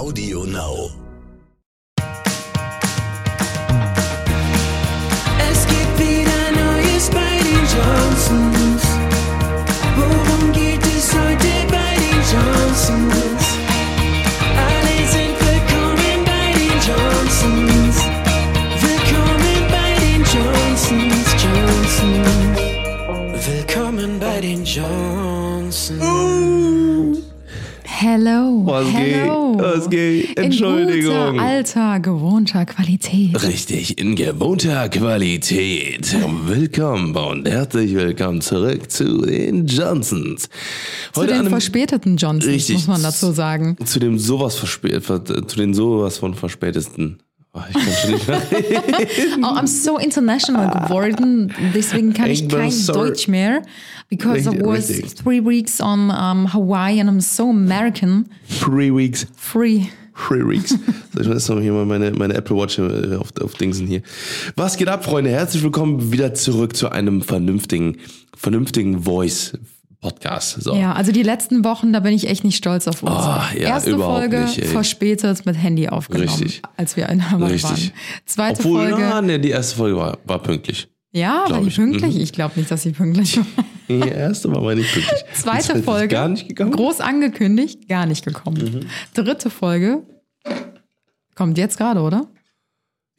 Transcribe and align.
Audio 0.00 0.46
Now. 0.46 1.09
Hello. 28.12 28.62
Was 28.66 28.88
hello. 28.88 29.52
geht? 29.52 29.62
Was 29.62 29.88
geht? 29.88 30.36
Entschuldigung. 30.36 31.14
In 31.14 31.32
guter, 31.34 31.42
alter, 31.44 32.00
gewohnter 32.00 32.66
Qualität. 32.66 33.40
Richtig, 33.40 33.98
in 34.00 34.16
gewohnter 34.16 34.88
Qualität. 34.88 36.16
Willkommen 36.44 37.14
und 37.14 37.48
herzlich 37.48 37.94
willkommen 37.94 38.40
zurück 38.40 38.90
zu 38.90 39.24
den 39.24 39.64
Johnsons. 39.68 40.48
Zu 41.12 41.24
den 41.24 41.48
verspäteten 41.48 42.16
Johnsons, 42.16 42.52
Richtig. 42.52 42.74
muss 42.78 42.88
man 42.88 43.02
dazu 43.04 43.30
sagen. 43.30 43.76
zu 43.84 44.00
dem 44.00 44.18
sowas 44.18 44.56
verspät, 44.56 45.04
zu 45.04 45.56
den 45.56 45.72
sowas 45.72 46.18
von 46.18 46.34
verspätesten. 46.34 47.22
Oh, 47.52 47.60
ich 47.68 47.74
kann 47.74 47.92
schon 47.92 48.10
nicht 48.12 48.28
mehr 48.28 48.42
reden. 48.50 49.44
Oh, 49.44 49.48
I'm 49.48 49.66
so 49.66 49.98
international 49.98 50.70
geworden, 50.70 51.52
deswegen 51.74 52.12
kann 52.12 52.30
ich 52.30 52.48
kein 52.48 52.72
Deutsch 52.86 53.26
mehr. 53.26 53.62
Because 54.08 54.44
I 54.44 54.48
Richtig, 54.50 54.66
was 54.66 54.88
richtig. 54.88 55.14
three 55.16 55.44
weeks 55.44 55.80
on 55.80 56.10
um, 56.10 56.52
Hawaii 56.52 57.00
and 57.00 57.10
I'm 57.10 57.20
so 57.20 57.50
American. 57.50 58.28
Three 58.60 58.94
weeks. 58.94 59.26
Free. 59.36 59.86
Three 60.14 60.46
weeks. 60.46 60.76
So, 61.12 61.20
ich 61.22 61.28
muss 61.28 61.48
noch 61.48 61.60
hier 61.60 61.72
mal 61.72 61.86
meine, 61.86 62.12
meine 62.12 62.34
Apple 62.34 62.56
Watch 62.56 62.78
äh, 62.78 63.16
auf, 63.16 63.28
auf 63.40 63.54
Dingsen 63.54 63.86
hier. 63.86 64.02
Was 64.54 64.76
geht 64.76 64.88
ab, 64.88 65.04
Freunde? 65.04 65.30
Herzlich 65.30 65.62
willkommen 65.62 66.12
wieder 66.12 66.34
zurück 66.34 66.76
zu 66.76 66.90
einem 66.90 67.22
vernünftigen, 67.22 67.96
vernünftigen 68.36 69.02
Voice 69.02 69.54
Podcast. 70.00 70.62
So. 70.62 70.74
Ja, 70.74 70.94
also 70.94 71.12
die 71.12 71.22
letzten 71.22 71.62
Wochen, 71.64 71.92
da 71.92 72.00
bin 72.00 72.14
ich 72.14 72.26
echt 72.28 72.42
nicht 72.42 72.56
stolz 72.56 72.88
auf 72.88 73.02
uns. 73.02 73.12
Oh, 73.14 73.58
ja, 73.58 73.68
Erste 73.68 73.98
Folge 73.98 74.40
nicht, 74.40 74.64
verspätet 74.64 75.44
mit 75.44 75.56
Handy 75.56 75.88
aufgenommen, 75.88 76.28
Richtig. 76.28 76.62
als 76.76 76.96
wir 76.96 77.08
in 77.10 77.30
Hawaii 77.30 77.52
Richtig. 77.52 77.70
waren. 77.70 77.92
Zweite 78.24 78.60
Obwohl, 78.60 78.88
Folge. 78.88 79.06
na, 79.08 79.20
ne, 79.20 79.38
die 79.38 79.50
erste 79.50 79.76
Folge 79.76 79.96
war, 79.96 80.18
war 80.24 80.38
pünktlich. 80.38 80.88
ja, 81.12 81.44
war 81.48 81.60
die 81.60 81.68
ich. 81.68 81.78
Mhm. 81.78 81.90
pünktlich? 81.92 82.18
Ich 82.18 82.32
glaube 82.32 82.58
nicht, 82.58 82.70
dass 82.70 82.82
sie 82.82 82.92
pünktlich 82.92 83.36
war. 83.36 83.44
Die 83.88 83.98
erste 84.08 84.54
war 84.54 84.62
mal 84.62 84.76
nicht 84.76 84.92
pünktlich. 84.92 85.20
Zweite 85.34 85.72
ist 85.72 85.84
Folge. 85.84 86.14
Gar 86.14 86.28
nicht 86.28 86.48
gekommen. 86.48 86.70
Mhm. 86.70 86.76
Groß 86.76 87.00
angekündigt, 87.00 87.88
gar 87.88 88.06
nicht 88.06 88.24
gekommen. 88.24 88.86
Dritte 89.14 89.50
Folge. 89.50 90.04
Kommt 91.34 91.58
jetzt 91.58 91.76
gerade, 91.76 92.00
oder? 92.00 92.28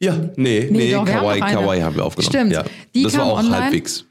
Ja, 0.00 0.16
nee, 0.36 0.68
nee, 0.70 0.92
doch, 0.92 1.04
wir 1.06 1.14
haben 1.14 1.20
Kawaii, 1.20 1.42
eine. 1.42 1.54
Kawaii 1.56 1.80
haben 1.82 1.94
wir 1.96 2.04
aufgenommen. 2.06 2.30
Stimmt. 2.32 2.52
Ja. 2.52 2.64
Die 2.94 3.02
das 3.02 3.12
kam 3.12 3.20
war 3.20 3.32
auch 3.34 3.38
online. 3.38 3.64
halbwegs. 3.64 4.06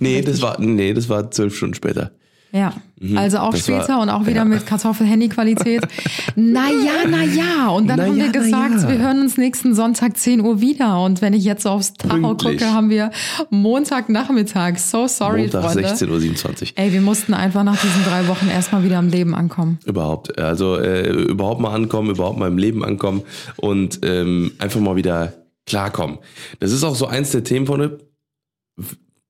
Nee, 0.00 0.22
das 0.22 0.42
war, 0.42 0.60
nee, 0.60 0.94
das 0.94 1.08
war 1.08 1.30
zwölf 1.30 1.56
Stunden 1.56 1.74
später. 1.74 2.12
Ja. 2.52 2.72
Also 3.16 3.38
auch 3.38 3.52
Mhm. 3.52 3.56
Später 3.58 3.88
war- 3.88 4.00
und 4.02 4.08
auch 4.08 4.22
wieder 4.24 4.36
ja. 4.36 4.44
mit 4.46 4.64
Kartoffel-Handy-Qualität. 4.66 5.82
naja, 6.36 7.06
naja. 7.06 7.68
Und 7.68 7.86
dann 7.88 7.98
Na 7.98 8.06
haben 8.06 8.16
wir 8.16 8.26
ja, 8.26 8.32
gesagt, 8.32 8.82
ja. 8.82 8.88
wir 8.88 8.98
hören 8.98 9.20
uns 9.20 9.36
nächsten 9.36 9.74
Sonntag 9.74 10.16
10 10.16 10.40
Uhr 10.40 10.60
wieder. 10.60 11.02
Und 11.02 11.20
wenn 11.20 11.34
ich 11.34 11.44
jetzt 11.44 11.64
so 11.64 11.70
aufs 11.70 11.92
Tacho 11.94 12.34
gucke, 12.36 12.72
haben 12.72 12.88
wir 12.88 13.10
Montagnachmittag. 13.50 14.78
So 14.78 15.06
sorry, 15.06 15.42
Montag 15.42 15.64
Freunde. 15.64 15.88
16.27 15.88 16.62
Uhr. 16.62 16.68
Ey, 16.76 16.92
wir 16.92 17.00
mussten 17.02 17.34
einfach 17.34 17.64
nach 17.64 17.78
diesen 17.78 18.04
drei 18.04 18.26
Wochen 18.28 18.48
erstmal 18.48 18.82
wieder 18.84 18.98
am 18.98 19.08
Leben 19.08 19.34
ankommen. 19.34 19.78
Überhaupt. 19.84 20.38
Also 20.38 20.78
äh, 20.78 21.10
überhaupt 21.10 21.60
mal 21.60 21.74
ankommen, 21.74 22.10
überhaupt 22.10 22.38
mal 22.38 22.48
im 22.48 22.58
Leben 22.58 22.84
ankommen 22.84 23.22
und 23.56 24.00
ähm, 24.02 24.52
einfach 24.58 24.80
mal 24.80 24.96
wieder 24.96 25.34
klarkommen. 25.66 26.18
Das 26.60 26.72
ist 26.72 26.84
auch 26.84 26.94
so 26.94 27.06
eins 27.06 27.32
der 27.32 27.44
Themen, 27.44 27.66
Freunde. 27.66 27.98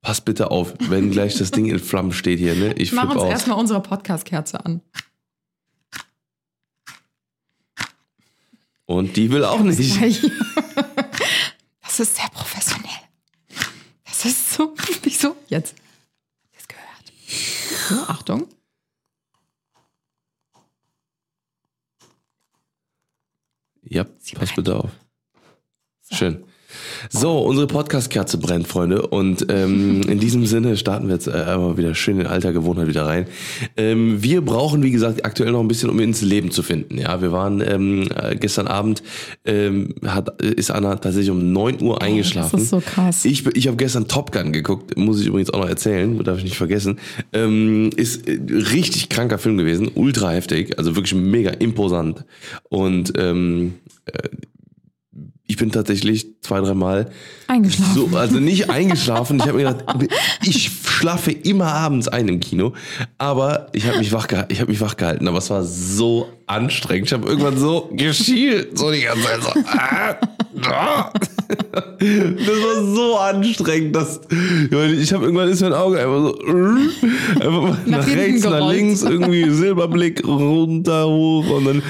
Passt 0.07 0.25
bitte 0.25 0.53
auf, 0.53 0.73
wenn 0.89 1.11
gleich 1.11 1.37
das 1.37 1.51
Ding 1.51 1.67
in 1.67 1.81
Flammen 1.81 2.13
steht 2.13 2.39
hier. 2.39 2.55
Ne? 2.55 2.75
Ich 2.75 2.93
Mach 2.93 3.11
uns 3.11 3.23
aus. 3.23 3.29
erstmal 3.29 3.59
unsere 3.59 3.83
Podcast-Kerze 3.83 4.65
an. 4.65 4.81
Und 8.85 9.17
die 9.17 9.33
will 9.33 9.45
auch 9.45 9.59
nicht. 9.59 9.81
Das 11.81 11.99
ist 11.99 12.15
sehr 12.19 12.29
professionell. 12.29 12.89
Das 14.05 14.25
ist 14.25 14.53
so, 14.53 14.77
nicht 15.05 15.21
so. 15.21 15.35
Jetzt. 15.49 15.75
Jetzt 16.53 16.69
gehört. 16.69 17.13
So, 17.89 17.97
Achtung. 18.07 18.47
Ja, 23.83 24.05
pass 24.37 24.55
bitte 24.55 24.77
auf. 24.77 24.91
Schön. 26.13 26.45
So, 27.11 27.39
unsere 27.39 27.67
Podcast-Kerze 27.67 28.39
brennt, 28.39 28.67
Freunde. 28.67 29.07
Und 29.07 29.47
ähm, 29.49 30.03
in 30.09 30.19
diesem 30.19 30.47
Sinne 30.47 30.77
starten 30.77 31.09
wir 31.09 31.15
jetzt 31.15 31.29
äh, 31.29 31.33
einmal 31.33 31.77
wieder 31.77 31.95
schön 31.95 32.21
in 32.21 32.27
alter 32.27 32.53
Gewohnheit 32.53 32.89
wieder 32.89 33.07
rein. 33.07 33.27
Ähm, 33.77 34.23
wir 34.23 34.41
brauchen, 34.43 34.83
wie 34.83 34.91
gesagt, 34.91 35.25
aktuell 35.25 35.53
noch 35.53 35.61
ein 35.61 35.69
bisschen, 35.69 35.91
um 35.91 36.01
ins 36.01 36.23
Leben 36.23 36.51
zu 36.51 36.63
finden. 36.63 36.99
Ja, 36.99 37.21
wir 37.21 37.33
waren 37.33 37.61
ähm, 37.61 38.09
äh, 38.15 38.37
gestern 38.37 38.67
Abend, 38.67 39.03
ähm, 39.45 39.95
hat, 40.07 40.41
ist 40.43 40.71
Anna 40.71 40.97
tatsächlich 40.97 41.31
um 41.31 41.53
9 41.53 41.83
Uhr 41.83 42.03
eingeschlafen. 42.03 42.51
das 42.53 42.63
ist 42.63 42.71
so 42.71 42.81
krass. 42.81 43.25
Ich, 43.25 43.47
ich 43.55 43.67
habe 43.67 43.77
gestern 43.77 44.09
Top 44.09 44.33
Gun 44.33 44.53
geguckt, 44.53 44.97
muss 44.97 45.21
ich 45.21 45.27
übrigens 45.27 45.51
auch 45.51 45.61
noch 45.61 45.69
erzählen, 45.69 46.23
darf 46.25 46.39
ich 46.39 46.45
nicht 46.45 46.57
vergessen. 46.57 46.99
Ähm, 47.33 47.91
ist 47.97 48.27
äh, 48.29 48.39
richtig 48.51 49.09
kranker 49.09 49.39
Film 49.39 49.57
gewesen, 49.57 49.91
ultra 49.95 50.31
heftig, 50.31 50.79
also 50.79 50.97
wirklich 50.97 51.15
mega 51.15 51.51
imposant. 51.51 52.25
Und 52.69 53.13
ähm, 53.19 53.75
äh, 54.07 54.29
ich 55.47 55.57
bin 55.57 55.71
tatsächlich 55.71 56.27
zwei, 56.41 56.61
dreimal 56.61 57.11
Eingeschlafen. 57.47 57.95
So, 57.95 58.17
also 58.17 58.41
nicht 58.41 58.71
eingeschlafen. 58.71 59.39
Ich 59.39 59.47
habe 59.47 59.59
mir 59.59 59.73
gedacht, 59.73 59.85
ich 60.43 60.71
schlafe 60.85 61.31
immer 61.31 61.73
abends 61.73 62.09
ein 62.09 62.29
im 62.29 62.41
Kino, 62.41 62.73
aber 63.19 63.69
ich 63.73 63.87
habe 63.87 63.99
mich 63.99 64.13
wach 64.13 64.27
gehalten, 64.27 64.53
ich 64.53 64.61
habe 64.61 64.71
mich 64.71 64.81
wach 64.81 64.97
gehalten, 64.97 65.29
aber 65.29 65.39
es 65.39 65.51
war 65.51 65.63
so 65.63 66.29
anstrengend. 66.47 67.07
Ich 67.07 67.13
habe 67.13 67.29
irgendwann 67.29 67.59
so 67.59 67.89
geschielt, 67.93 68.77
so 68.77 68.91
die 68.91 69.03
ganze 69.03 69.23
Zeit 69.23 69.43
so. 69.43 69.51
ah, 69.67 70.17
ah. 70.69 71.13
Das 71.49 72.49
war 72.49 72.85
so 72.95 73.17
anstrengend, 73.17 73.97
dass 73.97 74.21
ich 74.31 75.13
habe 75.13 75.25
irgendwann 75.25 75.49
ist 75.49 75.61
mein 75.63 75.73
Auge 75.73 75.99
einfach 75.99 76.21
so 76.21 76.39
einfach 76.39 77.87
nach, 77.87 78.05
hinten 78.05 78.19
rechts, 78.19 78.45
nach 78.45 78.53
gerollt. 78.53 78.77
links 78.77 79.03
irgendwie 79.03 79.51
Silberblick 79.51 80.27
runter 80.27 81.07
hoch 81.07 81.49
und 81.51 81.65
dann 81.65 81.83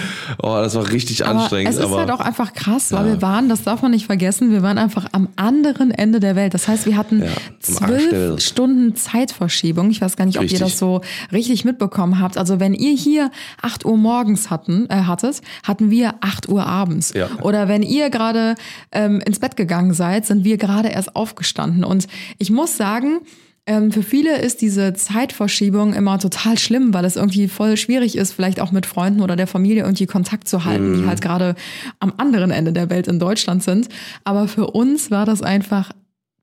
oh, 0.43 0.55
das 0.57 0.75
war 0.75 0.91
richtig 0.91 1.25
Aber 1.27 1.41
anstrengend, 1.41 1.71
es 1.71 1.79
ist 1.79 1.85
aber 1.85 1.99
halt 1.99 2.11
auch 2.11 2.21
einfach 2.21 2.53
krass, 2.53 2.93
weil 2.93 3.07
wir 3.07 3.23
waren, 3.23 3.49
das 3.49 3.63
darf 3.63 3.83
man 3.83 3.91
nicht 3.91 4.07
vergessen, 4.07 4.51
wir 4.53 4.63
waren 4.63 4.79
einfach 4.79 5.07
am 5.13 5.29
anderen 5.37 5.91
Ende 5.91 6.21
der 6.21 6.37
Welt. 6.37 6.55
Das 6.55 6.69
heißt, 6.69 6.87
wir 6.87 6.97
hatten 6.97 7.23
Ja, 7.23 7.29
zwölf. 7.61 8.41
Stunden 8.41 8.95
Zeitverschiebung. 8.97 9.91
Ich 9.91 10.01
weiß 10.01 10.17
gar 10.17 10.27
nicht, 10.27 10.37
ob 10.37 10.45
Richtig. 10.45 10.61
ihr 10.61 10.67
das 10.67 10.79
so 10.79 11.01
richtig 11.33 11.65
mitbekommen 11.65 12.21
habt. 12.21 12.39
Also 12.39 12.61
wenn 12.61 12.75
ihr 12.75 12.95
hier 12.95 13.31
8 13.63 13.85
Uhr 13.85 13.97
morgens 13.97 14.51
hatten, 14.51 14.87
äh, 14.89 15.03
hattet, 15.03 15.41
hatten 15.63 15.91
wir 15.91 16.15
8 16.21 16.49
Uhr 16.49 16.65
abends. 16.67 17.13
Ja. 17.15 17.29
Oder 17.43 17.69
wenn 17.69 17.83
ihr 17.83 18.11
gerade 18.11 18.55
ähm, 18.93 19.21
ins 19.25 19.39
Bett 19.39 19.46
gegangen 19.55 19.95
seid, 19.95 20.27
sind 20.27 20.43
wir 20.45 20.57
gerade 20.57 20.89
erst 20.89 21.15
aufgestanden. 21.15 21.85
Und 21.85 22.09
ich 22.39 22.51
muss 22.51 22.77
sagen, 22.77 23.21
ähm, 23.67 23.91
für 23.91 24.03
viele 24.03 24.39
ist 24.39 24.63
diese 24.63 24.95
Zeitverschiebung 24.95 25.93
immer 25.93 26.19
total 26.19 26.57
schlimm, 26.57 26.95
weil 26.95 27.05
es 27.05 27.17
irgendwie 27.17 27.49
voll 27.49 27.77
schwierig 27.77 28.17
ist, 28.17 28.33
vielleicht 28.33 28.61
auch 28.61 28.73
mit 28.73 28.87
Freunden 28.87 29.21
oder 29.21 29.35
der 29.35 29.49
Familie 29.49 29.83
irgendwie 29.83 30.07
Kontakt 30.07 30.47
zu 30.49 30.65
halten, 30.65 31.01
die 31.01 31.07
halt 31.07 31.21
gerade 31.21 31.57
am 31.99 32.13
anderen 32.17 32.53
Ende 32.53 32.73
der 32.73 32.91
Welt 32.91 33.09
in 33.09 33.19
Deutschland 33.19 33.65
sind. 33.65 33.89
Aber 34.23 34.47
für 34.47 34.69
uns 34.69 35.11
war 35.11 35.27
das 35.27 35.43
einfach 35.43 35.91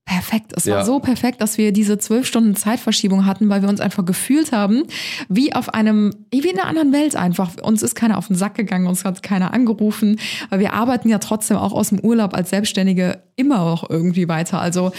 perfekt. 0.06 0.52
Es 0.56 0.68
war 0.68 0.80
Ja. 0.80 0.86
so 0.86 1.00
perfekt, 1.00 1.42
dass 1.42 1.58
wir 1.58 1.72
diese 1.72 1.98
zwölf 1.98 2.28
Stunden 2.28 2.56
Zeitverschiebung 2.56 3.26
hatten, 3.26 3.50
weil 3.50 3.62
wir 3.62 3.70
uns 3.70 3.80
einfach 3.80 4.06
gefühlt 4.06 4.52
haben, 4.52 4.84
wie 5.30 5.54
auf 5.56 5.74
einem, 5.74 6.14
wie 6.32 6.40
in 6.50 6.60
einer 6.60 6.68
anderen 6.68 6.92
Welt 6.92 7.16
einfach. 7.16 7.52
Uns 7.62 7.82
ist 7.82 7.96
keiner 7.96 8.18
auf 8.18 8.28
den 8.28 8.36
Sack 8.36 8.56
gegangen, 8.56 8.88
uns 8.88 9.06
hat 9.06 9.24
keiner 9.24 9.54
angerufen, 9.54 10.20
weil 10.50 10.60
wir 10.60 10.74
arbeiten 10.74 11.08
ja 11.10 11.20
trotzdem 11.20 11.58
auch 11.58 11.72
aus 11.72 11.90
dem 11.90 12.00
Urlaub 12.00 12.34
als 12.36 12.50
Selbstständige 12.50 13.24
immer 13.36 13.58
noch 13.66 13.90
irgendwie 13.90 14.28
weiter. 14.28 14.60
Also 14.62 14.92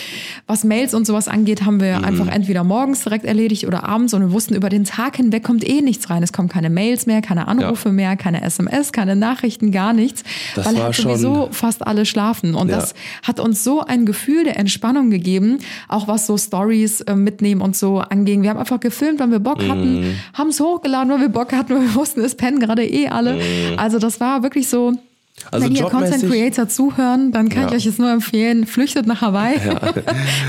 was 0.46 0.64
Mails 0.64 0.94
und 0.94 1.06
sowas 1.06 1.28
angeht, 1.28 1.64
haben 1.64 1.80
wir 1.80 1.98
Mhm. 1.98 2.04
einfach 2.04 2.26
entweder 2.28 2.64
morgens 2.64 3.04
direkt 3.04 3.24
erledigt 3.24 3.66
oder 3.66 3.84
abends 3.84 4.14
und 4.14 4.22
wir 4.22 4.32
wussten, 4.32 4.54
über 4.54 4.70
den 4.70 4.84
Tag 4.84 5.16
hinweg 5.16 5.44
kommt 5.44 5.68
eh 5.68 5.82
nichts 5.82 6.10
rein. 6.10 6.22
Es 6.22 6.32
kommen 6.32 6.48
keine 6.48 6.70
Mails 6.70 7.06
mehr, 7.06 7.20
keine 7.22 7.46
Anrufe 7.46 7.92
mehr, 7.92 8.16
keine 8.16 8.42
SMS, 8.42 8.90
keine 8.92 9.14
Nachrichten, 9.16 9.70
gar 9.70 9.92
nichts, 9.92 10.24
Das 10.56 10.66
weil 10.66 10.76
war 10.76 10.82
halt 10.84 10.94
sowieso 10.96 11.48
fast 11.52 11.86
alle 11.86 12.06
schlafen. 12.06 12.54
Und 12.54 12.70
Ja. 12.70 12.76
das 12.76 12.94
hat 13.22 13.38
uns 13.38 13.62
so 13.62 13.82
ein 13.82 14.06
Gefühl 14.06 14.44
der 14.44 14.58
Entspannung 14.58 14.93
gegeben, 15.02 15.58
auch 15.88 16.08
was 16.08 16.26
so 16.26 16.36
Stories 16.38 17.00
äh, 17.02 17.14
mitnehmen 17.14 17.60
und 17.60 17.76
so 17.76 17.98
anging. 18.00 18.42
Wir 18.42 18.50
haben 18.50 18.58
einfach 18.58 18.80
gefilmt, 18.80 19.20
wenn 19.20 19.30
wir 19.30 19.38
Bock 19.40 19.62
hatten, 19.68 20.00
Mhm. 20.00 20.14
haben 20.34 20.48
es 20.50 20.60
hochgeladen, 20.60 21.10
weil 21.12 21.20
wir 21.20 21.28
Bock 21.28 21.52
hatten, 21.52 21.74
weil 21.74 21.82
wir 21.88 21.94
wussten, 21.94 22.20
es 22.20 22.34
pennen 22.34 22.60
gerade 22.60 22.84
eh 22.86 23.08
alle. 23.08 23.34
Mhm. 23.34 23.40
Also 23.78 23.98
das 23.98 24.20
war 24.20 24.42
wirklich 24.42 24.68
so 24.68 24.92
Also 25.50 25.66
Wenn 25.66 25.74
ihr 25.74 25.84
Content 25.84 26.30
Creator 26.30 26.68
zuhören, 26.68 27.32
dann 27.32 27.48
kann 27.48 27.62
Ja. 27.62 27.68
ich 27.70 27.74
euch 27.74 27.84
jetzt 27.86 27.98
nur 27.98 28.10
empfehlen, 28.10 28.66
flüchtet 28.66 29.06
nach 29.06 29.20
Hawaii. 29.20 29.56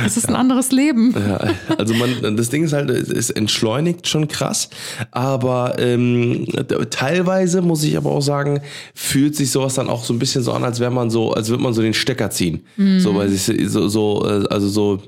Das 0.04 0.16
ist 0.18 0.30
ein 0.30 0.36
anderes 0.36 0.72
Leben. 0.72 1.14
Ja, 1.14 1.40
also 1.78 1.94
man, 1.96 2.38
das 2.38 2.50
Ding 2.50 2.64
ist 2.64 2.72
halt, 2.74 2.90
es 2.92 3.30
entschleunigt 3.32 4.08
schon 4.08 4.28
krass, 4.28 4.70
aber 5.12 5.76
ähm, 5.80 6.46
teilweise 6.92 7.62
muss 7.64 7.84
ich 7.84 7.98
aber 7.98 8.12
auch 8.12 8.22
sagen, 8.22 8.62
fühlt 8.94 9.36
sich 9.36 9.50
sowas 9.52 9.74
dann 9.74 9.90
auch 9.90 10.04
so 10.04 10.14
ein 10.14 10.20
bisschen 10.20 10.44
so 10.44 10.54
an, 10.54 10.64
als 10.64 10.80
wäre 10.80 10.92
man 10.92 11.10
so, 11.10 11.34
als 11.34 11.50
würde 11.50 11.64
man 11.64 11.74
so 11.74 11.82
den 11.82 11.94
Stecker 11.96 12.30
ziehen. 12.30 12.66
Mhm. 12.78 13.00
So, 13.00 13.16
weil 13.16 13.28
es 13.32 13.50
ist 13.50 13.74
so, 13.74 13.88
so, 13.88 14.24
äh, 14.28 14.48
also 14.50 14.68
so, 14.70 15.02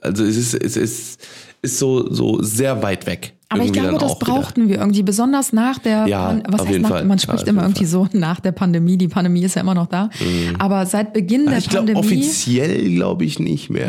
also 0.00 0.24
es 0.24 0.36
ist, 0.36 0.54
es 0.54 0.76
ist, 0.76 1.20
ist 1.62 1.78
so, 1.78 2.12
so 2.12 2.42
sehr 2.42 2.82
weit 2.82 3.06
weg. 3.06 3.34
Aber 3.50 3.64
ich 3.64 3.72
glaube, 3.72 3.94
das 3.94 4.02
auch 4.02 4.20
wieder. 4.20 4.32
brauchten 4.34 4.68
wir 4.68 4.76
irgendwie, 4.76 5.02
besonders 5.02 5.54
nach 5.54 5.78
der, 5.78 6.06
Ja, 6.06 6.26
Pan- 6.26 6.42
was 6.48 6.60
auf 6.60 6.66
heißt 6.66 6.70
jeden 6.70 6.82
nach, 6.82 6.90
Fall. 6.90 7.04
man 7.06 7.16
Ja, 7.16 7.22
spricht 7.22 7.42
auf 7.44 7.48
immer 7.48 7.62
irgendwie 7.62 7.86
so 7.86 8.06
nach 8.12 8.40
der 8.40 8.52
Pandemie, 8.52 8.98
die 8.98 9.08
Pandemie 9.08 9.42
ist 9.42 9.54
ja 9.54 9.62
immer 9.62 9.72
noch 9.74 9.86
da. 9.86 10.10
Aber 10.58 10.84
seit 10.84 11.14
Beginn 11.14 11.44
der 11.44 11.52
Mhm. 11.54 11.58
Ich 11.58 11.68
glaube, 11.70 11.92
Pandemie, 11.94 12.18
offiziell 12.24 12.90
glaube 12.94 13.24
ich 13.24 13.38
nicht 13.38 13.70
mehr. 13.70 13.88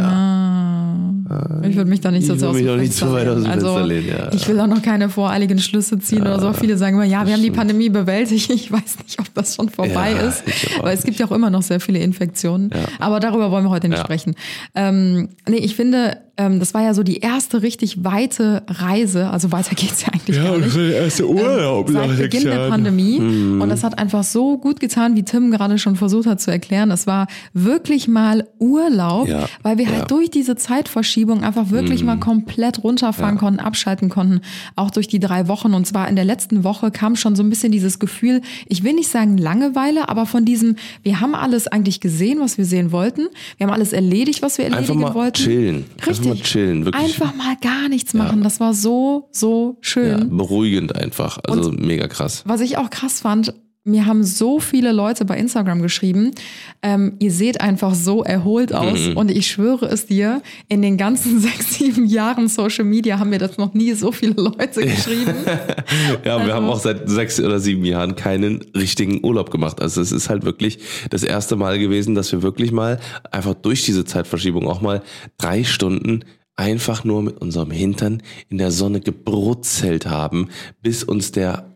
ich 1.69 1.75
würde 1.75 1.89
mich 1.89 1.99
da 1.99 2.09
nicht 2.11 2.25
so 2.25 2.33
auch 2.47 2.53
nicht 2.53 2.93
so 2.93 3.11
weit 3.11 3.27
aus 3.27 3.43
dem 3.43 3.51
also, 3.51 3.67
Fenster 3.67 3.85
lehnen, 3.85 4.07
ja. 4.07 4.31
Ich 4.33 4.47
will 4.47 4.59
auch 4.61 4.67
noch 4.67 4.81
keine 4.81 5.09
voreiligen 5.09 5.59
Schlüsse 5.59 5.99
ziehen 5.99 6.21
oder 6.21 6.39
so. 6.39 6.53
Viele 6.53 6.77
sagen 6.77 6.95
immer, 6.95 7.05
ja, 7.05 7.25
wir 7.27 7.33
haben 7.33 7.43
die 7.43 7.51
Pandemie 7.51 7.89
bewältigt. 7.89 8.49
Ich 8.59 8.71
weiß 8.71 8.97
nicht, 9.03 9.19
ob 9.19 9.33
das 9.33 9.55
schon 9.55 9.67
vorbei 9.69 10.11
Ja, 10.11 10.27
ist, 10.27 10.43
glaub 10.45 10.83
weil 10.85 10.97
es 10.97 11.03
gibt 11.03 11.19
ja 11.19 11.25
auch 11.27 11.31
immer 11.31 11.49
noch 11.49 11.61
sehr 11.63 11.79
viele 11.79 11.99
Infektionen. 11.99 12.69
Aber 12.99 13.19
darüber 13.19 13.51
wollen 13.51 13.65
wir 13.65 13.69
heute 13.71 13.89
nicht 13.89 13.97
Ja. 13.99 14.03
sprechen. 14.05 14.35
Ähm, 14.75 15.29
nee, 15.47 15.57
ich 15.57 15.75
finde, 15.75 16.17
ähm, 16.39 16.59
das 16.59 16.73
war 16.73 16.81
ja 16.81 16.93
so 16.93 17.03
die 17.03 17.17
erste 17.17 17.61
richtig 17.61 18.03
weite 18.05 18.63
Reise. 18.67 19.29
Also 19.29 19.51
weiter 19.51 19.75
geht's 19.75 20.03
ja 20.03 20.07
eigentlich 20.13 20.37
gar 20.41 20.57
nicht. 20.57 20.73
der 20.73 21.03
erste 21.03 21.27
Urlaub 21.27 21.89
Seit 21.89 22.17
Beginn 22.17 22.45
der 22.45 22.69
Pandemie. 22.69 23.19
Mhm. 23.19 23.61
Und 23.61 23.67
das 23.67 23.83
hat 23.83 23.99
einfach 23.99 24.23
so 24.23 24.57
gut 24.57 24.79
getan, 24.79 25.17
wie 25.17 25.23
Tim 25.23 25.51
gerade 25.51 25.77
schon 25.77 25.97
versucht 25.97 26.27
hat 26.27 26.39
zu 26.39 26.49
erklären. 26.49 26.91
Es 26.91 27.05
war 27.07 27.27
wirklich 27.53 28.07
mal 28.07 28.47
Urlaub, 28.57 29.27
Ja, 29.27 29.49
weil 29.63 29.77
wir 29.77 29.83
ja. 29.85 29.91
Mhm. 29.91 29.95
halt 29.97 30.11
durch 30.11 30.29
diese 30.31 30.55
Zeitverschiebung 30.55 31.43
einfach 31.43 31.71
wirklich 31.71 32.03
mal 32.05 32.17
komplett 32.17 32.83
runterfahren 32.85 33.37
konnten, 33.37 33.59
abschalten 33.59 34.07
konnten, 34.07 34.39
auch 34.77 34.91
durch 34.91 35.09
die 35.09 35.19
drei 35.19 35.49
Wochen. 35.49 35.73
Und 35.73 35.85
zwar 35.87 36.07
in 36.07 36.15
der 36.15 36.25
letzten 36.25 36.63
Woche 36.63 36.89
kam 36.89 37.17
schon 37.17 37.35
so 37.35 37.43
ein 37.43 37.49
bisschen 37.49 37.73
dieses 37.73 37.99
Gefühl, 37.99 38.39
ich 38.67 38.83
will 38.85 38.93
nicht 38.93 39.09
sagen 39.09 39.37
Langeweile, 39.37 40.07
aber 40.07 40.25
von 40.25 40.45
diesem, 40.45 40.77
wir 41.03 41.19
haben 41.19 41.35
alles 41.35 41.67
eigentlich 41.67 41.99
gesehen, 41.99 42.39
was 42.39 42.57
wir 42.57 42.63
sehen 42.65 42.93
wollten. 42.93 43.27
Wir 43.57 43.67
haben 43.67 43.73
alles 43.73 43.91
erledigt, 43.91 44.41
was 44.41 44.57
wir 44.57 44.65
Einfach 44.65 44.77
erledigen 44.77 45.01
mal 45.01 45.13
wollten. 45.13 45.33
chillen. 45.43 45.85
Richtig. 46.07 46.28
Einfach 46.31 46.43
mal 46.43 46.49
chillen, 46.49 46.85
wirklich. 46.85 47.03
Einfach 47.03 47.35
mal 47.35 47.55
gar 47.61 47.89
nichts 47.89 48.13
machen. 48.13 48.43
Das 48.43 48.59
war 48.59 48.73
so, 48.73 49.29
so 49.31 49.77
schön. 49.81 50.19
Ja, 50.19 50.23
beruhigend 50.25 50.95
einfach. 50.95 51.39
Also 51.43 51.71
mega 51.71 52.07
krass. 52.07 52.43
Was 52.45 52.61
ich 52.61 52.77
auch 52.77 52.89
krass 52.89 53.21
fand, 53.21 53.53
mir 53.89 54.05
haben 54.05 54.23
so 54.23 54.59
viele 54.59 54.91
Leute 54.91 55.25
bei 55.25 55.37
Instagram 55.37 55.81
geschrieben, 55.81 56.31
ähm, 56.81 57.13
ihr 57.19 57.31
seht 57.31 57.61
einfach 57.61 57.93
so 57.95 58.23
erholt 58.23 58.73
aus. 58.73 59.07
Mhm. 59.09 59.17
Und 59.17 59.31
ich 59.31 59.47
schwöre 59.47 59.85
es 59.87 60.05
dir, 60.05 60.41
in 60.67 60.81
den 60.81 60.97
ganzen 60.97 61.39
sechs, 61.41 61.75
sieben 61.75 62.05
Jahren 62.05 62.47
Social 62.47 62.85
Media 62.85 63.19
haben 63.19 63.29
mir 63.29 63.39
das 63.39 63.57
noch 63.57 63.73
nie 63.73 63.93
so 63.93 64.11
viele 64.11 64.33
Leute 64.33 64.81
geschrieben. 64.85 65.33
Ja, 66.23 66.37
wir 66.37 66.41
Also- 66.41 66.53
haben 66.53 66.65
auch 66.67 66.79
seit 66.79 67.09
sechs 67.09 67.39
oder 67.39 67.59
sieben 67.59 67.83
Jahren 67.85 68.15
keinen 68.15 68.61
richtigen 68.75 69.23
Urlaub 69.25 69.51
gemacht. 69.51 69.81
Also 69.81 70.01
es 70.01 70.11
ist 70.11 70.29
halt 70.29 70.43
wirklich 70.45 70.79
das 71.09 71.23
erste 71.23 71.55
Mal 71.55 71.79
gewesen, 71.79 72.15
dass 72.15 72.31
wir 72.31 72.41
wirklich 72.41 72.71
mal 72.71 72.99
einfach 73.31 73.53
durch 73.55 73.83
diese 73.85 74.05
Zeitverschiebung 74.05 74.67
auch 74.67 74.81
mal 74.81 75.01
drei 75.37 75.63
Stunden 75.63 76.23
einfach 76.55 77.03
nur 77.05 77.23
mit 77.23 77.39
unserem 77.41 77.71
Hintern 77.71 78.21
in 78.49 78.57
der 78.57 78.71
Sonne 78.71 78.99
gebrutzelt 78.99 80.05
haben, 80.07 80.49
bis 80.81 81.03
uns 81.03 81.31
der 81.31 81.68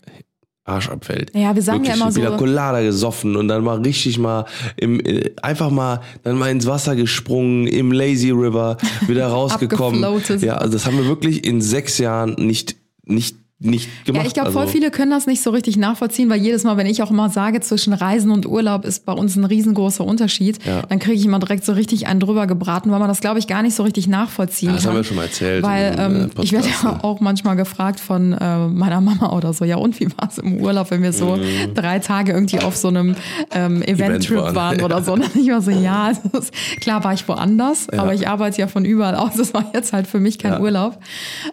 Arsch 0.66 0.90
abfällt. 0.90 1.32
Ja, 1.36 1.54
wir 1.54 1.62
sagen 1.62 1.84
ja 1.84 1.98
Wirklich 1.98 2.16
immer 2.18 2.32
so- 2.32 2.38
Colada 2.38 2.82
gesoffen 2.82 3.36
und 3.36 3.48
dann 3.50 3.64
mal 3.64 3.82
richtig 3.82 4.18
mal 4.18 4.46
im, 4.78 5.00
äh, 5.06 5.32
einfach 5.42 5.70
mal 5.70 6.02
dann 6.24 6.38
mal 6.38 6.50
ins 6.52 6.66
Wasser 6.66 6.96
gesprungen, 6.96 7.68
im 7.68 7.92
Lazy 7.92 8.32
River, 8.32 8.78
wieder 9.08 9.28
rausgekommen. 9.30 10.02
Ja, 10.40 10.56
also 10.56 10.74
das 10.74 10.86
haben 10.86 10.98
wir 10.98 11.06
wirklich 11.06 11.46
in 11.46 11.62
sechs 11.62 11.98
Jahren 11.98 12.36
nicht, 12.38 12.78
nicht, 13.06 13.36
nicht 13.64 14.06
gemacht. 14.06 14.24
Ja, 14.24 14.28
ich 14.28 14.34
glaube, 14.34 14.52
voll 14.52 14.64
also, 14.64 14.74
viele 14.74 14.92
können 14.92 15.12
das 15.12 15.26
nicht 15.26 15.42
so 15.42 15.50
richtig 15.50 15.78
nachvollziehen, 15.78 16.30
weil 16.30 16.40
jedes 16.42 16.64
Mal, 16.64 16.78
wenn 16.78 16.86
ich 16.88 17.02
auch 17.04 17.12
immer 17.12 17.30
sage, 17.30 17.62
zwischen 17.62 17.94
Reisen 17.94 18.32
und 18.32 18.46
Urlaub 18.46 18.86
ist 18.86 19.06
bei 19.06 19.14
uns 19.14 19.36
ein 19.36 19.46
riesengroßer 19.46 20.04
Unterschied, 20.04 20.60
Ja. 20.66 20.82
dann 20.84 21.00
kriege 21.00 21.16
ich 21.16 21.26
immer 21.26 21.40
direkt 21.40 21.64
so 21.66 21.72
richtig 21.74 22.08
einen 22.08 22.20
drüber 22.20 22.48
gebraten, 22.48 22.92
weil 22.92 23.00
man 23.00 23.08
das, 23.08 23.22
glaube 23.22 23.40
ich, 23.40 23.48
gar 23.48 23.62
nicht 23.62 23.76
so 23.76 23.84
richtig 23.84 24.08
nachvollziehen 24.08 24.70
Ja, 24.70 24.76
das 24.76 24.84
kann. 24.84 24.92
haben 24.92 24.98
wir 24.98 25.04
schon 25.04 25.18
mal 25.18 25.24
erzählt 25.24 25.64
Weil 25.64 25.96
ähm, 25.98 26.30
äh, 26.38 26.42
ich 26.44 26.52
werde 26.52 26.68
ja 26.68 27.00
auch 27.02 27.20
manchmal 27.20 27.56
gefragt 27.56 28.00
von 28.00 28.34
äh, 28.34 28.68
meiner 28.68 29.02
Mama 29.02 29.32
oder 29.32 29.54
so, 29.54 29.66
ja 29.66 29.78
und 29.78 30.00
wie 30.00 30.08
war 30.18 30.30
es 30.30 30.38
im 30.38 30.58
Urlaub, 30.62 30.92
wenn 30.92 31.02
wir 31.02 31.14
so 31.14 31.38
drei 31.74 32.00
Tage 32.00 32.34
irgendwie 32.34 32.60
auf 32.60 32.76
so 32.76 32.88
einem 32.90 33.16
ähm, 33.52 33.82
Event-Trip 33.82 34.38
waren. 34.38 34.56
waren 34.56 34.82
oder 34.82 35.04
so. 35.04 35.14
Und 35.14 35.36
ich 35.36 35.50
war 35.50 35.62
so, 35.62 35.72
ja, 35.72 36.12
das 36.32 36.46
ist, 36.46 36.54
klar 36.82 37.04
war 37.04 37.14
ich 37.14 37.28
woanders, 37.28 37.90
aber 37.90 38.14
ich 38.14 38.28
arbeite 38.28 38.60
ja 38.62 38.68
von 38.68 38.86
überall 38.86 39.16
aus. 39.16 39.32
Das 39.38 39.54
war 39.54 39.72
jetzt 39.74 39.94
halt 39.94 40.08
für 40.08 40.20
mich 40.20 40.40
kein. 40.40 40.54
Urlaub. 40.62 41.00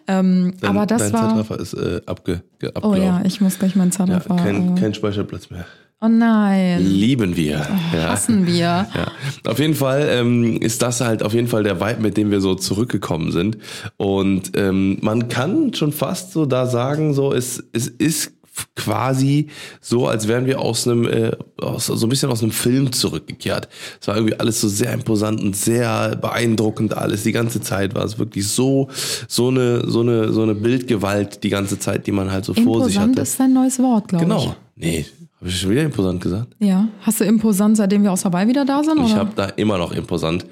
Ähm, 0.06 0.54
Dein, 0.60 0.70
aber 0.70 0.86
das 0.86 1.12
war... 1.12 1.30
Zeitraffer 1.30 1.58
ist 1.58 1.74
äh, 1.74 1.99
abge, 2.06 2.42
ge, 2.58 2.70
Oh 2.82 2.94
ja, 2.94 3.22
ich 3.24 3.40
muss 3.40 3.58
gleich 3.58 3.76
meinen 3.76 3.90
Ja, 3.90 3.96
Zeitraffer. 3.98 4.36
kein, 4.36 4.74
kein 4.76 4.94
Speicherplatz 4.94 5.50
mehr. 5.50 5.64
oh 6.00 6.08
nein, 6.08 6.82
Lieben 6.82 7.36
wir. 7.36 7.66
ja. 7.94 8.10
hassen 8.10 8.46
wir. 8.46 8.86
Ja, 8.94 9.12
auf 9.50 9.58
jeden 9.58 9.74
Fall 9.74 10.08
ähm, 10.10 10.56
ist 10.60 10.82
das 10.82 11.00
halt 11.00 11.22
auf 11.22 11.34
jeden 11.34 11.48
Fall 11.48 11.62
der 11.62 11.80
Vibe, 11.80 12.00
mit 12.02 12.16
dem 12.16 12.30
wir 12.30 12.40
so 12.40 12.54
zurückgekommen 12.54 13.32
sind. 13.32 13.58
Und 13.96 14.52
ähm, 14.56 14.98
man 15.02 15.28
kann 15.28 15.74
schon 15.74 15.92
fast 15.92 16.32
so 16.32 16.46
da 16.46 16.66
sagen, 16.66 17.14
so 17.14 17.32
es, 17.32 17.62
es 17.72 17.88
ist 17.88 18.32
quasi 18.76 19.48
so, 19.80 20.06
als 20.06 20.28
wären 20.28 20.46
wir 20.46 20.60
aus 20.60 20.86
einem, 20.86 21.06
äh, 21.06 21.32
aus, 21.60 21.86
so 21.86 22.06
ein 22.06 22.08
bisschen 22.08 22.30
aus 22.30 22.42
einem 22.42 22.52
Film 22.52 22.92
zurückgekehrt. 22.92 23.68
Es 24.00 24.08
war 24.08 24.16
irgendwie 24.16 24.38
alles 24.38 24.60
so 24.60 24.68
sehr 24.68 24.92
imposant 24.92 25.40
und 25.40 25.56
sehr 25.56 26.16
beeindruckend 26.16 26.96
alles. 26.96 27.22
Die 27.22 27.32
ganze 27.32 27.60
Zeit 27.60 27.94
war 27.94 28.04
es 28.04 28.18
wirklich 28.18 28.48
so, 28.48 28.88
so 29.28 29.48
eine, 29.48 29.88
so 29.88 30.00
eine, 30.00 30.32
so 30.32 30.42
eine 30.42 30.54
Bildgewalt 30.54 31.42
die 31.42 31.50
ganze 31.50 31.78
Zeit, 31.78 32.06
die 32.06 32.12
man 32.12 32.30
halt 32.30 32.44
so 32.44 32.54
vor 32.54 32.84
sich 32.84 32.96
Imposant 32.96 33.16
hatte. 33.16 33.22
ist 33.22 33.40
ein 33.40 33.52
neues 33.52 33.78
Wort, 33.78 34.08
glaube 34.08 34.24
Genau. 34.24 34.54
Nee, 34.76 35.04
habe 35.40 35.48
ich 35.48 35.58
schon 35.58 35.70
wieder 35.70 35.82
imposant 35.82 36.20
gesagt? 36.20 36.54
ich. 36.58 36.68
Ja. 36.68 36.88
Hast 37.00 37.20
du 37.20 37.24
imposant, 37.24 37.76
seitdem 37.76 38.02
wir 38.02 38.12
aus 38.12 38.24
Hawaii 38.24 38.46
wieder 38.48 38.64
da 38.64 38.82
sind? 38.84 39.00
Ich 39.06 39.14
habe 39.14 39.30
da 39.34 39.46
immer 39.46 39.78
noch 39.78 39.92
imposant. 39.92 40.44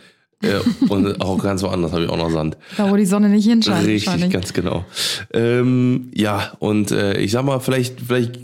Und 0.88 1.20
auch 1.20 1.42
ganz 1.42 1.62
woanders 1.64 1.92
habe 1.92 2.04
ich 2.04 2.10
auch 2.10 2.16
noch 2.16 2.30
Sand. 2.30 2.56
Da, 2.76 2.88
wo 2.90 2.96
die 2.96 3.06
Sonne 3.06 3.28
nicht 3.28 3.46
hinscheint. 3.46 3.86
Richtig, 3.86 4.30
ganz 4.30 4.52
genau. 4.52 4.84
Ähm, 5.32 6.10
ja, 6.14 6.52
und 6.60 6.92
äh, 6.92 7.18
ich 7.18 7.32
sag 7.32 7.44
mal, 7.44 7.58
vielleicht, 7.58 8.00
vielleicht 8.00 8.38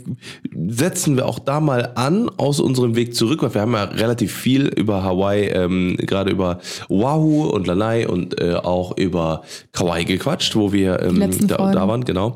setzen 0.53 1.15
wir 1.15 1.25
auch 1.25 1.39
da 1.39 1.61
mal 1.61 1.93
an 1.95 2.29
aus 2.35 2.59
unserem 2.59 2.95
Weg 2.97 3.15
zurück, 3.15 3.43
weil 3.43 3.53
wir 3.53 3.61
haben 3.61 3.73
ja 3.73 3.85
relativ 3.85 4.33
viel 4.33 4.67
über 4.67 5.03
Hawaii, 5.03 5.47
ähm, 5.47 5.95
gerade 5.97 6.31
über 6.31 6.59
Oahu 6.89 7.45
und 7.45 7.65
Lanai 7.65 8.07
und 8.07 8.41
äh, 8.41 8.55
auch 8.55 8.97
über 8.97 9.43
Kauai 9.71 10.03
gequatscht, 10.03 10.55
wo 10.55 10.73
wir 10.73 11.01
ähm, 11.01 11.47
da, 11.47 11.71
da 11.71 11.87
waren, 11.87 12.03
genau. 12.03 12.35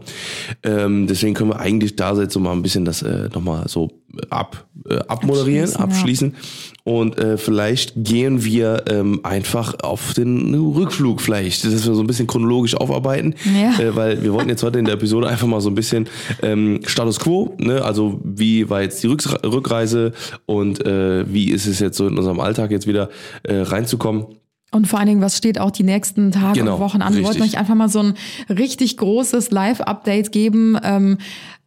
Ähm, 0.63 1.07
deswegen 1.07 1.33
können 1.33 1.49
wir 1.49 1.59
eigentlich 1.59 1.97
da 1.97 2.13
jetzt 2.13 2.33
so 2.33 2.39
mal 2.39 2.53
ein 2.53 2.61
bisschen 2.61 2.85
das 2.85 3.01
äh, 3.01 3.27
nochmal 3.33 3.67
so 3.67 3.89
ab, 4.29 4.65
äh, 4.89 4.97
abmoderieren, 5.07 5.73
Abschließen, 5.73 5.79
ja. 5.79 5.85
abschließen. 5.85 6.35
Und 6.83 7.19
äh, 7.19 7.37
vielleicht 7.37 7.93
gehen 7.95 8.43
wir 8.43 8.83
ähm, 8.89 9.19
einfach 9.23 9.75
auf 9.83 10.13
den 10.13 10.53
Rückflug 10.55 11.21
vielleicht, 11.21 11.63
dass 11.63 11.85
wir 11.85 11.93
so 11.93 12.01
ein 12.01 12.07
bisschen 12.07 12.27
chronologisch 12.27 12.75
aufarbeiten, 12.75 13.35
Ja. 13.45 13.79
äh, 13.79 13.95
weil 13.95 14.23
wir 14.23 14.33
wollten 14.33 14.49
jetzt 14.49 14.63
heute 14.63 14.79
in 14.79 14.85
der 14.85 14.95
Episode 14.95 15.27
einfach 15.27 15.47
mal 15.47 15.61
so 15.61 15.69
ein 15.69 15.75
bisschen 15.75 16.07
ähm, 16.41 16.79
Status 16.85 17.19
Quo, 17.19 17.55
ne? 17.59 17.83
also 17.83 18.19
wie 18.23 18.69
war 18.69 18.81
jetzt 18.81 19.03
die 19.03 19.07
Rücks 19.07 19.29
Rückreise 19.43 20.13
und 20.45 20.85
äh, 20.85 21.31
wie 21.31 21.51
ist 21.51 21.67
es 21.67 21.79
jetzt 21.79 21.97
so 21.97 22.07
in 22.07 22.17
unserem 22.17 22.39
Alltag 22.39 22.71
jetzt 22.71 22.87
wieder 22.87 23.09
äh, 23.43 23.55
reinzukommen. 23.61 24.25
Und 24.71 24.87
vor 24.87 24.99
allen 24.99 25.07
Dingen, 25.07 25.21
was 25.21 25.35
steht 25.35 25.59
auch 25.59 25.71
die 25.71 25.83
nächsten 25.83 26.31
Tage 26.31 26.59
Genau, 26.59 26.75
und 26.75 26.79
Wochen 26.81 27.01
an? 27.01 27.15
Wir 27.15 27.23
wollten 27.23 27.41
euch 27.41 27.57
einfach 27.57 27.73
mal 27.73 27.89
so 27.89 27.99
ein 27.99 28.13
richtig 28.49 28.97
großes 28.97 29.49
Live-Update 29.49 30.31
geben. 30.31 30.77
Ähm, 30.83 31.17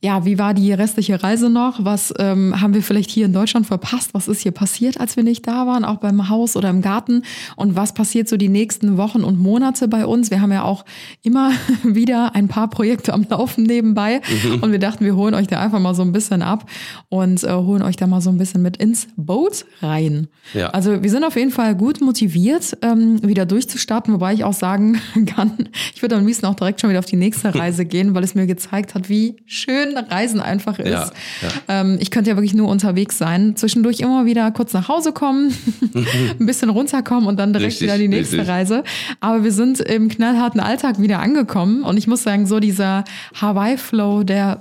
ja, 0.04 0.24
wie 0.24 0.36
war 0.36 0.52
die 0.52 0.72
restliche 0.72 1.22
Reise 1.22 1.48
noch? 1.48 1.84
Was 1.84 2.12
ähm, 2.18 2.60
haben 2.60 2.74
wir 2.74 2.82
vielleicht 2.82 3.08
hier 3.08 3.24
in 3.24 3.32
Deutschland 3.32 3.68
verpasst? 3.68 4.14
Was 4.14 4.26
ist 4.26 4.40
hier 4.40 4.50
passiert, 4.50 4.98
als 4.98 5.14
wir 5.14 5.22
nicht 5.22 5.46
da 5.46 5.64
waren, 5.68 5.84
auch 5.84 5.98
beim 5.98 6.28
Haus 6.28 6.56
oder 6.56 6.70
im 6.70 6.82
Garten? 6.82 7.22
Und 7.54 7.76
was 7.76 7.94
passiert 7.94 8.28
so 8.28 8.36
die 8.36 8.48
nächsten 8.48 8.96
Wochen 8.96 9.22
und 9.22 9.38
Monate 9.38 9.86
bei 9.86 10.04
uns? 10.04 10.32
Wir 10.32 10.40
haben 10.40 10.50
ja 10.50 10.64
auch 10.64 10.84
immer 11.22 11.52
wieder 11.84 12.34
ein 12.34 12.48
paar 12.48 12.68
Projekte 12.68 13.12
am 13.12 13.24
Laufen 13.30 13.62
nebenbei. 13.62 14.20
Mhm. 14.44 14.64
Und 14.64 14.72
wir 14.72 14.80
dachten, 14.80 15.04
wir 15.04 15.14
holen 15.14 15.34
euch 15.34 15.46
da 15.46 15.60
einfach 15.60 15.78
mal 15.78 15.94
so 15.94 16.02
ein 16.02 16.10
bisschen 16.10 16.42
ab 16.42 16.68
und 17.08 17.44
äh, 17.44 17.52
holen 17.52 17.82
euch 17.82 17.94
da 17.94 18.08
mal 18.08 18.20
so 18.20 18.30
ein 18.30 18.38
bisschen 18.38 18.60
mit 18.60 18.78
ins 18.78 19.06
Boot 19.16 19.66
rein. 19.82 20.26
Ja. 20.52 20.70
Also 20.70 21.04
wir 21.04 21.10
sind 21.10 21.22
auf 21.22 21.36
jeden 21.36 21.52
Fall 21.52 21.76
gut 21.76 22.00
motiviert, 22.00 22.76
ähm, 22.82 23.22
wieder 23.22 23.46
durchzustarten, 23.46 24.12
wobei 24.14 24.34
ich 24.34 24.42
auch 24.42 24.52
sagen 24.52 25.00
kann, 25.26 25.68
ich 25.94 26.02
würde 26.02 26.16
am 26.16 26.26
liebsten 26.26 26.46
auch 26.46 26.56
direkt 26.56 26.80
schon 26.80 26.90
wieder 26.90 26.98
auf 26.98 27.06
die 27.06 27.14
nächste 27.14 27.54
Reise 27.54 27.84
gehen, 27.84 28.16
weil 28.16 28.24
es 28.24 28.34
mir 28.34 28.46
gezeigt 28.48 28.96
hat, 28.96 29.08
wie 29.08 29.36
schön 29.46 29.91
Reisen 29.96 30.40
einfach 30.40 30.78
ist. 30.78 30.90
Ja, 30.90 31.10
ja. 31.42 31.48
Ähm, 31.68 31.98
ich 32.00 32.10
könnte 32.10 32.30
ja 32.30 32.36
wirklich 32.36 32.54
nur 32.54 32.68
unterwegs 32.68 33.18
sein, 33.18 33.56
zwischendurch 33.56 34.00
immer 34.00 34.24
wieder 34.26 34.50
kurz 34.50 34.72
nach 34.72 34.88
Hause 34.88 35.12
kommen, 35.12 35.54
ein 36.40 36.46
bisschen 36.46 36.70
runterkommen 36.70 37.26
und 37.28 37.38
dann 37.38 37.52
direkt 37.52 37.72
Richtig, 37.72 37.88
wieder 37.88 37.98
die 37.98 38.08
nächste 38.08 38.38
richtig. 38.38 38.52
Reise. 38.52 38.84
Aber 39.20 39.44
wir 39.44 39.52
sind 39.52 39.80
im 39.80 40.08
knallharten 40.08 40.60
Alltag 40.60 41.00
wieder 41.00 41.20
angekommen 41.20 41.82
und 41.82 41.96
ich 41.96 42.06
muss 42.06 42.22
sagen, 42.22 42.46
so 42.46 42.60
dieser 42.60 43.04
Hawaii-Flow, 43.40 44.22
der 44.24 44.58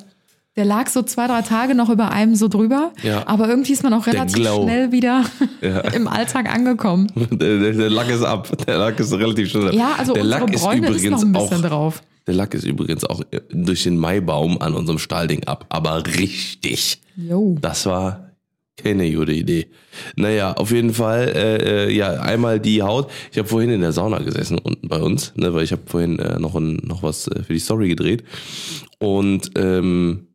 Der 0.58 0.66
lag 0.66 0.90
so 0.90 1.02
zwei, 1.02 1.28
drei 1.28 1.42
Tage 1.44 1.76
noch 1.76 1.90
über 1.90 2.12
einem 2.12 2.36
so 2.36 2.50
drüber. 2.50 2.92
Ja. 3.04 3.26
Aber 3.26 3.48
irgendwie 3.48 3.72
ist 3.72 3.84
man 3.84 3.94
auch 3.94 4.06
relativ 4.06 4.46
schnell 4.46 4.92
wieder 4.92 5.24
Ja. 5.62 5.80
im 5.94 6.10
Alltag 6.10 6.54
angekommen. 6.54 7.08
Der, 7.32 7.58
der, 7.58 7.72
der 7.72 7.90
Lack 7.90 8.10
ist 8.10 8.22
ab. 8.24 8.50
Der 8.68 8.78
Lack 8.78 9.00
ist 9.00 9.14
relativ 9.14 9.50
schnell 9.50 9.70
ab. 9.70 9.74
Ja, 9.74 9.92
also 9.98 10.14
der 10.14 10.24
unsere 10.24 10.42
Lack 10.42 10.54
ist 10.54 10.62
Bräune 10.62 10.88
ist 10.90 10.98
übrigens 10.98 11.12
noch 11.12 11.28
ein 11.28 11.32
bisschen 11.32 11.66
auch, 11.66 11.70
drauf. 11.70 12.02
Der 12.28 12.34
Lack 12.36 12.54
ist 12.54 12.66
übrigens 12.66 13.04
auch 13.04 13.22
durch 13.50 13.84
den 13.84 13.98
Maibaum 13.98 14.62
an 14.62 14.74
unserem 14.74 15.00
Stahlding 15.00 15.46
ab. 15.46 15.66
Aber 15.70 16.06
richtig. 16.06 17.02
Jo. 17.16 17.58
Das 17.60 17.86
war 17.86 18.32
keine 18.78 19.12
gute 19.12 19.34
Idee. 19.34 19.68
Naja, 20.16 20.54
auf 20.54 20.72
jeden 20.72 20.94
Fall, 20.94 21.30
äh, 21.30 21.88
äh, 21.88 21.92
ja, 21.92 22.14
einmal 22.14 22.60
die 22.60 22.82
Haut. 22.82 23.10
Ich 23.32 23.38
habe 23.38 23.48
vorhin 23.48 23.70
in 23.70 23.82
der 23.82 23.92
Sauna 23.92 24.20
gesessen 24.20 24.58
unten 24.58 24.88
bei 24.88 25.00
uns, 25.00 25.34
ne, 25.36 25.54
weil 25.54 25.64
ich 25.64 25.72
habe 25.72 25.84
vorhin 25.86 26.20
äh, 26.20 26.40
noch, 26.40 26.56
ein, 26.56 26.78
noch 26.84 27.04
was 27.04 27.28
äh, 27.28 27.44
für 27.44 27.54
die 27.54 27.60
Story 27.60 27.90
gedreht. 27.90 28.24
Und 29.00 29.52
ähm, 29.56 30.28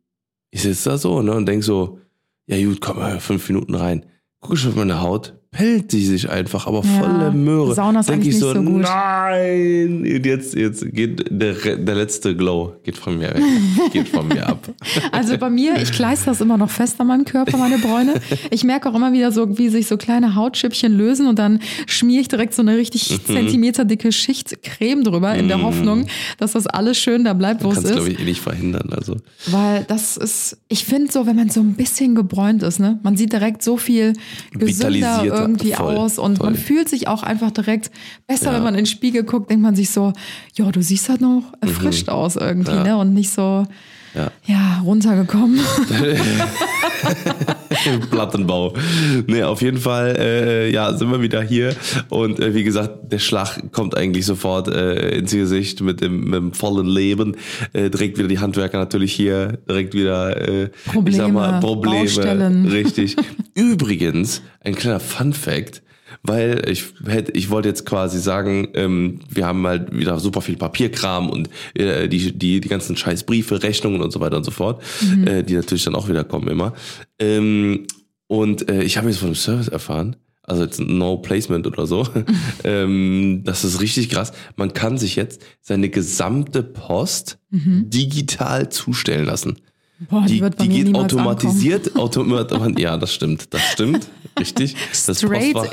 ich 0.51 0.61
sitze 0.61 0.89
da 0.89 0.97
so 0.97 1.21
ne, 1.21 1.33
und 1.33 1.45
denk 1.45 1.63
so, 1.63 1.99
ja 2.45 2.63
gut, 2.63 2.79
komm 2.79 2.97
mal 2.97 3.19
fünf 3.19 3.47
Minuten 3.49 3.75
rein. 3.75 4.05
Guck 4.39 4.53
ich 4.53 4.67
auf 4.67 4.75
meine 4.75 5.01
Haut, 5.01 5.35
pellt 5.51 5.91
die 5.91 6.05
sich 6.05 6.29
einfach, 6.29 6.67
aber 6.67 6.83
Ja, 6.83 6.99
volle 7.01 7.31
Möhre. 7.31 7.73
Sauna 7.73 8.01
ist 8.01 8.09
Denk 8.09 8.17
eigentlich 8.21 8.35
ich 8.35 8.41
nicht 8.41 8.43
so, 8.43 8.53
so 8.53 8.61
gut. 8.61 8.81
nein, 8.81 10.03
und 10.15 10.25
jetzt, 10.25 10.53
jetzt 10.55 10.93
geht 10.93 11.25
der, 11.29 11.53
der 11.77 11.95
letzte 11.95 12.35
Glow 12.35 12.73
geht 12.83 12.97
von 12.97 13.17
mir 13.17 13.29
weg, 13.33 13.43
geht 13.93 14.09
von 14.09 14.27
mir 14.27 14.45
ab. 14.47 14.69
Also 15.11 15.37
bei 15.37 15.49
mir, 15.49 15.81
ich 15.81 15.91
kleister 15.91 16.31
das 16.31 16.41
immer 16.41 16.57
noch 16.57 16.69
fest 16.69 16.99
an 16.99 17.07
meinem 17.07 17.25
Körper, 17.25 17.57
meine 17.57 17.77
Bräune. 17.77 18.15
Ich 18.51 18.63
merke 18.63 18.89
auch 18.89 18.95
immer 18.95 19.13
wieder 19.13 19.31
so, 19.31 19.57
wie 19.57 19.69
sich 19.69 19.87
so 19.87 19.97
kleine 19.97 20.35
Hautschüppchen 20.35 20.95
lösen 20.95 21.27
und 21.27 21.39
dann 21.39 21.59
schmiere 21.87 22.21
ich 22.21 22.27
direkt 22.27 22.53
so 22.53 22.61
eine 22.61 22.77
richtig 22.77 23.09
Mhm. 23.09 23.25
Zentimeter 23.33 23.85
dicke 23.85 24.11
Schicht 24.11 24.61
Creme 24.63 25.03
drüber 25.03 25.33
in 25.35 25.47
der 25.47 25.61
Hoffnung, 25.61 26.07
dass 26.39 26.51
das 26.53 26.67
alles 26.67 26.97
schön 26.97 27.23
da 27.23 27.33
bleibt, 27.33 27.63
wo 27.63 27.69
es 27.69 27.75
Kannst 27.75 27.89
ist. 27.89 27.95
glaube 27.95 28.09
ich 28.11 28.19
eh 28.19 28.23
nicht 28.23 28.41
verhindern. 28.41 28.89
Also 28.91 29.15
Weil 29.47 29.85
das 29.87 30.17
ist, 30.17 30.57
ich 30.67 30.83
finde 30.85 31.11
so, 31.11 31.25
wenn 31.25 31.35
man 31.35 31.49
so 31.49 31.61
ein 31.61 31.73
bisschen 31.73 32.15
gebräunt 32.15 32.63
ist, 32.63 32.79
ne, 32.79 32.99
man 33.03 33.15
sieht 33.17 33.31
direkt 33.33 33.63
so 33.63 33.77
viel 33.77 34.13
gesünder 34.57 35.23
Irgendwie 35.41 35.73
voll, 35.73 35.95
aus 35.95 36.19
und 36.19 36.37
voll. 36.37 36.47
man 36.51 36.55
fühlt 36.55 36.89
sich 36.89 37.07
auch 37.07 37.23
einfach 37.23 37.51
direkt 37.51 37.91
besser, 38.27 38.47
Ja. 38.51 38.53
wenn 38.57 38.63
man 38.63 38.73
in 38.75 38.81
den 38.81 38.85
Spiegel 38.85 39.23
guckt, 39.23 39.49
denkt 39.49 39.63
man 39.63 39.75
sich 39.75 39.89
so, 39.91 40.13
ja, 40.55 40.71
du 40.71 40.81
siehst 40.81 41.09
halt 41.09 41.21
noch 41.21 41.43
erfrischt 41.61 42.09
aus 42.09 42.35
irgendwie, 42.35 42.71
Mhm. 42.71 42.83
Ne, 42.83 42.97
und 42.97 43.13
nicht 43.13 43.29
so, 43.31 43.65
Ja. 44.17 44.31
ja, 44.47 44.81
runtergekommen. 44.83 45.59
Plattenbau. 48.09 48.73
Nee, 49.27 49.43
auf 49.43 49.61
jeden 49.61 49.77
Fall, 49.77 50.15
äh, 50.17 50.71
ja, 50.71 50.97
sind 50.97 51.11
wir 51.11 51.21
wieder 51.21 51.43
hier. 51.43 51.75
Und 52.09 52.39
äh, 52.39 52.55
wie 52.55 52.63
gesagt, 52.63 53.11
der 53.11 53.19
Schlag 53.19 53.71
kommt 53.71 53.95
eigentlich 53.95 54.25
sofort 54.25 54.69
äh, 54.69 55.19
ins 55.19 55.31
Gesicht 55.31 55.81
mit 55.81 56.01
dem, 56.01 56.23
mit 56.23 56.33
dem 56.33 56.53
vollen 56.53 56.87
Leben. 56.87 57.35
Äh, 57.73 57.91
direkt 57.91 58.17
wieder 58.17 58.27
die 58.27 58.39
Handwerker 58.39 58.79
natürlich 58.79 59.13
hier, 59.13 59.59
direkt 59.69 59.93
wieder 59.93 60.47
äh, 60.47 60.69
ich 61.05 61.15
sag 61.15 61.31
mal, 61.31 61.59
Probleme, 61.59 61.61
Probleme. 61.61 62.05
Baustellen. 62.05 62.67
Richtig. 62.67 63.15
Übrigens, 63.53 64.41
ein 64.61 64.73
kleiner 64.75 64.99
Fun 64.99 65.33
Fact. 65.33 65.83
Weil 66.27 66.69
ich 66.69 66.85
hätte, 67.05 67.31
ich 67.31 67.49
wollte 67.49 67.69
jetzt 67.69 67.85
quasi 67.85 68.19
sagen, 68.19 68.67
ähm, 68.73 69.19
wir 69.29 69.47
haben 69.47 69.65
halt 69.65 69.97
wieder 69.97 70.19
super 70.19 70.41
viel 70.41 70.57
Papierkram 70.57 71.29
und 71.29 71.49
äh, 71.73 72.07
die, 72.07 72.37
die, 72.37 72.59
die 72.59 72.69
ganzen 72.69 72.97
scheiß 72.97 73.23
Briefe, 73.23 73.63
Rechnungen 73.63 74.01
und 74.01 74.11
so 74.11 74.19
weiter 74.19 74.37
und 74.37 74.43
so 74.43 74.51
fort, 74.51 74.83
äh, 75.25 75.43
die 75.43 75.55
natürlich 75.55 75.85
dann 75.85 75.95
auch 75.95 76.09
wieder 76.09 76.23
kommen 76.23 76.49
immer. 76.49 76.73
Ähm, 77.17 77.87
und 78.27 78.69
äh, 78.69 78.83
ich 78.83 78.97
habe 78.97 79.07
jetzt 79.07 79.19
von 79.19 79.29
dem 79.29 79.35
Service 79.35 79.69
erfahren, 79.69 80.17
also 80.43 80.63
jetzt 80.63 80.79
No 80.81 81.17
Placement 81.17 81.65
oder 81.65 81.87
so, 81.87 82.07
ähm, 82.65 83.41
das 83.45 83.63
ist 83.63 83.79
richtig 83.79 84.09
krass. 84.09 84.33
Man 84.57 84.73
kann 84.73 84.97
sich 84.97 85.15
jetzt 85.15 85.41
seine 85.61 85.89
gesamte 85.89 86.61
Post 86.61 87.39
digital 87.49 88.69
zustellen 88.69 89.25
lassen. 89.25 89.57
Boah, 90.09 90.25
Die, 90.27 90.41
die 90.41 90.67
mir 90.67 90.83
geht 90.83 90.95
automatisiert, 90.95 91.95
automat 91.95 92.51
ja, 92.79 92.97
das 92.97 93.15
stimmt, 93.15 93.51
das 93.51 93.61
stimmt, 93.71 94.07
richtig. 94.39 94.75
Das 95.05 95.17
Straight 95.19 95.53
Postfach 95.53 95.71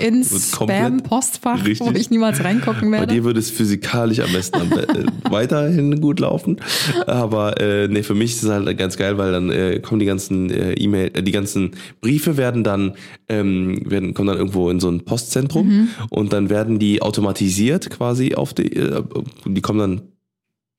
komplett- 0.58 0.78
Spam-Postfach, 1.02 1.64
wo 1.80 1.90
ich 1.92 2.10
niemals 2.10 2.42
reingucken 2.42 2.90
Bei 2.90 2.98
werde. 3.00 3.14
dir 3.14 3.24
würde 3.24 3.40
es 3.40 3.50
physikalisch 3.50 4.20
am 4.20 4.32
besten 4.32 4.72
äh, 4.72 5.04
weiterhin 5.30 6.00
gut 6.00 6.20
laufen. 6.20 6.60
Aber 7.06 7.60
äh, 7.60 7.88
nee, 7.88 8.02
für 8.02 8.14
mich 8.14 8.32
ist 8.32 8.42
es 8.44 8.50
halt 8.50 8.76
ganz 8.78 8.96
geil, 8.96 9.18
weil 9.18 9.32
dann 9.32 9.50
äh, 9.50 9.80
kommen 9.80 10.00
die 10.00 10.06
ganzen 10.06 10.50
äh, 10.50 10.72
E-Mail, 10.74 11.10
äh, 11.14 11.22
die 11.22 11.32
ganzen 11.32 11.72
Briefe 12.00 12.36
werden 12.36 12.64
dann 12.64 12.94
ähm, 13.28 13.80
werden 13.90 14.14
kommen 14.14 14.28
dann 14.28 14.38
irgendwo 14.38 14.70
in 14.70 14.80
so 14.80 14.88
ein 14.90 15.04
Postzentrum 15.04 15.66
Mhm. 15.68 15.88
und 16.10 16.32
dann 16.32 16.50
werden 16.50 16.78
die 16.78 17.00
automatisiert 17.02 17.90
quasi 17.90 18.34
auf 18.34 18.52
die, 18.54 18.72
äh, 18.76 19.02
die 19.46 19.60
kommen 19.60 19.78
dann 19.78 20.02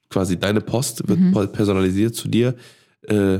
quasi 0.09 0.37
deine 0.39 0.61
Post 0.61 1.07
wird 1.07 1.19
Mhm. 1.19 1.33
personalisiert 1.51 2.15
zu 2.15 2.27
dir 2.27 2.55
äh, 3.07 3.39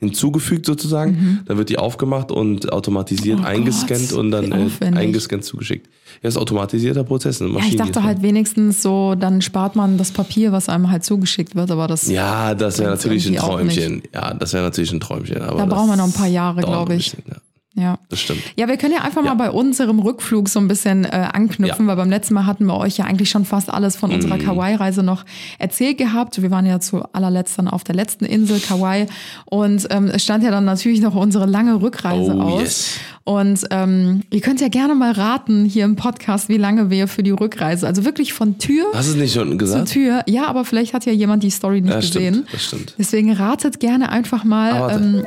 hinzugefügt 0.00 0.64
sozusagen. 0.66 1.40
Dann 1.46 1.58
wird 1.58 1.68
die 1.70 1.78
aufgemacht 1.78 2.30
und 2.30 2.72
automatisiert 2.72 3.38
Mhm. 3.40 3.44
Oh 3.44 3.48
eingescannt 3.48 4.10
Gott, 4.10 4.18
und 4.18 4.30
dann 4.30 4.52
äh, 4.52 4.68
eingescannt 4.94 5.44
zugeschickt. 5.44 5.88
Ja, 6.22 6.28
ist 6.28 6.36
automatisierter 6.36 7.04
Prozess. 7.04 7.42
Eine 7.42 7.52
ja, 7.52 7.64
ich 7.68 7.76
dachte 7.76 8.02
halt 8.02 8.22
wenigstens 8.22 8.82
so, 8.82 9.14
dann 9.14 9.42
spart 9.42 9.76
man 9.76 9.98
das 9.98 10.10
Papier, 10.12 10.52
was 10.52 10.68
einem 10.68 10.90
halt 10.90 11.04
zugeschickt 11.04 11.54
wird, 11.56 11.70
aber 11.70 11.86
das, 11.86 12.08
Ja, 12.08 12.54
das 12.54 12.78
wäre 12.78 12.90
natürlich 12.90 13.26
ein 13.28 13.36
Träumchen. 13.36 14.02
Ja, 14.14 14.34
das 14.34 14.52
wäre 14.52 14.62
natürlich 14.64 14.92
ein 14.92 15.00
Träumchen. 15.00 15.42
Aber 15.42 15.58
Da 15.58 15.66
brauchen 15.66 15.88
wir 15.90 15.96
noch 15.96 16.06
ein 16.06 16.12
paar 16.12 16.26
Jahre, 16.28 16.60
dauert 16.60 16.72
glaub 16.72 16.90
ein 16.90 16.98
ich. 16.98 17.12
bisschen, 17.16 17.24
Ja, 17.30 17.36
ja. 17.80 17.98
das 18.08 18.20
stimmt. 18.20 18.40
Ja, 18.56 18.68
wir 18.68 18.76
können 18.76 18.92
ja 18.94 19.02
einfach 19.02 19.24
Ja. 19.24 19.34
mal 19.34 19.46
bei 19.46 19.50
unserem 19.50 19.98
Rückflug 20.00 20.48
so 20.48 20.58
ein 20.60 20.68
bisschen 20.68 21.04
äh, 21.04 21.08
anknüpfen, 21.32 21.84
Ja. 21.84 21.88
weil 21.90 21.96
beim 21.96 22.10
letzten 22.10 22.34
Mal 22.34 22.46
hatten 22.46 22.64
wir 22.66 22.76
euch 22.76 22.98
ja 22.98 23.04
eigentlich 23.04 23.30
schon 23.30 23.44
fast 23.44 23.72
alles 23.72 23.96
von 23.96 24.12
unserer 24.12 24.36
Mhm. 24.36 24.44
Kauai-Reise 24.44 25.02
noch 25.02 25.24
erzählt 25.58 25.98
gehabt. 25.98 26.40
Wir 26.42 26.50
waren 26.50 26.66
ja 26.66 26.80
zu 26.80 27.02
allerletzt 27.12 27.58
dann 27.58 27.68
auf 27.68 27.84
der 27.84 27.94
letzten 27.94 28.24
Insel 28.24 28.60
Kauai 28.60 29.06
und 29.46 29.86
ähm, 29.90 30.06
es 30.12 30.22
stand 30.24 30.44
ja 30.44 30.50
dann 30.50 30.64
natürlich 30.64 31.00
noch 31.00 31.14
unsere 31.14 31.46
lange 31.46 31.80
Rückreise 31.80 32.34
Oh, 32.36 32.40
aus. 32.42 32.60
yes. 32.62 32.88
Und 33.24 33.64
ähm, 33.70 34.22
ihr 34.30 34.40
könnt 34.40 34.60
ja 34.62 34.68
gerne 34.68 34.94
mal 34.94 35.12
raten 35.12 35.66
hier 35.66 35.84
im 35.84 35.96
Podcast, 35.96 36.48
wie 36.48 36.56
lange 36.56 36.88
wir 36.88 37.08
für 37.08 37.22
die 37.22 37.30
Rückreise, 37.30 37.86
also 37.86 38.04
wirklich 38.06 38.32
von 38.32 38.56
Tür 38.58 38.86
Hast 38.94 39.08
du 39.08 39.12
es 39.12 39.18
nicht 39.18 39.34
schon 39.34 39.50
zu 39.52 39.58
gesagt? 39.58 39.88
Tür. 39.90 40.22
Ja, 40.26 40.46
aber 40.46 40.64
vielleicht 40.64 40.94
hat 40.94 41.04
ja 41.04 41.12
jemand 41.12 41.42
die 41.42 41.50
Story 41.50 41.82
nicht 41.82 41.92
Ja, 41.92 42.00
gesehen. 42.00 42.34
stimmt. 42.34 42.52
Das 42.54 42.64
stimmt. 42.64 42.94
Deswegen 42.98 43.32
ratet 43.32 43.80
gerne 43.80 44.08
einfach 44.08 44.44
mal. 44.44 44.72
Ah, 44.72 44.92
ähm, 44.96 45.24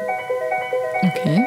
okay. 1.04 1.44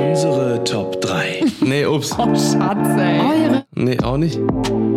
Unsere 0.00 0.62
Top 0.64 1.00
3. 1.00 1.44
Nee, 1.60 1.84
ups. 1.84 2.12
Oh, 2.18 2.34
Schatz, 2.34 2.88
ey. 2.98 3.20
Eure. 3.20 3.64
Nee, 3.74 3.98
auch 4.02 4.16
nicht. 4.16 4.38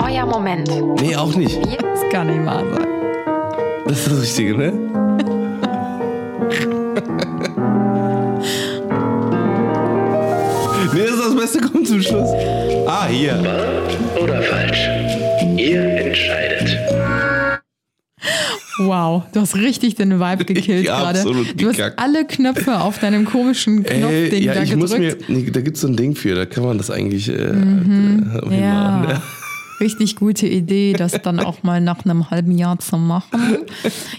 Euer 0.02 0.26
Moment. 0.26 0.70
Nee, 1.02 1.16
auch 1.16 1.36
nicht. 1.36 1.58
Das 1.58 2.10
kann 2.12 2.28
nicht 2.28 2.46
wahr 2.46 2.64
sein. 2.74 2.88
Das 3.86 4.00
ist 4.00 4.12
das 4.12 4.22
Richtige, 4.22 4.58
ne? 4.58 4.72
nee, 10.94 11.02
das 11.02 11.12
ist 11.12 11.26
das 11.26 11.36
Beste, 11.36 11.60
kommt 11.62 11.88
zum 11.88 12.02
Schluss. 12.02 12.30
Ah, 12.88 13.08
hier. 13.08 13.40
oder 14.22 14.42
falsch? 14.42 14.88
Ihr 15.58 15.84
entscheidet. 15.84 16.43
Wow, 18.80 19.24
du 19.32 19.40
hast 19.42 19.56
richtig 19.56 19.96
den 19.96 20.20
Vibe 20.20 20.46
gekillt 20.54 20.86
gerade. 20.86 21.22
Du 21.24 21.68
hast 21.68 21.78
gekackt. 21.78 22.00
alle 22.00 22.26
Knöpfe 22.26 22.80
auf 22.82 23.00
deinem 23.00 23.26
komischen 23.26 23.84
Knopfding 23.84 24.32
Ey, 24.32 24.44
ja, 24.46 24.54
da 24.56 24.64
ich 24.64 24.76
muss 24.76 24.98
mir, 24.98 25.10
gedrückt. 25.16 25.30
nee, 25.30 25.50
da 25.52 25.62
gibt's 25.62 25.82
so 25.82 25.88
ein 25.88 25.96
Ding 25.96 26.16
für, 26.16 26.36
da 26.36 26.46
kann 26.46 26.64
man 26.64 26.78
das 26.78 26.90
eigentlich 26.90 27.30
äh, 27.30 27.34
äh, 27.34 27.48
ja. 27.48 27.54
hinmachen, 27.54 28.52
ja. 28.62 29.22
Richtig 29.84 30.16
gute 30.16 30.48
Idee, 30.48 30.94
das 30.94 31.22
dann 31.22 31.42
auch 31.42 31.64
mal 31.64 31.82
nach 31.82 32.06
einem 32.06 32.30
halben 32.30 32.58
Jahr 32.58 32.80
zu 32.80 32.98
machen. 32.98 33.58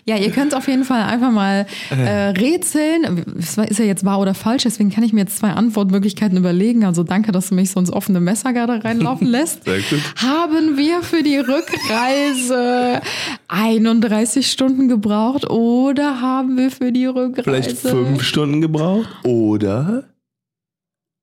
Ja, 0.05 0.17
ihr 0.19 0.31
könnt 0.31 0.55
auf 0.55 0.69
jeden 0.69 0.85
Fall 0.85 1.03
einfach 1.05 1.31
mal 1.31 1.67
äh, 1.91 2.29
rätseln. 2.29 3.25
Es 3.39 3.57
ist 3.57 3.79
ja 3.79 3.87
jetzt 3.87 4.05
wahr 4.05 4.21
oder 4.21 4.35
falsch, 4.35 4.65
deswegen 4.65 4.91
kann 4.91 5.03
ich 5.05 5.15
mir 5.15 5.21
jetzt 5.21 5.39
zwei 5.39 5.51
Antwortmöglichkeiten 5.51 6.37
überlegen. 6.37 6.85
Also 6.85 7.03
danke, 7.03 7.33
dass 7.33 7.49
du 7.49 7.55
mich 7.55 7.71
so 7.71 7.81
ins 7.81 7.91
offene 7.91 8.21
Messer 8.21 8.53
gerade 8.53 8.85
reinlaufen 8.85 9.27
lässt. 9.31 9.65
Sehr 9.65 9.79
gut. 9.79 10.01
Haben 10.17 10.77
wir 10.77 11.03
für 11.03 11.23
die 11.23 11.39
Rückreise 11.39 13.01
31 13.49 14.51
Stunden 14.51 14.89
gebraucht 14.89 15.49
oder 15.49 16.21
haben 16.21 16.59
wir 16.59 16.71
für 16.71 16.93
die 16.93 17.07
Rückreise... 17.07 17.43
Vielleicht 17.43 17.79
fünf 17.79 18.23
Stunden 18.23 18.61
gebraucht? 18.61 19.09
Oder? 19.25 20.05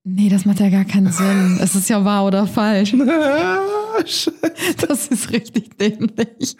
Nee, 0.04 0.28
das 0.28 0.44
macht 0.44 0.60
ja 0.60 0.68
gar 0.68 0.84
keinen 0.84 1.12
Sinn. 1.12 1.58
Es 1.60 1.74
ist 1.74 1.88
ja 1.88 2.04
wahr 2.04 2.26
oder 2.26 2.46
falsch. 2.46 2.94
Das 4.88 5.08
ist 5.08 5.30
richtig 5.32 5.76
dämlich. 5.76 6.56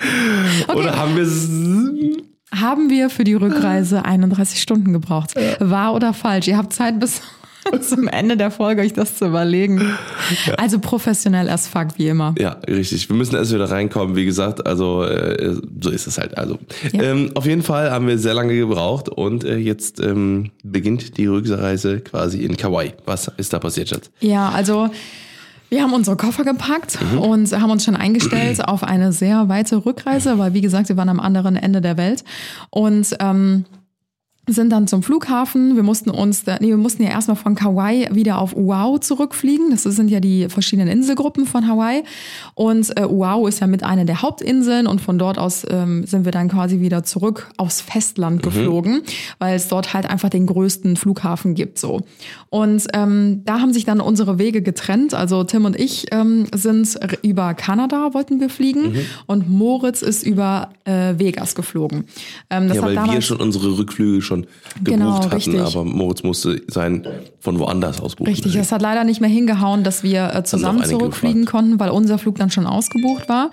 Okay. 0.68 0.78
Oder 0.78 0.98
haben 0.98 1.16
wir 1.16 1.22
es. 1.22 1.48
Haben 2.54 2.90
wir 2.90 3.08
für 3.08 3.24
die 3.24 3.32
Rückreise 3.32 4.04
31 4.04 4.60
Stunden 4.60 4.92
gebraucht? 4.92 5.34
Wahr 5.58 5.94
oder 5.94 6.12
falsch? 6.12 6.48
Ihr 6.48 6.58
habt 6.58 6.74
Zeit 6.74 7.00
bis 7.00 7.22
zum 7.88 8.08
Ende 8.08 8.36
der 8.36 8.50
Folge, 8.50 8.82
euch 8.82 8.92
das 8.92 9.16
zu 9.16 9.26
überlegen. 9.26 9.82
Also 10.58 10.78
professionell 10.78 11.48
as 11.48 11.66
fuck, 11.68 11.88
wie 11.96 12.08
immer. 12.08 12.34
Ja, 12.38 12.56
richtig. 12.68 13.08
Wir 13.08 13.16
müssen 13.16 13.34
erst 13.36 13.52
wieder 13.52 13.70
reinkommen, 13.70 14.16
wie 14.16 14.24
gesagt. 14.24 14.66
Also 14.66 15.04
äh, 15.04 15.56
so 15.80 15.90
ist 15.90 16.06
es 16.06 16.18
halt. 16.18 16.36
Also 16.36 16.58
Ja. 16.92 17.02
ähm, 17.02 17.30
auf 17.34 17.46
jeden 17.46 17.62
Fall 17.62 17.90
haben 17.90 18.06
wir 18.06 18.18
sehr 18.18 18.34
lange 18.34 18.54
gebraucht 18.56 19.08
und 19.08 19.44
äh, 19.44 19.56
jetzt 19.56 20.00
ähm, 20.00 20.50
beginnt 20.64 21.16
die 21.18 21.26
Rückreise 21.26 22.00
quasi 22.00 22.38
in 22.44 22.56
Kauai. 22.56 22.94
Was 23.04 23.28
ist 23.36 23.52
da 23.52 23.58
passiert, 23.58 23.88
Schatz? 23.88 24.10
Ja, 24.20 24.50
also 24.50 24.88
wir 25.68 25.82
haben 25.82 25.94
unsere 25.94 26.16
Koffer 26.16 26.44
gepackt 26.44 26.98
Mhm. 27.12 27.18
und 27.18 27.52
haben 27.60 27.70
uns 27.70 27.84
schon 27.84 27.96
eingestellt 27.96 28.66
auf 28.68 28.82
eine 28.82 29.12
sehr 29.12 29.48
weite 29.48 29.84
Rückreise, 29.86 30.38
weil 30.38 30.52
wie 30.52 30.60
gesagt, 30.60 30.88
wir 30.90 30.96
waren 30.98 31.08
am 31.08 31.20
anderen 31.20 31.56
Ende 31.56 31.80
der 31.80 31.96
Welt. 31.96 32.24
Und 32.70 33.16
ähm, 33.20 33.64
sind 34.48 34.70
dann 34.70 34.88
zum 34.88 35.04
Flughafen. 35.04 35.76
Wir 35.76 35.84
mussten 35.84 36.10
uns, 36.10 36.42
da, 36.42 36.58
nee, 36.60 36.68
wir 36.68 36.76
mussten 36.76 37.04
ja 37.04 37.10
erstmal 37.10 37.36
von 37.36 37.54
Kauai 37.54 38.08
wieder 38.10 38.38
auf 38.38 38.56
Oahu 38.56 38.98
zurückfliegen. 38.98 39.70
Das 39.70 39.84
sind 39.84 40.10
ja 40.10 40.18
die 40.18 40.48
verschiedenen 40.48 40.88
Inselgruppen 40.88 41.46
von 41.46 41.68
Hawaii. 41.68 42.02
Und 42.54 42.90
äh, 42.98 43.04
Oahu 43.04 43.46
ist 43.46 43.60
ja 43.60 43.68
mit 43.68 43.84
einer 43.84 44.04
der 44.04 44.20
Hauptinseln 44.20 44.88
und 44.88 45.00
von 45.00 45.16
dort 45.16 45.38
aus 45.38 45.64
ähm, 45.70 46.04
sind 46.06 46.24
wir 46.24 46.32
dann 46.32 46.48
quasi 46.48 46.80
wieder 46.80 47.04
zurück 47.04 47.50
aufs 47.56 47.80
Festland 47.80 48.42
geflogen, 48.42 49.02
weil 49.38 49.54
es 49.54 49.68
dort 49.68 49.94
halt 49.94 50.10
einfach 50.10 50.28
den 50.28 50.46
größten 50.46 50.96
Flughafen 50.96 51.54
gibt. 51.54 51.78
So. 51.78 52.00
Und 52.50 52.88
ähm, 52.94 53.42
da 53.44 53.60
haben 53.60 53.72
sich 53.72 53.84
dann 53.84 54.00
unsere 54.00 54.40
Wege 54.40 54.60
getrennt. 54.60 55.14
Also 55.14 55.44
Tim 55.44 55.66
und 55.66 55.78
ich 55.78 56.06
ähm, 56.10 56.46
sind 56.52 56.98
über 57.22 57.54
Kanada 57.54 58.12
wollten 58.12 58.40
wir 58.40 58.48
fliegen 58.48 58.96
und 59.26 59.48
Moritz 59.48 60.02
ist 60.02 60.24
über 60.24 60.70
äh, 60.84 61.14
Vegas 61.16 61.54
geflogen. 61.54 62.06
Ähm, 62.50 62.66
das 62.66 62.78
Ja, 62.78 62.82
weil 62.82 63.12
wir 63.12 63.20
schon 63.20 63.40
unsere 63.40 63.78
Rückflüge 63.78 64.20
schon 64.20 64.31
gebucht 64.40 64.84
Genau, 64.84 65.14
hatten, 65.18 65.32
richtig. 65.34 65.60
aber 65.60 65.84
Moritz 65.84 66.22
musste 66.22 66.62
sein 66.68 67.06
von 67.40 67.58
woanders 67.58 68.00
aus 68.00 68.16
buchen. 68.16 68.28
Richtig, 68.28 68.56
es 68.56 68.72
hat 68.72 68.82
leider 68.82 69.04
nicht 69.04 69.20
mehr 69.20 69.30
hingehauen, 69.30 69.84
dass 69.84 70.02
wir 70.02 70.34
äh, 70.34 70.44
zusammen 70.44 70.84
zurückfliegen 70.84 71.44
konnten, 71.44 71.78
weil 71.78 71.90
unser 71.90 72.18
Flug 72.18 72.36
dann 72.36 72.50
schon 72.50 72.66
ausgebucht 72.66 73.28
war. 73.28 73.50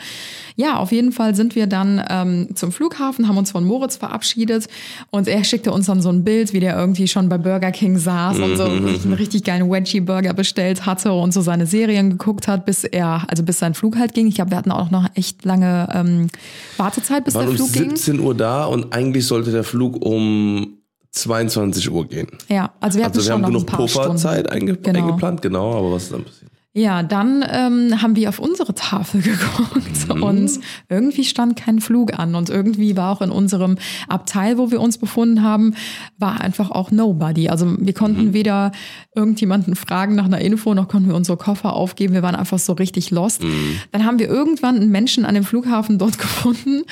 Ja, 0.60 0.76
auf 0.76 0.92
jeden 0.92 1.14
Fall 1.14 1.36
sind 1.36 1.56
wir 1.56 1.68
dann 1.68 2.04
ähm, 2.10 2.50
zum 2.54 2.74
Flughafen, 2.74 3.30
haben 3.30 3.38
uns 3.38 3.52
von 3.52 3.64
Moritz 3.64 3.96
verabschiedet 3.96 4.68
und 5.10 5.30
er 5.30 5.46
schickte 5.46 5.72
uns 5.72 5.86
dann 5.86 6.02
so 6.02 6.10
ein 6.10 6.26
Bild, 6.26 6.52
wie 6.52 6.60
der 6.60 6.78
irgendwie 6.78 7.08
schon 7.08 7.30
bei 7.30 7.38
Burger 7.38 7.72
King 7.72 7.98
saß 7.98 8.38
und 8.40 8.58
so 8.58 8.64
einen 8.66 9.14
richtig 9.14 9.46
geilen 9.46 9.72
Wedgie-Burger 9.72 10.34
bestellt 10.34 10.86
hatte 10.86 11.14
und 11.14 11.34
so 11.34 11.40
seine 11.40 11.66
Serien 11.66 12.10
geguckt 12.10 12.50
hat, 12.50 12.66
bis 12.66 12.84
er, 12.84 13.24
also 13.30 13.42
bis 13.44 13.58
sein 13.60 13.74
Flug 13.74 13.98
halt 13.98 14.14
ging. 14.14 14.28
Ich 14.28 14.36
glaube, 14.36 14.52
wir 14.52 14.58
hatten 14.58 14.72
auch 14.72 14.92
noch 14.92 15.08
echt 15.16 15.46
lange 15.46 15.88
ähm, 15.94 16.28
Wartezeit, 16.76 17.24
bis 17.24 17.36
waren 17.36 17.44
der 17.44 17.52
um 17.52 17.56
Flug 17.56 17.72
ging. 17.72 17.90
17 17.96 18.20
Uhr 18.20 18.36
da 18.36 18.66
und 18.66 18.92
eigentlich 18.94 19.26
sollte 19.26 19.54
der 19.54 19.64
Flug 19.64 20.06
um 20.06 20.74
22 21.12 21.90
Uhr 21.90 22.06
gehen. 22.06 22.28
Ja, 22.50 22.72
also 22.82 22.98
wir 22.98 23.06
hatten 23.06 23.18
Also 23.18 23.30
wir 23.30 23.34
schon 23.34 23.34
haben 23.34 23.42
noch 23.42 23.48
ein 23.48 23.54
genug 23.54 23.66
paar 23.68 23.80
Pufferzeit 23.80 24.46
Stunden. 24.48 24.68
einge 24.70 24.76
Genau. 24.78 25.00
eingeplant, 25.00 25.42
genau, 25.42 25.78
aber 25.78 25.94
was 25.94 26.04
ist 26.04 26.12
dann 26.14 26.26
passiert? 26.26 26.49
Ja, 26.76 27.02
dann 27.02 27.44
ähm, 27.52 28.00
haben 28.00 28.16
wir 28.16 28.30
auf 28.30 28.38
unsere 28.38 28.76
Tafel 28.76 29.22
geguckt 29.24 30.22
und 30.22 30.60
irgendwie 30.88 31.24
stand 31.24 31.56
kein 31.56 31.82
Flug 31.82 32.18
an 32.18 32.36
und 32.36 32.52
irgendwie 32.52 32.96
war 32.96 33.12
auch 33.12 33.22
in 33.22 33.32
unserem 33.32 33.80
Abteil, 34.08 34.60
wo 34.60 34.70
wir 34.70 34.80
uns 34.80 35.00
befunden 35.00 35.42
haben, 35.42 35.74
war 36.20 36.42
einfach 36.42 36.70
auch 36.70 36.92
Nobody. 36.92 37.50
Also 37.50 37.76
wir 37.80 37.94
konnten 37.94 38.34
weder 38.34 38.72
irgendjemanden 39.16 39.76
fragen 39.76 40.14
nach 40.14 40.26
einer 40.26 40.42
Info, 40.42 40.76
noch 40.76 40.88
konnten 40.88 41.10
wir 41.10 41.16
unsere 41.16 41.38
Koffer 41.38 41.74
aufgeben. 41.74 42.14
Wir 42.14 42.22
waren 42.22 42.36
einfach 42.36 42.60
so 42.60 42.74
richtig 42.74 43.10
lost. 43.10 43.42
Dann 43.92 44.06
haben 44.06 44.20
wir 44.20 44.30
irgendwann 44.30 44.76
einen 44.76 44.92
Menschen 44.92 45.26
an 45.26 45.34
dem 45.34 45.44
Flughafen 45.44 45.98
dort 45.98 46.18
gefunden 46.20 46.84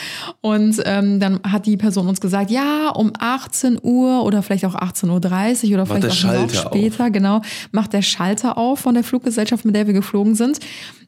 und 0.42 0.82
ähm, 0.86 1.20
dann 1.20 1.40
hat 1.44 1.68
die 1.68 1.78
Person 1.78 2.08
uns 2.08 2.20
gesagt, 2.20 2.50
ja, 2.50 2.90
um 2.90 3.12
18 3.20 3.78
Uhr 3.84 4.24
oder 4.24 4.42
vielleicht 4.42 4.66
auch 4.66 4.76
18.30 4.76 5.06
Uhr 5.08 5.74
oder 5.74 5.86
Macht 5.86 5.88
vielleicht 5.88 6.04
auch 6.04 6.08
noch 6.08 6.14
Schalter 6.16 6.66
auf. 6.66 6.72
später, 6.72 7.12
genau, 7.12 7.42
macht 7.72 7.94
der 7.94 8.02
Schalter 8.02 8.58
auf 8.58 8.80
von 8.80 8.96
der 8.96 9.04
Fluggesellschaft, 9.04 9.67
mit 9.68 9.76
der 9.76 9.86
wir 9.86 9.94
geflogen 9.94 10.34
sind. 10.34 10.60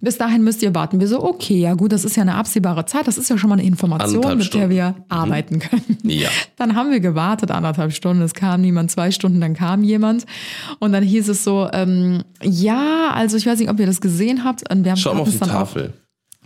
Bis 0.01 0.17
dahin 0.17 0.43
müsst 0.43 0.61
ihr 0.61 0.73
warten. 0.75 0.99
Wir 0.99 1.07
so, 1.07 1.23
okay, 1.23 1.59
ja 1.59 1.73
gut, 1.73 1.91
das 1.91 2.05
ist 2.05 2.15
ja 2.15 2.21
eine 2.21 2.35
absehbare 2.35 2.85
Zeit, 2.85 3.07
das 3.07 3.17
ist 3.17 3.29
ja 3.29 3.37
schon 3.37 3.49
mal 3.49 3.57
eine 3.57 3.67
Information, 3.67 4.23
Anderthalb 4.23 4.37
mit 4.37 4.45
der 4.45 4.59
Stunden. 4.59 4.69
wir 4.69 4.95
arbeiten 5.09 5.59
können. 5.59 5.97
Ja. 6.03 6.29
Dann 6.55 6.75
haben 6.75 6.91
wir 6.91 6.99
gewartet, 6.99 7.51
anderthalb 7.51 7.91
Stunden, 7.91 8.21
es 8.21 8.33
kam 8.33 8.61
niemand, 8.61 8.91
zwei 8.91 9.11
Stunden, 9.11 9.41
dann 9.41 9.55
kam 9.55 9.83
jemand. 9.83 10.25
Und 10.79 10.93
dann 10.93 11.03
hieß 11.03 11.27
es 11.29 11.43
so, 11.43 11.67
ähm, 11.73 12.23
ja, 12.41 13.11
also 13.13 13.35
ich 13.35 13.45
weiß 13.45 13.59
nicht, 13.59 13.69
ob 13.69 13.79
ihr 13.79 13.87
das 13.87 13.99
gesehen 13.99 14.43
habt. 14.43 14.69
Und 14.71 14.83
wir 14.83 14.91
haben 14.91 14.97
Schau 14.97 15.13
mal 15.13 15.21
auf 15.21 15.29
die 15.29 15.37
Tafel. 15.39 15.93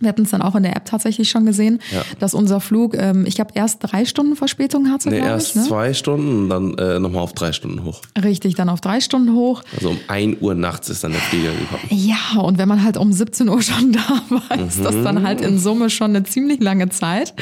Wir 0.04 0.10
hatten 0.10 0.24
es 0.24 0.32
dann 0.32 0.42
auch 0.42 0.56
in 0.56 0.64
der 0.64 0.76
App 0.76 0.86
tatsächlich 0.86 1.30
schon 1.30 1.46
gesehen, 1.46 1.80
Ja. 1.92 2.04
dass 2.20 2.34
unser 2.34 2.60
Flug, 2.60 2.96
ähm, 2.98 3.26
ich 3.26 3.36
glaube, 3.36 3.52
erst 3.56 3.80
drei 3.82 4.06
Stunden 4.06 4.36
Verspätung 4.36 4.90
hatte, 4.92 5.10
Nee, 5.10 5.20
erst 5.20 5.50
ich. 5.52 5.56
Ne? 5.56 5.68
zwei 5.68 5.94
Stunden 5.94 6.44
und 6.44 6.50
dann 6.50 6.78
äh, 6.78 7.00
nochmal 7.00 7.22
auf 7.24 7.34
drei 7.34 7.52
Stunden 7.52 7.84
hoch. 7.84 8.02
Richtig, 8.24 8.56
dann 8.56 8.70
auf 8.70 8.82
drei 8.82 9.00
Stunden 9.02 9.34
hoch. 9.34 9.64
Also 9.76 9.90
um 9.92 10.00
1 10.08 10.38
Uhr 10.42 10.56
nachts 10.56 10.90
ist 10.90 11.04
dann 11.04 11.12
der 11.14 11.22
Flieger 11.22 11.52
gekommen. 11.52 11.84
Ja, 11.90 12.40
und 12.42 12.58
wenn 12.58 12.68
man 12.68 12.84
halt 12.84 12.98
um 12.98 13.12
17 13.12 13.50
Uhr 13.50 13.62
schon 13.62 13.92
da 13.94 14.22
war, 14.30 14.60
ist 14.68 14.84
das 14.84 14.96
dann 15.04 15.24
halt 15.26 15.42
in 15.42 15.58
Summe 15.60 15.90
schon 15.90 16.16
eine 16.16 16.24
ziemlich 16.24 16.62
lange 16.62 16.90
Zeit. 16.90 17.34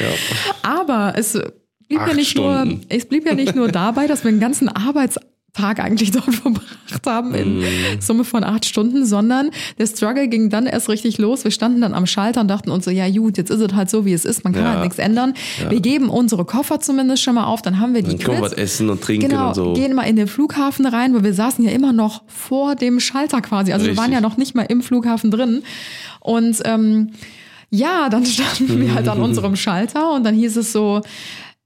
Aber 0.63 1.13
es 1.17 1.33
blieb, 1.87 1.99
ja 2.07 2.13
nicht 2.13 2.35
nur, 2.37 2.67
es 2.89 3.05
blieb 3.05 3.25
ja 3.25 3.33
nicht 3.33 3.55
nur 3.55 3.67
dabei, 3.69 4.07
dass 4.07 4.23
wir 4.23 4.29
einen 4.29 4.39
ganzen 4.39 4.69
Arbeitstag 5.53 5.83
eigentlich 5.83 6.11
dort 6.11 6.33
verbracht 6.33 7.05
haben 7.05 7.35
in 7.35 7.59
Mhm. 7.59 7.63
Summe 7.99 8.23
von 8.23 8.43
acht 8.43 8.65
Stunden, 8.65 9.05
sondern 9.05 9.49
der 9.77 9.85
Struggle 9.87 10.27
ging 10.27 10.49
dann 10.49 10.65
erst 10.65 10.89
richtig 10.89 11.17
los. 11.17 11.43
Wir 11.43 11.51
standen 11.51 11.81
dann 11.81 11.93
am 11.93 12.05
Schalter 12.05 12.41
und 12.41 12.47
dachten 12.47 12.71
uns 12.71 12.85
so, 12.85 12.91
ja 12.91 13.09
gut, 13.09 13.37
jetzt 13.37 13.51
ist 13.51 13.59
es 13.59 13.73
halt 13.73 13.89
so, 13.89 14.05
wie 14.05 14.13
es 14.13 14.25
ist, 14.25 14.43
man 14.43 14.53
kann 14.53 14.63
Ja. 14.63 14.71
halt 14.73 14.83
nichts 14.83 14.97
ändern. 14.97 15.33
Wir 15.69 15.79
geben 15.81 16.09
unsere 16.09 16.45
Koffer 16.45 16.79
zumindest 16.79 17.23
schon 17.23 17.35
mal 17.35 17.45
auf, 17.45 17.61
dann 17.61 17.79
haben 17.79 17.93
wir 17.93 18.01
die 18.01 18.11
Dann 18.11 18.19
können 18.19 18.37
wir 18.37 18.41
was 18.43 18.53
essen 18.53 18.89
und 18.89 19.01
trinken 19.01 19.29
Genau, 19.29 19.49
und 19.49 19.55
so. 19.55 19.73
gehen 19.73 19.93
mal 19.93 20.03
in 20.03 20.15
den 20.15 20.27
Flughafen 20.27 20.85
rein, 20.85 21.13
weil 21.13 21.23
wir 21.23 21.33
saßen 21.33 21.63
ja 21.65 21.71
immer 21.71 21.93
noch 21.93 22.23
vor 22.27 22.75
dem 22.75 22.99
Schalter 22.99 23.41
quasi. 23.41 23.73
Also 23.73 23.85
wir 23.85 23.97
waren 23.97 24.05
Richtig. 24.11 24.23
ja 24.23 24.29
noch 24.29 24.37
nicht 24.37 24.55
mal 24.55 24.63
im 24.63 24.81
Flughafen 24.81 25.31
drin. 25.31 25.63
Und 26.19 26.57
ähm, 26.65 27.11
ja, 27.69 28.09
dann 28.09 28.25
standen 28.25 28.79
wir 28.81 28.93
halt 28.95 29.07
an 29.07 29.21
unserem 29.21 29.55
Schalter 29.55 30.13
und 30.13 30.23
dann 30.23 30.35
hieß 30.35 30.57
es 30.57 30.71
so, 30.71 31.01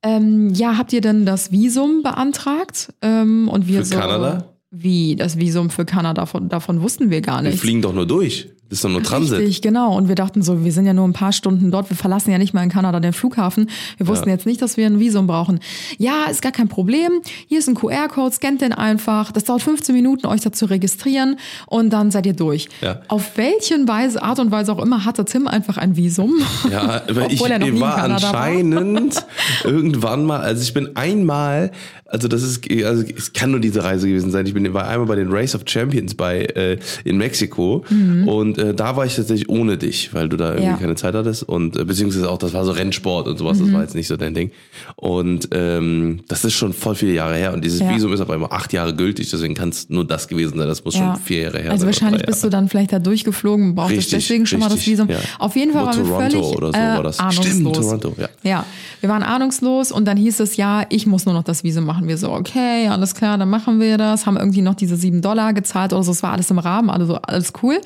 ähm, 0.05 0.53
ja, 0.53 0.77
habt 0.77 0.93
ihr 0.93 1.01
denn 1.01 1.25
das 1.25 1.51
Visum 1.51 2.03
beantragt? 2.03 2.93
Ähm, 3.01 3.49
und 3.49 3.67
wir 3.67 3.79
Für 3.79 3.85
so, 3.85 3.97
Kanada? 3.97 4.55
Wie, 4.69 5.15
das 5.15 5.37
Visum 5.39 5.69
für 5.71 5.83
Kanada, 5.85 6.21
davon, 6.21 6.47
davon 6.47 6.81
wussten 6.81 7.09
wir 7.09 7.21
gar 7.21 7.41
Wir 7.43 7.49
nicht. 7.49 7.59
fliegen 7.59 7.81
doch 7.81 7.93
nur 7.93 8.05
durch. 8.05 8.49
Ist 8.75 8.83
doch 8.83 8.89
nur 8.89 9.01
Transit. 9.03 9.39
Richtig, 9.39 9.61
genau. 9.61 9.95
Und 9.95 10.09
wir 10.09 10.15
dachten 10.15 10.41
so, 10.41 10.65
wir 10.65 10.71
sind 10.73 10.85
ja 10.85 10.93
nur 10.93 11.07
ein 11.07 11.13
paar 11.13 11.31
Stunden 11.31 11.71
dort, 11.71 11.89
wir 11.89 11.95
verlassen 11.95 12.29
ja 12.31 12.37
nicht 12.37 12.53
mal 12.53 12.61
in 12.61 12.69
Kanada 12.69 12.99
den 12.99 13.13
Flughafen. 13.13 13.69
Wir 13.95 14.05
wussten 14.05 14.29
jetzt 14.29 14.45
nicht, 14.45 14.61
dass 14.61 14.75
wir 14.75 14.85
ein 14.85 14.99
Visum 14.99 15.27
brauchen. 15.27 15.61
Ja, 15.97 16.25
ist 16.29 16.41
gar 16.41 16.51
kein 16.51 16.67
Problem. 16.67 17.09
Hier 17.47 17.59
ist 17.59 17.69
ein 17.69 17.75
QR-Code, 17.75 18.35
scannt 18.35 18.59
den 18.59 18.73
einfach. 18.73 19.31
Das 19.31 19.45
dauert 19.45 19.61
15 19.61 19.95
Minuten, 19.95 20.27
euch 20.27 20.41
da 20.41 20.51
zu 20.51 20.65
registrieren 20.65 21.37
und 21.67 21.89
dann 21.91 22.11
seid 22.11 22.25
ihr 22.25 22.33
durch. 22.33 22.67
Ja. 22.81 22.99
Auf 23.07 23.37
welchen 23.37 23.87
Weise, 23.87 24.21
Art 24.21 24.39
und 24.39 24.51
Weise 24.51 24.73
auch 24.73 24.83
immer, 24.83 25.05
hatte 25.05 25.23
Tim 25.23 25.47
einfach 25.47 25.77
ein 25.77 25.95
Visum. 25.95 26.33
Ja, 26.69 27.01
aber 27.07 27.27
ich, 27.31 27.39
Obwohl 27.39 27.51
er 27.51 27.59
noch 27.59 27.67
nie 27.67 27.71
ich 27.71 27.77
in 27.77 27.81
war 27.81 27.95
Kanada 27.95 28.33
war. 28.33 28.41
anscheinend 28.41 29.25
irgendwann 29.63 30.25
mal, 30.25 30.41
also 30.41 30.61
ich 30.61 30.73
bin 30.73 30.97
einmal, 30.97 31.71
also 32.07 32.27
das 32.27 32.43
ist, 32.43 32.69
also 32.83 33.03
es 33.15 33.31
kann 33.31 33.51
nur 33.51 33.61
diese 33.61 33.85
Reise 33.85 34.07
gewesen 34.09 34.31
sein. 34.31 34.45
Ich 34.45 34.53
bin 34.53 34.73
war 34.73 34.87
einmal 34.87 35.07
bei 35.07 35.15
den 35.15 35.31
Race 35.31 35.55
of 35.55 35.61
Champions 35.65 36.13
bei 36.15 36.41
äh, 36.43 36.77
in 37.05 37.17
Mexiko 37.17 37.85
und 38.25 38.57
äh, 38.65 38.73
da 38.73 38.95
war 38.97 39.05
ich 39.05 39.15
tatsächlich 39.15 39.49
ohne 39.49 39.77
dich, 39.77 40.13
weil 40.13 40.29
du 40.29 40.37
da 40.37 40.49
irgendwie. 40.49 40.65
Ja. 40.65 40.75
keine 40.77 40.95
Zeit 40.95 41.13
hattest 41.15 41.43
und 41.43 41.77
äh, 41.77 41.85
beziehungsweise 41.85 42.29
auch 42.29 42.37
das 42.37 42.53
war 42.53 42.65
so 42.65 42.71
Rennsport 42.71 43.27
und 43.27 43.37
sowas, 43.37 43.59
das 43.59 43.67
Mhm. 43.67 43.73
war 43.73 43.81
jetzt 43.81 43.95
nicht 43.95 44.07
so 44.07 44.17
dein 44.17 44.33
Ding. 44.33 44.51
Und 44.95 45.47
ähm, 45.51 46.21
das 46.27 46.43
ist 46.45 46.53
schon 46.53 46.73
voll 46.73 46.95
viele 46.95 47.13
Jahre 47.13 47.35
her 47.35 47.53
und 47.53 47.63
dieses 47.63 47.79
Ja. 47.79 47.89
Visum 47.93 48.11
ist 48.13 48.21
auf 48.21 48.29
einmal 48.29 48.49
acht 48.51 48.73
Jahre 48.73 48.93
gültig, 48.95 49.29
deswegen 49.29 49.53
kann 49.55 49.69
es 49.69 49.89
nur 49.89 50.05
das 50.05 50.27
gewesen 50.27 50.57
sein. 50.57 50.67
Das 50.67 50.83
muss 50.83 50.95
schon 50.95 51.15
vier 51.17 51.43
Jahre 51.43 51.59
her 51.59 51.71
Also 51.71 51.81
sein. 51.81 51.89
oder 51.89 52.01
wahrscheinlich 52.01 52.25
bist 52.25 52.43
du 52.43 52.49
dann 52.49 52.67
vielleicht 52.69 52.91
da 52.93 52.99
durchgeflogen, 52.99 53.75
brauchtest 53.75 53.97
Richtig, 53.99 54.19
deswegen 54.27 54.45
schon 54.45 54.59
mal 54.59 54.69
das 54.69 54.85
Visum. 54.85 55.09
ja. 55.09 55.17
Auf 55.39 55.55
jeden 55.55 55.71
Fall 55.73 55.83
Wo 55.83 55.87
waren 55.87 55.97
wir 55.97 56.03
Toronto 56.05 56.29
völlig 56.43 56.57
oder 56.57 56.67
so 56.71 56.77
äh, 56.77 56.81
war 56.95 57.03
das. 57.03 57.19
ahnungslos. 57.19 57.45
Stimmt, 57.47 57.73
Toronto, 57.75 58.13
ja. 58.19 58.29
Ja, 58.43 58.65
wir 59.01 59.09
waren 59.09 59.23
ahnungslos 59.23 59.91
und 59.91 60.05
dann 60.05 60.17
hieß 60.17 60.39
es, 60.39 60.57
ja, 60.57 60.85
ich 60.89 61.05
muss 61.07 61.25
nur 61.25 61.33
noch 61.35 61.43
das 61.43 61.63
Visum 61.63 61.85
machen. 61.85 62.07
Wir 62.07 62.17
so, 62.17 62.31
okay, 62.31 62.87
alles 62.87 63.13
klar, 63.15 63.37
dann 63.37 63.49
machen 63.49 63.79
wir 63.79 63.97
das. 63.97 64.25
Haben 64.25 64.37
irgendwie 64.37 64.61
noch 64.61 64.75
diese 64.75 64.95
sieben 64.95 65.21
Dollar 65.21 65.53
gezahlt 65.53 65.93
oder 65.93 66.03
so. 66.03 66.11
Es 66.11 66.23
war 66.23 66.31
alles 66.33 66.49
im 66.51 66.59
Rahmen, 66.59 66.89
also 66.89 67.15
alles 67.15 67.53
cool. 67.61 67.79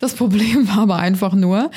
Das 0.00 0.07
Problem 0.14 0.68
war 0.68 0.78
aber 0.78 0.96
einfach 0.96 1.34
nur, 1.34 1.70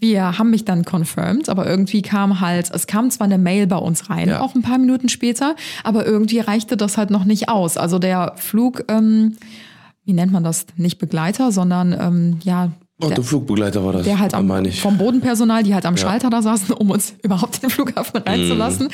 wir 0.00 0.38
haben 0.38 0.50
mich 0.50 0.64
dann 0.64 0.84
confirmed, 0.84 1.48
aber 1.48 1.66
irgendwie 1.66 2.02
kam 2.02 2.40
halt, 2.40 2.70
es 2.72 2.86
kam 2.86 3.10
zwar 3.10 3.24
eine 3.26 3.38
Mail 3.38 3.66
bei 3.66 3.76
uns 3.76 4.08
rein, 4.10 4.28
Ja. 4.28 4.40
auch 4.40 4.54
ein 4.54 4.62
paar 4.62 4.78
Minuten 4.78 5.08
später, 5.08 5.56
aber 5.82 6.06
irgendwie 6.06 6.38
reichte 6.38 6.76
das 6.76 6.96
halt 6.96 7.10
noch 7.10 7.24
nicht 7.24 7.48
aus. 7.48 7.76
Also 7.76 7.98
der 7.98 8.34
Flug, 8.36 8.84
ähm, 8.88 9.36
wie 10.04 10.12
nennt 10.12 10.32
man 10.32 10.44
das? 10.44 10.66
Nicht 10.76 10.98
Begleiter, 10.98 11.50
sondern 11.52 11.92
ähm, 11.92 12.38
ja, 12.44 12.70
Oh, 13.00 13.08
der 13.08 13.22
Flugbegleiter 13.22 13.84
war 13.84 13.92
das. 13.92 14.02
der 14.04 14.18
halt 14.18 14.34
am, 14.34 14.48
vom 14.72 14.98
Bodenpersonal, 14.98 15.62
die 15.62 15.72
halt 15.72 15.86
am 15.86 15.96
Schalter 15.96 16.30
da 16.30 16.42
saßen, 16.42 16.74
um 16.74 16.90
uns 16.90 17.14
überhaupt 17.22 17.56
in 17.56 17.60
den 17.68 17.70
Flughafen 17.70 18.20
reinzulassen. 18.20 18.86
Mhm. 18.86 18.90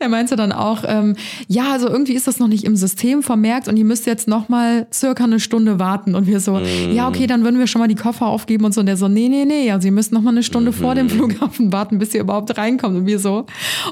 Der 0.00 0.08
meinte 0.08 0.36
dann 0.36 0.52
auch, 0.52 0.84
ähm, 0.86 1.16
ja, 1.48 1.72
also 1.72 1.88
irgendwie 1.88 2.12
ist 2.12 2.28
das 2.28 2.38
noch 2.38 2.46
nicht 2.46 2.62
im 2.62 2.76
System 2.76 3.20
vermerkt 3.22 3.66
und 3.66 3.76
ihr 3.76 3.84
müsst 3.84 4.06
jetzt 4.06 4.28
noch 4.28 4.48
mal 4.48 4.86
circa 4.92 5.24
eine 5.24 5.40
Stunde 5.40 5.80
warten. 5.80 6.14
Und 6.14 6.28
wir 6.28 6.38
so, 6.38 6.52
Mhm. 6.52 6.92
ja, 6.92 7.08
okay, 7.08 7.26
dann 7.26 7.42
würden 7.42 7.58
wir 7.58 7.66
schon 7.66 7.80
mal 7.80 7.88
die 7.88 7.96
Koffer 7.96 8.26
aufgeben 8.28 8.64
und 8.64 8.74
so. 8.74 8.80
Und 8.80 8.86
der 8.86 8.96
so, 8.96 9.08
nee, 9.08 9.28
nee, 9.28 9.44
nee, 9.44 9.72
also 9.72 9.86
ihr 9.88 9.92
müsst 9.92 10.12
noch 10.12 10.22
mal 10.22 10.30
eine 10.30 10.44
Stunde 10.44 10.72
vor 10.72 10.92
Mhm. 10.92 10.98
dem 10.98 11.10
Flughafen 11.10 11.72
warten, 11.72 11.98
bis 11.98 12.14
ihr 12.14 12.20
überhaupt 12.20 12.56
reinkommt. 12.58 12.96
Und 12.96 13.06
wir 13.06 13.18
so, 13.18 13.46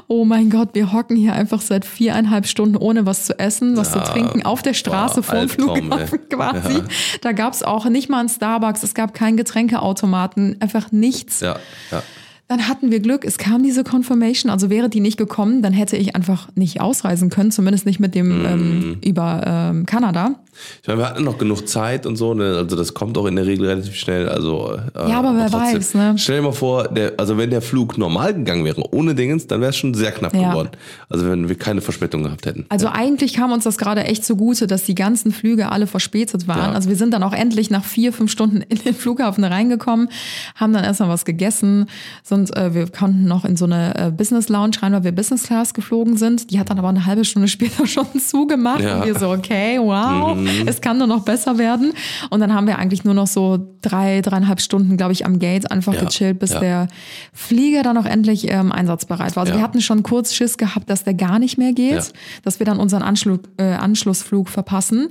oh 0.07 0.23
mein 0.23 0.49
Gott, 0.49 0.69
wir 0.73 0.93
hocken 0.93 1.17
hier 1.17 1.33
einfach 1.33 1.59
seit 1.59 1.83
viereinhalb 1.83 2.47
Stunden 2.47 2.77
ohne 2.77 3.05
was 3.05 3.25
zu 3.25 3.37
essen, 3.37 3.75
was 3.75 3.91
zu 3.91 3.99
trinken, 3.99 4.45
auf 4.45 4.61
der 4.61 4.73
Straße 4.73 5.15
boah, 5.15 5.23
vor 5.23 5.39
dem 5.39 5.49
Flughafen 5.49 6.19
ey. 6.19 6.19
quasi. 6.29 6.73
Ja. 6.77 6.83
Da 7.19 7.33
gab's 7.33 7.63
auch 7.63 7.85
nicht 7.89 8.07
mal 8.09 8.21
einen 8.21 8.29
Starbucks, 8.29 8.83
es 8.83 8.93
gab 8.93 9.13
keinen 9.13 9.35
Getränkeautomaten, 9.57 10.57
einfach 10.61 10.91
nichts. 10.91 11.39
Ja, 11.39 11.57
ja. 11.91 12.03
Dann 12.47 12.69
hatten 12.69 12.91
wir 12.91 13.01
Glück, 13.01 13.25
es 13.25 13.37
kam 13.37 13.61
diese 13.61 13.83
Confirmation, 13.83 14.49
also 14.49 14.69
wäre 14.69 14.87
die 14.87 15.01
nicht 15.01 15.17
gekommen, 15.17 15.61
dann 15.61 15.73
hätte 15.73 15.97
ich 15.97 16.15
einfach 16.15 16.47
nicht 16.55 16.79
ausreisen 16.79 17.29
können, 17.29 17.51
zumindest 17.51 17.85
nicht 17.85 17.99
mit 17.99 18.15
dem 18.15 18.45
ähm, 18.45 18.97
über 19.03 19.43
ähm, 19.45 19.85
Kanada. 19.85 20.35
Ich 20.81 20.87
meine, 20.87 20.99
wir 20.99 21.09
hatten 21.09 21.23
noch 21.23 21.37
genug 21.37 21.67
Zeit 21.67 22.05
und 22.05 22.15
so, 22.15 22.33
ne? 22.33 22.55
also 22.57 22.75
das 22.75 22.93
kommt 22.93 23.17
auch 23.17 23.25
in 23.25 23.35
der 23.35 23.45
Regel 23.45 23.67
relativ 23.67 23.95
schnell. 23.95 24.27
Also, 24.29 24.77
äh, 24.95 25.09
Ja, 25.09 25.19
aber 25.19 25.33
wer 25.35 25.51
weiß, 25.51 25.93
ne? 25.95 26.15
Stell 26.17 26.37
dir 26.37 26.41
mal 26.43 26.51
vor, 26.51 26.87
der, 26.87 27.13
also 27.17 27.37
wenn 27.37 27.49
der 27.49 27.61
Flug 27.61 27.97
normal 27.97 28.33
gegangen 28.33 28.65
wäre, 28.65 28.81
ohne 28.93 29.15
Dingens, 29.15 29.47
dann 29.47 29.61
wäre 29.61 29.69
es 29.71 29.77
schon 29.77 29.93
sehr 29.93 30.11
knapp 30.11 30.33
Ja. 30.35 30.49
geworden. 30.49 30.69
Also 31.09 31.29
wenn 31.29 31.47
wir 31.49 31.55
keine 31.57 31.81
Verspätung 31.81 32.23
gehabt 32.23 32.45
hätten. 32.45 32.65
Also 32.69 32.87
eigentlich 32.87 33.33
kam 33.33 33.51
uns 33.51 33.63
das 33.63 33.77
gerade 33.77 34.03
echt 34.03 34.25
zugute, 34.25 34.67
dass 34.67 34.83
die 34.83 34.95
ganzen 34.95 35.31
Flüge 35.31 35.71
alle 35.71 35.87
verspätet 35.87 36.47
waren. 36.47 36.71
Ja. 36.71 36.71
Also 36.73 36.89
wir 36.89 36.95
sind 36.95 37.13
dann 37.13 37.23
auch 37.23 37.33
endlich 37.33 37.69
nach 37.69 37.83
vier, 37.83 38.13
fünf 38.13 38.31
Stunden 38.31 38.61
in 38.61 38.77
den 38.79 38.93
Flughafen 38.95 39.43
reingekommen, 39.43 40.09
haben 40.55 40.73
dann 40.73 40.83
erstmal 40.83 41.09
was 41.09 41.25
gegessen, 41.25 41.85
sonst 42.23 42.55
äh, 42.55 42.73
wir 42.73 42.87
konnten 42.89 43.25
noch 43.25 43.45
in 43.45 43.57
so 43.57 43.65
eine 43.65 43.95
äh, 44.07 44.11
Business 44.11 44.49
Lounge 44.49 44.71
rein, 44.81 44.93
weil 44.93 45.03
wir 45.03 45.11
Business 45.11 45.43
Class 45.43 45.73
geflogen 45.73 46.17
sind. 46.17 46.51
Die 46.51 46.59
hat 46.59 46.69
dann 46.69 46.79
aber 46.79 46.89
eine 46.89 47.05
halbe 47.05 47.25
Stunde 47.25 47.47
später 47.57 47.85
schon 47.87 48.05
zugemacht 48.19 48.81
Ja. 48.81 48.99
und 48.99 49.05
wir 49.05 49.17
so, 49.17 49.29
okay, 49.29 49.79
wow, 49.79 50.35
es 50.65 50.81
kann 50.81 50.97
nur 50.97 51.07
noch 51.07 51.23
besser 51.23 51.57
werden. 51.57 51.93
Und 52.29 52.39
dann 52.39 52.53
haben 52.53 52.67
wir 52.67 52.77
eigentlich 52.77 53.03
nur 53.03 53.13
noch 53.13 53.27
so 53.27 53.59
drei, 53.81 54.21
dreieinhalb 54.21 54.61
Stunden, 54.61 54.97
glaube 54.97 55.13
ich, 55.13 55.25
am 55.25 55.39
Gate 55.39 55.69
einfach 55.71 55.93
Ja. 55.93 56.03
gechillt, 56.03 56.39
bis 56.39 56.51
Ja. 56.53 56.59
der 56.59 56.87
Flieger 57.33 57.83
dann 57.83 57.97
auch 57.97 58.05
endlich 58.05 58.49
ähm, 58.51 58.71
einsatzbereit 58.71 59.35
war. 59.35 59.41
Also 59.41 59.53
Ja. 59.53 59.59
wir 59.59 59.63
hatten 59.63 59.81
schon 59.81 60.03
kurz 60.03 60.33
Schiss 60.33 60.57
gehabt, 60.57 60.89
dass 60.89 61.03
der 61.03 61.13
gar 61.13 61.39
nicht 61.39 61.57
mehr 61.57 61.73
geht, 61.73 61.91
Ja. 61.95 62.03
dass 62.43 62.59
wir 62.59 62.65
dann 62.65 62.79
unseren 62.79 63.01
Anschlu 63.03 63.37
äh, 63.57 63.63
Anschlussflug 63.73 64.49
verpassen. 64.49 65.09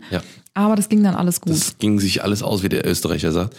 Aber 0.56 0.74
das 0.74 0.88
ging 0.88 1.02
dann 1.02 1.14
alles 1.14 1.42
gut. 1.42 1.52
Das 1.52 1.76
ging 1.78 2.00
sich 2.00 2.24
alles 2.24 2.42
aus, 2.42 2.62
wie 2.62 2.70
der 2.70 2.88
Österreicher 2.88 3.30
sagt. 3.30 3.54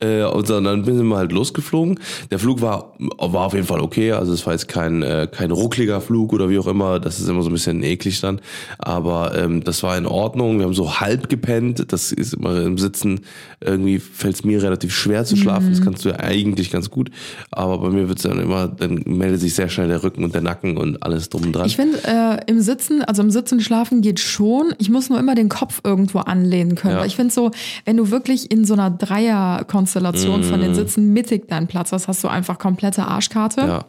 Äh, 0.00 0.24
und 0.24 0.50
dann, 0.50 0.64
dann 0.64 0.84
sind 0.84 1.06
wir 1.06 1.16
halt 1.16 1.30
losgeflogen. 1.30 2.00
Der 2.32 2.40
Flug 2.40 2.60
war, 2.60 2.96
war 2.98 3.46
auf 3.46 3.54
jeden 3.54 3.68
Fall 3.68 3.78
okay. 3.78 4.10
Also 4.10 4.32
es 4.32 4.44
war 4.46 4.54
jetzt 4.54 4.66
kein, 4.66 5.02
äh, 5.04 5.28
kein 5.30 5.52
ruckliger 5.52 6.00
Flug 6.00 6.32
oder 6.32 6.50
wie 6.50 6.58
auch 6.58 6.66
immer. 6.66 6.98
Das 6.98 7.20
ist 7.20 7.28
immer 7.28 7.42
so 7.42 7.50
ein 7.50 7.52
bisschen 7.52 7.84
eklig 7.84 8.20
dann. 8.20 8.40
Aber 8.78 9.38
ähm, 9.38 9.62
das 9.62 9.84
war 9.84 9.96
in 9.96 10.06
Ordnung. 10.06 10.58
Wir 10.58 10.66
haben 10.66 10.74
so 10.74 10.98
halb 10.98 11.28
gepennt. 11.28 11.92
Das 11.92 12.10
ist 12.10 12.34
immer 12.34 12.60
im 12.62 12.78
Sitzen. 12.78 13.20
Irgendwie 13.60 14.00
fällt 14.00 14.34
es 14.34 14.42
mir 14.42 14.60
relativ 14.60 14.92
schwer 14.92 15.24
zu 15.24 15.36
schlafen. 15.36 15.70
Das 15.70 15.82
kannst 15.82 16.04
du 16.04 16.08
ja 16.08 16.18
eigentlich 16.18 16.72
ganz 16.72 16.90
gut. 16.90 17.12
Aber 17.52 17.78
bei 17.78 17.90
mir 17.90 18.08
wird's 18.08 18.22
dann 18.22 18.40
immer, 18.40 18.66
dann 18.66 19.04
meldet 19.06 19.40
sich 19.40 19.54
sehr 19.54 19.68
schnell 19.68 19.86
der 19.86 20.02
Rücken 20.02 20.24
und 20.24 20.34
der 20.34 20.40
Nacken 20.40 20.76
und 20.78 21.00
alles 21.04 21.28
drum 21.28 21.44
und 21.44 21.52
dran. 21.52 21.66
Ich 21.66 21.76
finde, 21.76 21.98
äh, 22.04 22.40
im 22.50 22.60
Sitzen, 22.60 23.02
also 23.02 23.22
im 23.22 23.30
Sitzen 23.30 23.60
schlafen 23.60 24.02
geht 24.02 24.18
schon. 24.18 24.74
Ich 24.78 24.90
muss 24.90 25.08
nur 25.10 25.20
immer 25.20 25.36
den 25.36 25.48
Kopf 25.48 25.80
irgendwo 25.84 26.18
anlehnen 26.40 26.74
können. 26.74 26.94
Ja. 26.94 27.00
Weil 27.00 27.06
Ich 27.06 27.16
finde 27.16 27.32
so, 27.32 27.50
wenn 27.84 27.96
du 27.96 28.10
wirklich 28.10 28.50
in 28.50 28.64
so 28.64 28.74
einer 28.74 28.90
Dreierkonstellation 28.90 30.42
von 30.44 30.60
Mm. 30.60 30.62
den 30.62 30.74
Sitzen 30.74 31.12
mittig 31.12 31.48
deinen 31.48 31.66
Platz 31.66 31.92
hast, 31.92 32.08
hast 32.08 32.22
du 32.24 32.28
einfach 32.28 32.58
komplette 32.58 33.04
Arschkarte. 33.06 33.60
ja. 33.60 33.84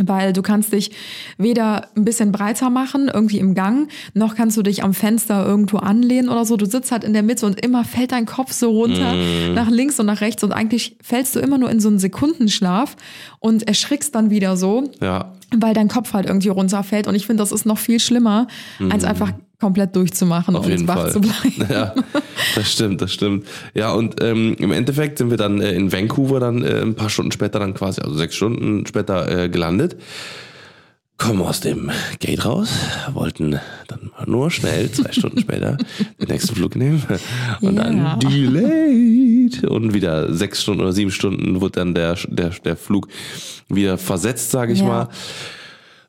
Weil 0.00 0.32
du 0.32 0.42
kannst 0.42 0.72
dich 0.72 0.92
weder 1.38 1.88
ein 1.96 2.04
bisschen 2.04 2.30
breiter 2.30 2.70
machen, 2.70 3.10
irgendwie 3.12 3.40
im 3.40 3.56
Gang, 3.56 3.88
noch 4.14 4.36
kannst 4.36 4.56
du 4.56 4.62
dich 4.62 4.84
am 4.84 4.94
Fenster 4.94 5.44
irgendwo 5.44 5.78
anlehnen 5.78 6.28
oder 6.28 6.44
so. 6.44 6.56
Du 6.56 6.66
sitzt 6.66 6.92
halt 6.92 7.02
in 7.02 7.14
der 7.14 7.24
Mitte 7.24 7.44
und 7.46 7.60
immer 7.64 7.82
fällt 7.84 8.12
dein 8.12 8.24
Kopf 8.24 8.52
so 8.52 8.70
runter 8.70 9.12
Mm. 9.14 9.54
nach 9.54 9.68
links 9.68 9.98
und 9.98 10.06
nach 10.06 10.20
rechts 10.20 10.44
und 10.44 10.52
eigentlich 10.52 10.96
fällst 11.02 11.34
du 11.34 11.40
immer 11.40 11.58
nur 11.58 11.68
in 11.68 11.80
so 11.80 11.88
einen 11.88 11.98
Sekundenschlaf 11.98 12.94
und 13.40 13.66
erschrickst 13.66 14.14
dann 14.14 14.30
wieder 14.30 14.56
so, 14.56 14.88
Ja. 15.00 15.32
weil 15.56 15.74
dein 15.74 15.88
Kopf 15.88 16.12
halt 16.12 16.26
irgendwie 16.26 16.48
runterfällt. 16.50 17.08
Und 17.08 17.16
ich 17.16 17.26
finde, 17.26 17.42
das 17.42 17.50
ist 17.50 17.66
noch 17.66 17.78
viel 17.78 17.98
schlimmer, 17.98 18.46
als 18.90 19.02
einfach 19.02 19.32
komplett 19.60 19.94
durchzumachen. 19.96 20.54
Auf 20.56 20.64
und 20.66 20.70
jeden 20.70 20.88
wach 20.88 21.02
Fall. 21.02 21.12
zu 21.12 21.20
bleiben. 21.20 21.66
Ja, 21.70 21.94
das 22.54 22.72
stimmt, 22.72 23.00
das 23.02 23.12
stimmt. 23.12 23.46
Ja, 23.74 23.92
und 23.92 24.22
ähm, 24.22 24.54
im 24.58 24.72
Endeffekt 24.72 25.18
sind 25.18 25.30
wir 25.30 25.36
dann 25.36 25.60
äh, 25.60 25.72
in 25.72 25.92
Vancouver 25.92 26.40
dann 26.40 26.62
äh, 26.62 26.80
ein 26.80 26.94
paar 26.94 27.10
Stunden 27.10 27.32
später 27.32 27.58
dann 27.58 27.74
quasi, 27.74 28.00
also 28.00 28.14
sechs 28.14 28.36
Stunden 28.36 28.86
später 28.86 29.44
äh, 29.44 29.48
gelandet. 29.48 29.96
Kommen 31.16 31.42
aus 31.42 31.58
dem 31.58 31.90
Gate 32.20 32.44
raus, 32.44 32.68
wollten 33.12 33.58
dann 33.88 34.12
mal 34.16 34.24
nur 34.28 34.52
schnell 34.52 34.88
zwei 34.92 35.10
Stunden 35.10 35.40
später 35.40 35.76
den 36.20 36.28
nächsten 36.28 36.54
Flug 36.54 36.76
nehmen 36.76 37.02
und 37.60 37.76
Ja. 37.76 37.82
dann 37.82 38.20
delayed 38.20 39.64
und 39.64 39.94
wieder 39.94 40.32
sechs 40.32 40.62
Stunden 40.62 40.80
oder 40.82 40.92
sieben 40.92 41.10
Stunden 41.10 41.60
wurde 41.60 41.72
dann 41.80 41.94
der, 41.94 42.16
der, 42.28 42.50
der 42.64 42.76
Flug 42.76 43.08
wieder 43.68 43.98
versetzt, 43.98 44.52
sage 44.52 44.72
ich 44.72 44.78
Ja. 44.78 44.84
mal. 44.86 45.08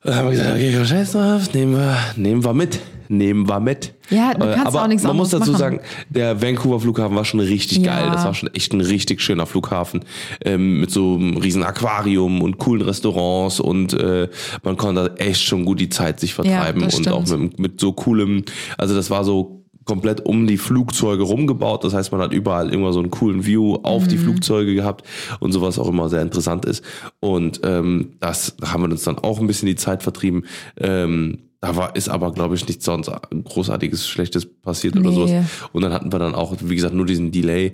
Dann 0.03 0.15
haben 0.15 0.25
wir 0.25 0.31
gesagt, 0.31 0.51
okay, 0.55 0.85
scheiß 0.85 1.12
drauf, 1.12 1.53
nehmen 1.53 1.75
wir, 1.75 1.97
nehmen 2.15 2.43
wir 2.43 2.53
mit. 2.53 2.79
Nehmen 3.12 3.49
wir 3.49 3.59
mit. 3.59 3.95
Ja, 4.12 4.35
du 4.35 4.45
Äh, 4.45 4.53
kannst 4.53 4.67
aber 4.67 4.83
auch 4.83 4.88
nichts 4.88 5.03
Man 5.03 5.17
muss 5.17 5.29
dazu 5.31 5.49
machen. 5.51 5.59
sagen, 5.59 5.79
der 6.09 6.39
Vancouver 6.43 6.79
Flughafen 6.79 7.15
war 7.15 7.25
schon 7.25 7.39
richtig 7.39 7.79
Ja. 7.79 7.99
geil. 8.01 8.12
Das 8.13 8.23
war 8.23 8.35
schon 8.35 8.53
echt 8.53 8.71
ein 8.71 8.81
richtig 8.81 9.19
schöner 9.19 9.47
Flughafen 9.47 10.05
ähm, 10.45 10.79
mit 10.79 10.91
so 10.91 11.15
einem 11.15 11.35
riesen 11.38 11.63
Aquarium 11.63 12.43
und 12.43 12.59
coolen 12.59 12.83
Restaurants 12.83 13.59
und 13.59 13.93
äh, 13.93 14.27
man 14.63 14.77
konnte 14.77 15.15
echt 15.17 15.41
schon 15.41 15.65
gut 15.65 15.79
die 15.79 15.89
Zeit 15.89 16.19
sich 16.19 16.35
vertreiben 16.35 16.83
das 16.83 16.93
und 16.95 17.07
auch 17.09 17.25
stimmt. 17.25 17.41
mit, 17.53 17.59
mit 17.59 17.81
so 17.81 17.93
coolem, 17.93 18.43
also 18.77 18.93
das 18.95 19.09
war 19.09 19.23
so 19.23 19.59
komplett 19.89 20.25
um 20.25 20.47
die 20.47 20.58
Flugzeuge 20.58 21.23
rumgebaut. 21.23 21.84
Das 21.84 21.93
heißt, 21.93 22.12
man 22.12 22.21
hat 22.21 22.32
überall 22.32 22.73
immer 22.73 22.93
so 22.93 22.99
einen 22.99 23.10
coolen 23.10 23.45
View 23.45 23.75
auf 23.84 24.04
Mhm. 24.04 24.08
die 24.10 24.17
Flugzeuge 24.17 24.75
gehabt 24.75 25.04
und 25.41 25.52
sowas 25.52 25.78
auch 25.80 25.89
immer 25.89 26.08
sehr 26.10 26.21
interessant 26.21 26.63
ist. 26.65 26.84
Und 27.19 27.60
ähm, 27.63 28.13
das 28.21 28.56
da 28.60 28.71
haben 28.71 28.84
wir 28.84 28.89
uns 28.91 29.04
dann 29.04 29.17
auch 29.17 29.39
ein 29.39 29.47
bisschen 29.47 29.65
die 29.67 29.75
Zeit 29.75 30.04
vertrieben. 30.04 30.45
Ähm, 30.80 31.39
da 31.62 31.75
war, 31.75 31.93
ist 31.97 32.08
aber, 32.08 32.32
glaube 32.32 32.56
ich, 32.56 32.65
nichts 32.67 32.86
sonst 32.86 33.12
großartiges, 33.43 34.08
Schlechtes 34.08 34.45
passiert 34.45 34.95
oder 34.95 35.10
Nee. 35.10 35.15
sowas. 35.15 35.32
Und 35.73 35.82
dann 35.82 35.91
hatten 35.91 36.10
wir 36.13 36.17
dann 36.19 36.34
auch, 36.34 36.56
wie 36.63 36.75
gesagt, 36.75 36.93
nur 36.95 37.06
diesen 37.06 37.32
Delay. 37.32 37.73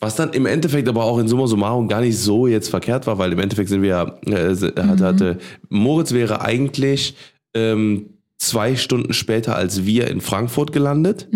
Was 0.00 0.16
dann 0.16 0.30
im 0.32 0.46
Endeffekt 0.46 0.88
aber 0.88 1.04
auch 1.04 1.18
in 1.18 1.28
Summa 1.28 1.46
summarum 1.46 1.88
gar 1.88 2.00
nicht 2.00 2.16
so 2.16 2.46
jetzt 2.46 2.70
verkehrt 2.70 3.06
war, 3.06 3.18
weil 3.18 3.30
im 3.32 3.38
Endeffekt 3.38 3.68
sind 3.68 3.82
wir 3.82 3.88
ja, 3.90 4.04
äh, 4.24 4.54
hatte, 4.82 5.04
hatte, 5.04 5.38
Moritz 5.68 6.12
wäre 6.12 6.40
eigentlich 6.40 7.16
ähm, 7.52 8.17
zwei 8.38 8.76
Stunden 8.76 9.12
später 9.12 9.56
als 9.56 9.84
wir 9.84 10.08
in 10.08 10.20
Frankfurt 10.20 10.72
gelandet. 10.72 11.28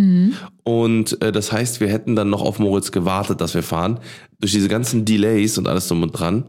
Und 0.64 1.20
äh, 1.22 1.32
das 1.32 1.50
heißt, 1.52 1.80
wir 1.80 1.88
hätten 1.88 2.14
dann 2.16 2.30
noch 2.30 2.42
auf 2.42 2.58
Moritz 2.58 2.92
gewartet, 2.92 3.40
dass 3.40 3.54
wir 3.54 3.62
fahren. 3.64 3.98
Durch 4.38 4.52
diese 4.52 4.68
ganzen 4.68 5.04
Delays 5.04 5.58
und 5.58 5.66
alles 5.68 5.88
drum 5.88 6.02
und 6.04 6.12
dran 6.12 6.44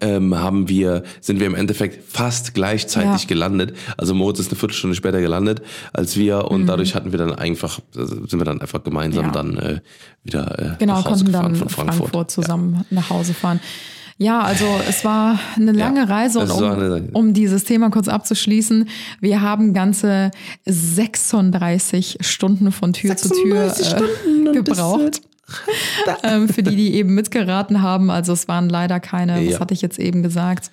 ähm, 0.00 0.34
haben 0.34 0.68
wir, 0.68 1.02
sind 1.20 1.40
wir 1.40 1.46
im 1.46 1.54
Endeffekt 1.54 2.02
fast 2.10 2.54
gleichzeitig 2.54 3.22
Ja. 3.22 3.28
gelandet. 3.28 3.76
Also 3.98 4.14
Moritz 4.14 4.38
ist 4.40 4.50
eine 4.50 4.58
Viertelstunde 4.58 4.96
später 4.96 5.20
gelandet 5.20 5.60
als 5.92 6.16
wir 6.16 6.50
und 6.50 6.66
dadurch 6.66 6.94
hatten 6.94 7.12
wir 7.12 7.18
dann 7.18 7.34
einfach, 7.34 7.80
also 7.94 8.26
sind 8.26 8.40
wir 8.40 8.44
dann 8.46 8.60
einfach 8.62 8.82
gemeinsam 8.82 9.26
Mhm. 9.26 9.34
Ja. 9.34 9.42
dann 9.42 9.56
äh, 9.58 9.80
wieder 10.22 10.58
äh, 10.58 10.76
Genau, 10.78 10.94
nach 10.94 11.04
Hause 11.04 11.08
konnten 11.10 11.26
gefahren 11.26 11.44
dann 11.52 11.56
von 11.56 11.68
Frankfurt, 11.68 11.96
Frankfurt. 12.10 12.30
zusammen 12.30 12.84
nach 12.90 13.10
Hause 13.10 13.34
fahren. 13.34 13.60
Ja, 14.16 14.40
also 14.42 14.64
es 14.88 15.04
war 15.04 15.38
eine 15.56 15.72
lange 15.72 16.00
Ja, 16.00 16.06
Reise 16.06 16.38
und 16.38 16.48
war 16.48 16.56
um, 16.76 16.82
eine- 16.82 17.08
um 17.14 17.34
dieses 17.34 17.64
Thema 17.64 17.90
kurz 17.90 18.06
abzuschließen, 18.08 18.88
wir 19.20 19.40
haben 19.40 19.74
ganze 19.74 20.30
36 20.64 22.18
Stunden 22.20 22.70
von 22.72 22.92
Tür 22.92 23.16
zu 23.16 23.28
Tür 23.30 23.70
36 23.70 23.94
äh, 24.48 24.52
gebraucht. 24.52 25.20
ähm, 26.22 26.48
für 26.48 26.62
die, 26.62 26.74
die 26.74 26.94
eben 26.94 27.14
mitgeraten 27.14 27.82
haben. 27.82 28.10
Also 28.10 28.32
es 28.32 28.48
waren 28.48 28.70
leider 28.70 28.98
keine, 28.98 29.42
Ja. 29.42 29.52
was 29.52 29.60
hatte 29.60 29.74
ich 29.74 29.82
jetzt 29.82 29.98
eben 29.98 30.22
gesagt, 30.22 30.70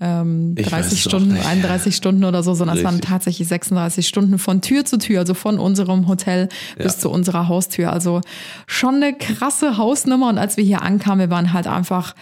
ähm, 0.00 0.54
Ich 0.56 0.64
weiß 0.72 0.86
30 0.88 0.92
es 1.00 1.06
auch 1.06 1.10
Stunden, 1.10 1.34
nicht. 1.34 1.46
31 1.46 1.94
Stunden 1.94 2.24
oder 2.24 2.42
so, 2.42 2.54
sondern 2.54 2.78
es 2.78 2.84
waren 2.84 2.94
Richtig. 2.94 3.10
tatsächlich 3.10 3.48
36 3.48 4.08
Stunden 4.08 4.38
von 4.38 4.62
Tür 4.62 4.86
zu 4.86 4.96
Tür, 4.98 5.20
also 5.20 5.34
von 5.34 5.58
unserem 5.58 6.08
Hotel 6.08 6.48
bis 6.78 6.94
Ja. 6.94 6.98
zu 7.00 7.10
unserer 7.10 7.48
Haustür. 7.48 7.92
Also 7.92 8.22
schon 8.66 8.94
eine 8.96 9.12
krasse 9.12 9.76
Hausnummer. 9.76 10.30
Und 10.30 10.38
als 10.38 10.56
wir 10.56 10.64
hier 10.64 10.80
ankamen, 10.80 11.18
wir 11.28 11.30
waren 11.30 11.52
halt 11.52 11.66
einfach 11.66 12.14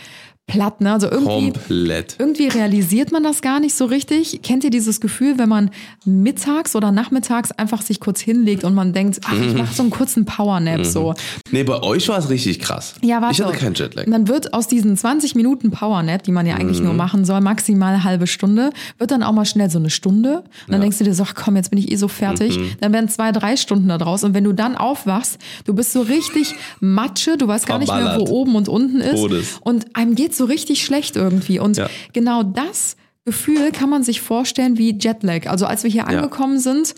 platt. 0.46 0.80
Ne? 0.80 0.92
Also 0.92 1.08
irgendwie, 1.10 1.52
Komplett. 1.52 2.16
irgendwie 2.18 2.48
realisiert 2.48 3.12
man 3.12 3.22
das 3.22 3.40
gar 3.42 3.60
nicht 3.60 3.74
so 3.74 3.84
richtig. 3.86 4.40
Kennt 4.42 4.64
ihr 4.64 4.70
dieses 4.70 5.00
Gefühl, 5.00 5.38
wenn 5.38 5.48
man 5.48 5.70
mittags 6.04 6.74
oder 6.76 6.90
nachmittags 6.92 7.52
einfach 7.52 7.80
sich 7.80 8.00
kurz 8.00 8.20
hinlegt 8.20 8.64
und 8.64 8.74
man 8.74 8.92
denkt, 8.92 9.20
ach, 9.24 9.32
Mhm. 9.34 9.42
ich 9.48 9.54
mache 9.54 9.72
so 9.74 9.82
einen 9.82 9.90
kurzen 9.90 10.24
Powernap 10.24 10.84
so. 10.84 11.14
Nee, 11.52 11.62
bei 11.62 11.80
euch 11.82 12.08
war 12.08 12.18
es 12.18 12.28
richtig 12.28 12.58
krass. 12.58 12.94
Ja, 13.02 13.22
warte. 13.22 13.34
Ich 13.40 13.46
hatte 13.46 13.56
keinen 13.56 13.74
Jetlag. 13.74 14.04
Dann 14.06 14.28
wird 14.28 14.52
aus 14.52 14.66
diesen 14.68 14.96
20 14.96 15.34
Minuten 15.36 15.70
Powernap, 15.70 16.22
die 16.24 16.32
man 16.32 16.44
ja 16.46 16.56
eigentlich 16.56 16.80
Mhm. 16.80 16.86
nur 16.86 16.94
machen 16.94 17.24
soll, 17.24 17.40
maximal 17.40 17.94
eine 17.94 18.04
halbe 18.04 18.26
Stunde, 18.26 18.70
wird 18.98 19.10
dann 19.10 19.22
auch 19.22 19.32
mal 19.32 19.44
schnell 19.46 19.70
so 19.70 19.78
eine 19.78 19.90
Stunde. 19.90 20.38
Und 20.66 20.72
dann 20.72 20.80
denkst 20.80 20.98
du 20.98 21.04
dir 21.04 21.14
so, 21.14 21.22
ach 21.22 21.34
komm, 21.34 21.56
jetzt 21.56 21.70
bin 21.70 21.78
ich 21.78 21.90
eh 21.90 21.96
so 21.96 22.08
fertig. 22.08 22.58
Mhm. 22.58 22.70
Dann 22.80 22.92
werden 22.92 23.08
zwei, 23.08 23.32
drei 23.32 23.56
Stunden 23.56 23.88
da 23.88 23.96
draus. 23.96 24.24
Und 24.24 24.34
wenn 24.34 24.44
du 24.44 24.52
dann 24.52 24.76
aufwachst, 24.76 25.38
du 25.64 25.72
bist 25.74 25.92
so 25.92 26.00
richtig 26.02 26.54
Matsche, 26.80 27.36
du 27.38 27.46
weißt 27.46 27.66
gar 27.66 27.78
nicht 27.78 27.92
mehr, 27.94 28.16
wo 28.18 28.24
oben 28.28 28.54
und 28.56 28.68
unten 28.68 29.00
ist. 29.00 29.14
Todes. 29.20 29.46
Und 29.62 29.86
einem 29.96 30.14
geht 30.14 30.31
so 30.34 30.44
richtig 30.44 30.84
schlecht 30.84 31.16
irgendwie. 31.16 31.58
Und 31.58 31.76
Ja. 31.76 31.88
genau 32.12 32.42
das 32.42 32.96
Gefühl 33.24 33.70
kann 33.72 33.88
man 33.90 34.02
sich 34.02 34.20
vorstellen 34.20 34.78
wie 34.78 34.96
Jetlag. 34.98 35.46
Also 35.48 35.66
als 35.66 35.84
wir 35.84 35.90
hier 35.90 36.08
angekommen 36.08 36.58
sind, 36.58 36.94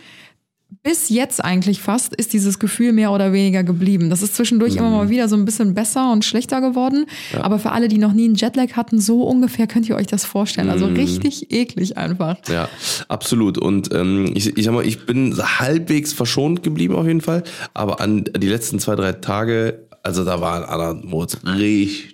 bis 0.83 1.09
jetzt 1.09 1.43
eigentlich 1.45 1.81
fast 1.81 2.15
ist 2.15 2.33
dieses 2.33 2.59
Gefühl 2.59 2.93
mehr 2.93 3.13
oder 3.13 3.33
weniger 3.33 3.63
geblieben. 3.63 4.11
Das 4.11 4.23
ist 4.23 4.35
zwischendurch 4.35 4.75
immer 4.77 4.89
Mhm. 4.91 4.97
mal 4.97 5.09
wieder 5.09 5.29
so 5.29 5.37
ein 5.37 5.45
bisschen 5.45 5.73
besser 5.73 6.11
und 6.11 6.25
schlechter 6.25 6.61
geworden. 6.61 7.07
Aber 7.41 7.59
für 7.59 7.71
alle, 7.73 7.89
die 7.89 7.99
noch 7.99 8.13
nie 8.13 8.25
einen 8.25 8.35
Jetlag 8.35 8.73
hatten, 8.73 8.99
so 9.01 9.23
ungefähr 9.23 9.67
könnt 9.67 9.89
ihr 9.89 9.95
euch 9.97 10.09
das 10.09 10.25
vorstellen. 10.25 10.71
Also 10.71 10.89
Mhm. 10.89 10.97
richtig 10.97 11.53
eklig 11.53 11.97
einfach. 11.97 12.37
Ja, 12.51 12.69
absolut. 13.09 13.57
Und 13.57 13.95
ähm, 13.95 14.33
ich, 14.35 14.57
ich 14.57 14.65
sag 14.65 14.75
mal, 14.75 14.85
ich 14.85 15.07
bin 15.07 15.37
halbwegs 15.37 16.13
verschont 16.13 16.63
geblieben 16.65 16.97
auf 16.97 17.07
jeden 17.07 17.21
Fall. 17.21 17.45
Aber 17.73 18.01
an 18.01 18.25
die 18.37 18.49
letzten 18.49 18.79
zwei, 18.81 18.97
drei 18.97 19.13
Tage, 19.13 19.87
also 20.03 20.25
da 20.25 20.41
war 20.41 20.69
Anna 20.69 20.91
und 20.91 21.05
Moritz 21.05 21.37
richtig 21.47 22.14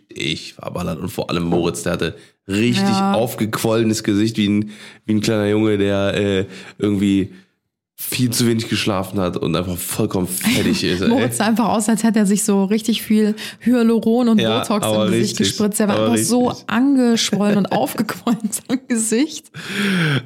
verballert. 0.55 0.99
Und 0.99 1.09
vor 1.11 1.31
allem 1.31 1.45
Moritz, 1.45 1.83
der 1.83 1.93
hatte 1.93 2.17
richtig 2.49 2.89
Ja. 2.89 3.13
aufgequollenes 3.15 4.03
Gesicht, 4.03 4.37
wie 4.37 4.49
ein, 4.49 4.71
wie 5.05 5.15
ein 5.15 5.21
kleiner 5.21 5.49
Junge, 5.49 5.79
der 5.79 6.15
äh, 6.15 6.47
irgendwie 6.79 7.33
viel 8.03 8.31
zu 8.31 8.47
wenig 8.47 8.69
geschlafen 8.71 9.21
hat 9.21 9.37
und 9.37 9.55
einfach 9.55 9.77
vollkommen 9.77 10.27
fertig 10.27 10.83
ist. 10.85 11.07
Moritz 11.07 11.37
sah 11.37 11.45
einfach 11.49 11.69
aus, 11.69 11.87
als 11.87 12.03
hätte 12.03 12.19
er 12.21 12.25
sich 12.27 12.43
so 12.45 12.65
richtig 12.65 13.03
viel 13.03 13.35
Hyaluron 13.61 14.31
und 14.31 14.41
Ja, 14.41 14.61
Botox 14.61 14.87
im 14.87 14.93
Gesicht 15.03 15.21
richtig, 15.23 15.39
gespritzt. 15.49 15.81
Er 15.81 15.89
war 15.89 15.97
aber 15.97 16.13
einfach 16.13 16.25
so 16.25 16.49
richtig. 16.49 16.65
angeschwollen 16.69 17.59
und 17.59 17.67
aufgequollen 17.73 18.39
sein 18.51 18.81
Gesicht. 18.89 19.51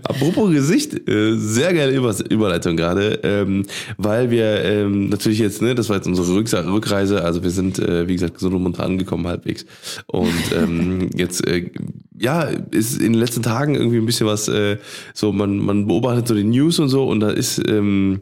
Apropos 0.05 0.53
Gesicht, 0.53 1.09
äh, 1.09 1.37
sehr 1.37 1.75
geile 1.75 1.93
Über- 1.97 2.15
Überleitung 2.31 2.77
gerade, 2.77 3.19
ähm, 3.25 3.67
weil 3.99 4.31
wir 4.31 4.65
ähm, 4.65 5.09
natürlich 5.09 5.41
jetzt, 5.41 5.61
ne, 5.61 5.75
das 5.75 5.89
war 5.89 5.97
jetzt 5.97 6.07
unsere 6.07 6.29
Rückreise, 6.33 7.25
also 7.25 7.43
wir 7.43 7.51
sind, 7.51 7.81
äh, 7.81 8.07
wie 8.07 8.15
gesagt, 8.15 8.35
gesund 8.35 8.55
und 8.55 8.63
munter 8.63 8.85
angekommen 8.85 9.27
halbwegs. 9.27 9.67
Und 10.07 10.33
ähm, 10.57 11.11
jetzt, 11.17 11.45
äh, 11.47 11.71
ja, 12.19 12.43
ist 12.71 13.01
in 13.01 13.13
den 13.13 13.21
letzten 13.21 13.43
Tagen 13.43 13.75
irgendwie 13.75 13.99
ein 13.99 14.07
bisschen 14.07 14.27
was, 14.27 14.49
äh, 14.49 14.79
so 15.15 15.33
man, 15.33 15.59
man 15.59 15.87
beobachtet 15.87 16.29
so 16.29 16.35
die 16.35 16.45
News 16.45 16.79
und 16.79 16.89
so 16.89 17.09
und 17.09 17.21
da 17.21 17.31
ist, 17.31 17.61
ähm, 17.69 18.21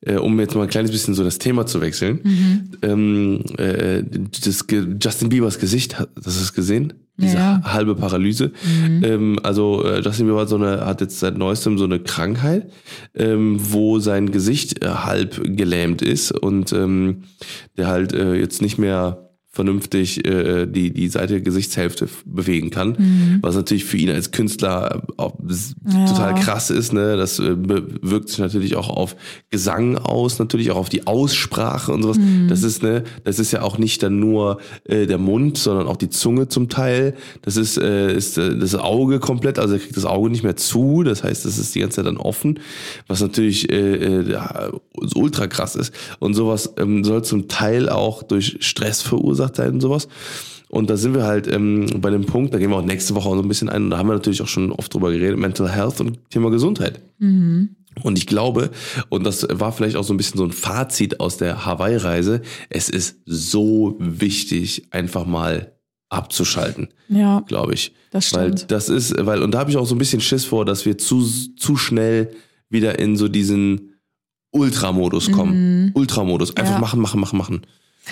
äh, 0.00 0.14
um 0.14 0.38
jetzt 0.40 0.54
mal 0.54 0.62
ein 0.62 0.68
kleines 0.68 0.90
bisschen 0.92 1.14
so 1.14 1.24
das 1.24 1.38
Thema 1.38 1.66
zu 1.66 1.80
wechseln, 1.80 2.20
ähm, 2.82 3.42
äh, 3.58 4.02
das 4.44 4.64
Justin 5.02 5.28
Biebers 5.28 5.58
Gesicht, 5.58 5.98
hast 5.98 6.08
du 6.16 6.20
das 6.22 6.52
gesehen? 6.54 6.94
Diese 7.20 7.34
Ja. 7.36 7.60
halbe 7.64 7.96
Paralyse. 7.96 8.52
Ähm, 9.02 9.40
also 9.42 9.84
äh, 9.84 10.00
Justin 10.02 10.26
Bieber 10.28 10.40
hat, 10.42 10.48
so 10.48 10.54
eine, 10.54 10.86
hat 10.86 11.00
jetzt 11.00 11.18
seit 11.18 11.36
neuestem 11.36 11.76
so 11.76 11.82
eine 11.84 11.98
Krankheit, 11.98 12.70
ähm, 13.16 13.56
wo 13.58 13.98
sein 13.98 14.30
Gesicht 14.30 14.84
äh, 14.84 14.88
halb 14.88 15.40
gelähmt 15.44 16.00
ist 16.00 16.30
und 16.30 16.72
ähm, 16.72 17.24
der 17.76 17.88
halt 17.88 18.12
äh, 18.12 18.36
jetzt 18.36 18.62
nicht 18.62 18.78
mehr 18.78 19.27
vernünftig 19.50 20.24
äh, 20.26 20.66
die, 20.66 20.92
die 20.92 21.08
Seite 21.08 21.40
Gesichtshälfte 21.42 22.08
bewegen 22.26 22.70
kann, 22.70 23.38
was 23.42 23.56
natürlich 23.56 23.84
für 23.84 23.96
ihn 23.96 24.10
als 24.10 24.30
Künstler 24.30 25.02
Ja. 25.90 26.06
total 26.06 26.34
krass 26.34 26.70
ist. 26.70 26.92
Ne? 26.92 27.16
Das 27.16 27.38
äh, 27.38 27.56
wirkt 27.56 28.28
sich 28.28 28.38
natürlich 28.38 28.76
auch 28.76 28.88
auf 28.90 29.16
Gesang 29.50 29.96
aus, 29.96 30.38
natürlich 30.38 30.70
auch 30.70 30.76
auf 30.76 30.88
die 30.90 31.06
Aussprache 31.06 31.92
und 31.92 32.02
sowas. 32.02 32.18
Das 32.48 32.62
ist 32.62 32.82
ne, 32.82 33.04
das 33.24 33.38
ist 33.38 33.52
ja 33.52 33.62
auch 33.62 33.78
nicht 33.78 34.02
dann 34.02 34.20
nur 34.20 34.58
äh, 34.84 35.06
der 35.06 35.18
Mund, 35.18 35.56
sondern 35.58 35.86
auch 35.88 35.96
die 35.96 36.10
Zunge 36.10 36.48
zum 36.48 36.68
Teil. 36.68 37.14
Das 37.42 37.56
ist, 37.56 37.78
äh, 37.78 38.14
ist 38.14 38.36
äh, 38.38 38.56
das 38.58 38.74
Auge 38.74 39.18
komplett, 39.18 39.58
also 39.58 39.74
er 39.74 39.80
kriegt 39.80 39.96
das 39.96 40.04
Auge 40.04 40.30
nicht 40.30 40.42
mehr 40.44 40.56
zu. 40.56 41.02
Das 41.02 41.24
heißt, 41.24 41.44
das 41.46 41.58
ist 41.58 41.74
die 41.74 41.80
ganze 41.80 41.96
Zeit 41.96 42.06
dann 42.06 42.18
offen, 42.18 42.60
was 43.06 43.20
natürlich 43.22 43.72
äh, 43.72 43.94
äh, 44.20 44.30
ja, 44.30 44.70
ultra 45.14 45.46
krass 45.46 45.74
ist. 45.74 45.92
Und 46.18 46.34
sowas 46.34 46.74
ähm, 46.76 47.02
soll 47.02 47.24
zum 47.24 47.48
Teil 47.48 47.88
auch 47.88 48.22
durch 48.22 48.58
Stress 48.60 49.02
verursacht 49.38 49.56
sein 49.56 49.74
und 49.74 49.80
sowas. 49.80 50.08
Und 50.68 50.90
da 50.90 50.96
sind 50.98 51.14
wir 51.14 51.24
halt 51.24 51.50
ähm, 51.50 51.86
bei 52.00 52.10
dem 52.10 52.26
Punkt, 52.26 52.52
da 52.52 52.58
gehen 52.58 52.70
wir 52.70 52.76
auch 52.76 52.84
nächste 52.84 53.14
Woche 53.14 53.28
auch 53.28 53.36
so 53.36 53.42
ein 53.42 53.48
bisschen 53.48 53.70
ein, 53.70 53.84
und 53.84 53.90
da 53.90 53.98
haben 53.98 54.08
wir 54.08 54.12
natürlich 54.14 54.42
auch 54.42 54.48
schon 54.48 54.70
oft 54.70 54.92
drüber 54.92 55.10
geredet, 55.10 55.38
Mental 55.38 55.68
Health 55.70 56.00
und 56.00 56.18
Thema 56.30 56.50
Gesundheit. 56.50 57.00
Und 57.20 58.16
ich 58.18 58.26
glaube, 58.26 58.70
und 59.08 59.24
das 59.24 59.46
war 59.50 59.72
vielleicht 59.72 59.96
auch 59.96 60.04
so 60.04 60.12
ein 60.12 60.18
bisschen 60.18 60.36
so 60.38 60.44
ein 60.44 60.52
Fazit 60.52 61.20
aus 61.20 61.38
der 61.38 61.64
Hawaii-Reise, 61.64 62.42
es 62.68 62.90
ist 62.90 63.16
so 63.24 63.96
wichtig, 63.98 64.88
einfach 64.90 65.24
mal 65.26 65.72
abzuschalten, 66.10 66.88
Ja, 67.08 67.40
glaube 67.48 67.74
ich. 67.74 67.92
Das 68.10 68.32
Weil 68.34 68.56
stimmt. 68.56 68.70
das 68.70 68.88
ist, 68.88 69.14
weil, 69.26 69.42
und 69.42 69.52
da 69.52 69.58
habe 69.60 69.70
ich 69.70 69.76
auch 69.76 69.86
so 69.86 69.94
ein 69.94 69.98
bisschen 69.98 70.20
Schiss 70.20 70.44
vor, 70.44 70.64
dass 70.64 70.84
wir 70.86 70.96
zu, 70.98 71.22
zu 71.56 71.76
schnell 71.76 72.30
wieder 72.70 72.98
in 72.98 73.16
so 73.16 73.28
diesen 73.28 73.94
Ultramodus 74.52 75.30
kommen. 75.30 75.90
Ultramodus. 75.94 76.56
Einfach 76.56 76.72
Mhm. 76.72 76.76
Ja. 76.76 76.80
machen, 76.80 77.00
machen, 77.00 77.20
machen, 77.20 77.36
machen. 77.38 77.62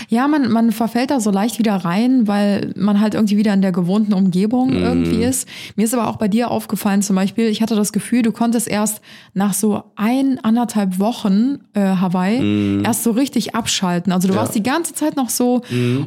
Ja, 0.09 0.29
man, 0.29 0.51
man 0.51 0.73
verfällt 0.73 1.11
da 1.11 1.21
so 1.21 1.31
leicht 1.31 1.59
wieder 1.59 1.75
rein, 1.77 2.27
weil 2.29 2.73
man 2.77 3.01
halt 3.01 3.15
irgendwie 3.15 3.37
wieder 3.37 3.53
in 3.55 3.63
der 3.63 3.73
gewohnten 3.73 4.13
Umgebung 4.13 4.71
Mhm. 4.71 4.83
irgendwie 4.85 5.23
ist. 5.25 5.49
Mir 5.77 5.85
ist 5.85 5.95
aber 5.95 6.09
auch 6.09 6.17
bei 6.17 6.29
dir 6.29 6.51
aufgefallen 6.51 7.03
zum 7.03 7.17
Beispiel, 7.17 7.47
ich 7.47 7.63
hatte 7.63 7.75
das 7.77 7.93
Gefühl, 7.93 8.23
du 8.23 8.33
konntest 8.33 8.69
erst 8.69 9.01
nach 9.35 9.55
so 9.55 9.83
ein, 9.97 10.39
anderthalb 10.43 10.99
Wochen 10.99 11.59
äh, 11.75 11.81
Hawaii 11.81 12.83
erst 12.85 13.03
so 13.05 13.11
richtig 13.13 13.55
abschalten. 13.55 14.13
Also 14.13 14.29
du 14.29 14.33
Mhm. 14.33 14.37
Ja. 14.37 14.43
Mhm. 14.43 14.47
warst 14.47 14.55
die 14.55 14.63
ganze 14.63 14.95
Zeit 14.95 15.17
noch 15.17 15.31
so 15.31 15.63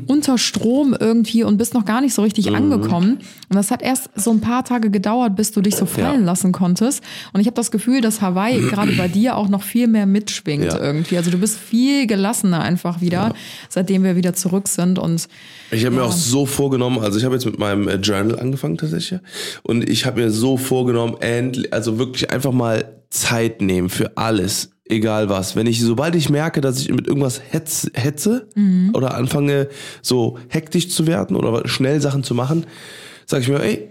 unter 0.07 0.37
Strom 0.37 0.95
irgendwie 0.99 1.43
und 1.43 1.57
bist 1.57 1.73
noch 1.73 1.85
gar 1.85 2.01
nicht 2.01 2.13
so 2.13 2.21
richtig 2.21 2.53
angekommen. 2.55 3.17
Und 3.49 3.55
das 3.55 3.71
hat 3.71 3.81
erst 3.81 4.09
so 4.15 4.31
ein 4.31 4.41
paar 4.41 4.63
Tage 4.63 4.89
gedauert, 4.89 5.35
bis 5.35 5.51
du 5.51 5.61
dich 5.61 5.75
so 5.75 5.85
fallen 5.85 6.19
Ja. 6.21 6.25
lassen 6.25 6.51
konntest. 6.51 7.03
Und 7.33 7.41
ich 7.41 7.47
habe 7.47 7.55
das 7.55 7.71
Gefühl, 7.71 8.01
dass 8.01 8.21
Hawaii 8.21 8.59
gerade 8.69 8.91
bei 8.93 9.07
dir 9.07 9.35
auch 9.37 9.49
noch 9.49 9.63
viel 9.63 9.87
mehr 9.87 10.05
mitschwingt 10.05 10.65
Ja. 10.65 10.79
irgendwie. 10.79 11.17
Also 11.17 11.31
du 11.31 11.37
bist 11.37 11.57
viel 11.57 12.05
gelassener 12.07 12.61
einfach 12.61 13.01
wieder, 13.01 13.33
seitdem 13.79 14.03
wir 14.03 14.17
wieder 14.17 14.33
zurück 14.33 14.67
sind. 14.67 14.99
Und 14.99 15.29
Ich 15.71 15.85
habe 15.85 15.95
mir 15.95 16.03
auch 16.03 16.11
so 16.11 16.45
vorgenommen, 16.45 16.99
also 16.99 17.17
ich 17.17 17.23
habe 17.23 17.35
jetzt 17.35 17.45
mit 17.45 17.57
meinem 17.57 17.87
äh, 17.87 17.95
Journal 17.95 18.37
angefangen 18.37 18.77
tatsächlich 18.77 19.21
und 19.63 19.87
ich 19.87 20.05
habe 20.05 20.19
mir 20.19 20.31
so 20.31 20.57
vorgenommen, 20.57 21.15
endlich, 21.21 21.71
also 21.73 21.97
wirklich 21.97 22.29
einfach 22.29 22.51
mal 22.51 23.01
Zeit 23.09 23.61
nehmen 23.61 23.89
für 23.89 24.17
alles, 24.17 24.71
egal 24.83 25.29
was. 25.29 25.55
Wenn 25.55 25.65
ich, 25.65 25.81
sobald 25.81 26.15
ich 26.15 26.29
merke, 26.29 26.59
dass 26.59 26.81
ich 26.81 26.91
mit 26.91 27.07
irgendwas 27.07 27.41
hetz, 27.51 27.89
hetze 27.93 28.49
oder 28.93 29.15
anfange 29.15 29.69
so 30.01 30.37
hektisch 30.49 30.89
zu 30.89 31.07
werden 31.07 31.37
oder 31.37 31.65
schnell 31.67 32.01
Sachen 32.01 32.23
zu 32.23 32.35
machen, 32.35 32.65
sage 33.25 33.43
ich 33.43 33.49
mir, 33.49 33.63
ey, 33.63 33.89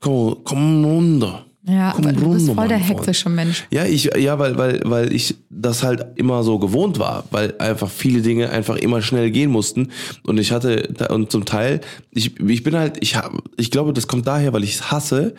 komm, 0.00 0.36
komm 0.44 0.84
runter. 0.84 1.46
Ja, 1.68 1.92
Komm 1.94 2.06
aber 2.06 2.12
du 2.14 2.32
bist 2.32 2.50
voll 2.50 2.68
der 2.68 2.78
hektische 2.78 3.28
Mensch. 3.28 3.66
Ja, 3.70 3.84
ich, 3.84 4.10
ja, 4.16 4.38
weil, 4.38 4.56
weil, 4.56 4.80
weil 4.84 5.12
ich 5.12 5.34
das 5.50 5.82
halt 5.82 6.06
immer 6.16 6.42
so 6.42 6.58
gewohnt 6.58 6.98
war, 6.98 7.24
weil 7.30 7.54
einfach 7.58 7.90
viele 7.90 8.22
Dinge 8.22 8.50
einfach 8.50 8.76
immer 8.76 9.02
schnell 9.02 9.30
gehen 9.30 9.50
mussten. 9.50 9.88
Und 10.26 10.38
ich 10.38 10.50
hatte, 10.50 10.88
und 11.10 11.30
zum 11.30 11.44
Teil, 11.44 11.80
ich, 12.10 12.40
ich 12.40 12.62
bin 12.62 12.74
halt, 12.74 12.96
ich 13.00 13.16
hab, 13.16 13.32
ich 13.56 13.70
glaube, 13.70 13.92
das 13.92 14.06
kommt 14.06 14.26
daher, 14.26 14.52
weil 14.52 14.64
ich 14.64 14.76
es 14.76 14.90
hasse, 14.90 15.34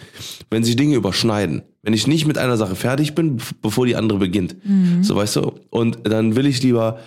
wenn 0.49 0.63
sich 0.63 0.75
Dinge 0.75 0.95
überschneiden. 0.95 1.63
Wenn 1.81 1.93
ich 1.93 2.07
nicht 2.07 2.27
mit 2.27 2.37
einer 2.37 2.57
Sache 2.57 2.75
fertig 2.75 3.15
bin, 3.15 3.37
bevor 3.61 3.85
die 3.85 3.95
andere 3.95 4.19
beginnt. 4.19 4.55
So, 5.01 5.15
weißt 5.15 5.37
du? 5.37 5.53
Und 5.69 5.99
dann 6.03 6.35
will 6.35 6.45
ich 6.45 6.61
lieber 6.61 6.99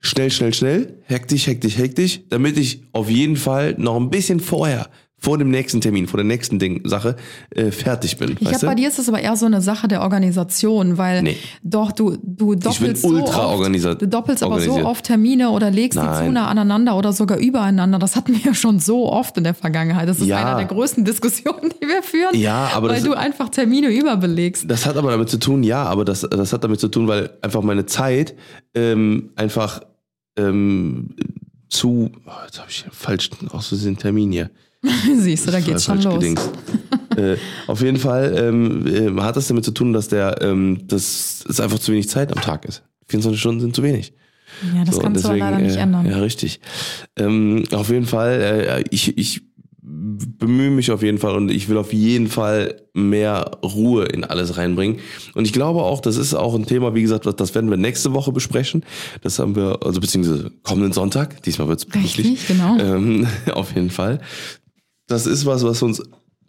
schnell, 0.00 0.30
schnell, 0.30 0.52
schnell, 0.52 0.98
hektisch, 1.04 1.46
hektisch, 1.46 1.78
hektisch, 1.78 2.20
damit 2.28 2.58
ich 2.58 2.82
auf 2.92 3.08
jeden 3.08 3.36
Fall 3.36 3.76
noch 3.78 3.96
ein 3.96 4.10
bisschen 4.10 4.40
vorher, 4.40 4.88
vor 5.22 5.38
dem 5.38 5.50
nächsten 5.50 5.80
Termin, 5.80 6.08
vor 6.08 6.18
der 6.18 6.24
nächsten 6.24 6.58
Ding, 6.58 6.80
Sache, 6.84 7.14
äh, 7.50 7.70
fertig 7.70 8.16
bin. 8.16 8.32
Ich 8.40 8.48
glaube, 8.48 8.66
bei 8.66 8.74
dir 8.74 8.88
ist 8.88 8.98
das 8.98 9.08
aber 9.08 9.20
eher 9.20 9.36
so 9.36 9.46
eine 9.46 9.60
Sache 9.62 9.86
der 9.86 10.02
Organisation, 10.02 10.98
weil 10.98 11.22
Nee. 11.22 11.36
doch 11.62 11.92
du 11.92 12.16
du 12.20 12.56
doppelst 12.56 13.02
so 13.02 13.16
oft, 13.22 14.02
du 14.02 14.08
doppelst 14.08 14.42
aber 14.42 14.60
so 14.60 14.84
oft 14.84 15.04
Termine 15.04 15.50
oder 15.50 15.70
legst 15.70 15.96
die 15.96 16.02
Nein. 16.04 16.26
zu 16.26 16.32
nah 16.32 16.48
aneinander 16.48 16.96
oder 16.96 17.12
sogar 17.12 17.38
übereinander. 17.38 18.00
Das 18.00 18.16
hatten 18.16 18.32
wir 18.34 18.40
ja 18.40 18.52
schon 18.62 18.80
so 18.80 19.10
oft 19.12 19.36
in 19.38 19.44
der 19.44 19.54
Vergangenheit. 19.54 20.08
Das 20.08 20.18
ist 20.18 20.26
Ja. 20.26 20.38
einer 20.38 20.56
der 20.56 20.66
größten 20.66 21.04
Diskussionen, 21.12 21.72
die 21.80 21.86
wir 21.86 22.02
führen, 22.02 22.34
Ja, 22.34 22.70
aber 22.74 22.88
weil 22.88 22.96
das- 22.96 23.04
du 23.04 23.12
einfach 23.14 23.48
Termine 23.48 23.88
überbelegst. 23.90 24.64
Das 24.68 24.86
hat 24.86 24.96
aber 24.96 25.12
damit 25.12 25.28
zu 25.30 25.38
tun, 25.38 25.62
ja, 25.62 25.84
aber 25.84 26.04
das, 26.04 26.22
das 26.22 26.52
hat 26.52 26.64
damit 26.64 26.80
zu 26.80 26.88
tun, 26.88 27.06
weil 27.06 27.30
einfach 27.42 27.62
meine 27.62 27.86
Zeit 27.86 28.34
ähm, 28.74 29.30
einfach 29.36 29.82
ähm, 30.36 31.10
zu. 31.68 32.10
Oh, 32.26 32.30
jetzt 32.46 32.58
habe 32.58 32.68
ich 32.70 32.84
falsch 32.90 33.30
aus 33.52 33.68
Versehen 33.68 33.96
Termin 33.96 34.32
hier. 34.32 34.50
Siehst 35.18 35.46
du, 35.46 35.50
da 35.52 35.60
geht's 35.60 35.84
schon 35.84 36.00
los. 36.02 36.24
äh, 37.16 37.36
auf 37.66 37.80
jeden 37.82 37.98
Fall 37.98 38.34
ähm, 38.36 38.86
äh, 39.18 39.20
hat 39.22 39.36
das 39.36 39.48
damit 39.48 39.64
zu 39.64 39.70
tun, 39.72 39.92
dass 39.92 40.08
der, 40.08 40.40
ähm, 40.42 40.80
dass 40.88 41.44
es 41.48 41.60
einfach 41.60 41.78
zu 41.78 41.92
wenig 41.92 42.08
Zeit 42.08 42.32
am 42.36 42.42
Tag 42.42 42.64
ist. 42.64 42.82
24 43.08 43.40
Stunden 43.40 43.60
sind 43.60 43.76
zu 43.76 43.82
wenig. 43.82 44.12
Ja, 44.74 44.84
das 44.84 44.96
So, 44.96 45.00
kannst 45.00 45.24
du 45.24 45.28
aber 45.28 45.38
leider 45.38 45.58
nicht 45.58 45.76
äh, 45.76 45.80
ändern. 45.80 46.06
Ja, 46.06 46.18
richtig. 46.18 46.60
Ähm, 47.16 47.64
auf 47.72 47.90
jeden 47.90 48.06
Fall, 48.06 48.40
äh, 48.40 48.84
ich, 48.90 49.16
ich 49.18 49.42
bemühe 49.84 50.70
mich 50.70 50.90
auf 50.90 51.02
jeden 51.02 51.18
Fall 51.18 51.34
und 51.34 51.50
ich 51.50 51.68
will 51.68 51.76
auf 51.76 51.92
jeden 51.92 52.28
Fall 52.28 52.82
mehr 52.94 53.50
Ruhe 53.64 54.04
in 54.04 54.24
alles 54.24 54.56
reinbringen. 54.56 54.98
Und 55.34 55.44
ich 55.44 55.52
glaube 55.52 55.82
auch, 55.82 56.00
das 56.00 56.16
ist 56.16 56.34
auch 56.34 56.54
ein 56.54 56.66
Thema, 56.66 56.94
wie 56.94 57.02
gesagt, 57.02 57.26
das- 57.26 57.54
werden 57.54 57.70
wir 57.70 57.76
nächste 57.76 58.12
Woche 58.14 58.30
besprechen. 58.32 58.84
Das 59.22 59.38
haben 59.38 59.56
wir, 59.56 59.80
also 59.82 60.00
beziehungsweise 60.00 60.50
kommenden 60.62 60.92
Sonntag. 60.92 61.42
Diesmal 61.42 61.68
wird 61.68 61.80
es 61.80 61.86
pünktlich. 61.86 62.46
Genau. 62.46 62.78
Ähm, 62.78 63.26
auf 63.52 63.74
jeden 63.74 63.90
Fall. 63.90 64.20
Das 65.12 65.26
ist 65.26 65.44
was, 65.44 65.62
was 65.62 65.82
uns 65.82 66.02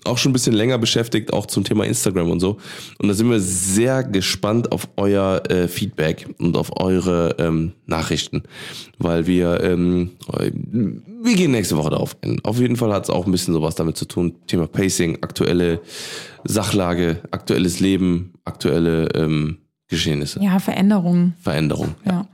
auch 0.05 0.17
schon 0.17 0.31
ein 0.31 0.33
bisschen 0.33 0.53
länger 0.53 0.77
beschäftigt, 0.77 1.31
auch 1.33 1.45
zum 1.45 1.63
Thema 1.63 1.85
Instagram 1.85 2.29
und 2.29 2.39
so. 2.39 2.57
Und 2.99 3.07
da 3.07 3.13
sind 3.13 3.29
wir 3.29 3.39
sehr 3.39 4.03
gespannt 4.03 4.71
auf 4.71 4.87
euer 4.97 5.41
äh, 5.49 5.67
Feedback 5.67 6.27
und 6.39 6.57
auf 6.57 6.79
eure 6.79 7.35
ähm, 7.39 7.73
Nachrichten, 7.85 8.43
weil 8.97 9.27
wir 9.27 9.61
ähm, 9.61 10.11
wir 10.29 11.35
gehen 11.35 11.51
nächste 11.51 11.77
Woche 11.77 11.91
darauf 11.91 12.17
ein. 12.21 12.39
Auf 12.43 12.59
jeden 12.59 12.75
Fall 12.75 12.93
hat 12.93 13.03
es 13.03 13.09
auch 13.09 13.25
ein 13.25 13.31
bisschen 13.31 13.53
sowas 13.53 13.75
damit 13.75 13.97
zu 13.97 14.05
tun. 14.05 14.35
Thema 14.47 14.67
Pacing, 14.67 15.19
aktuelle 15.21 15.81
Sachlage, 16.43 17.21
aktuelles 17.31 17.79
Leben, 17.79 18.33
aktuelle 18.43 19.07
ähm, 19.15 19.57
Geschehnisse, 19.87 20.39
Ja, 20.41 20.59
Veränderungen. 20.59 21.35
Veränderung. 21.39 21.95
Ja. 22.05 22.27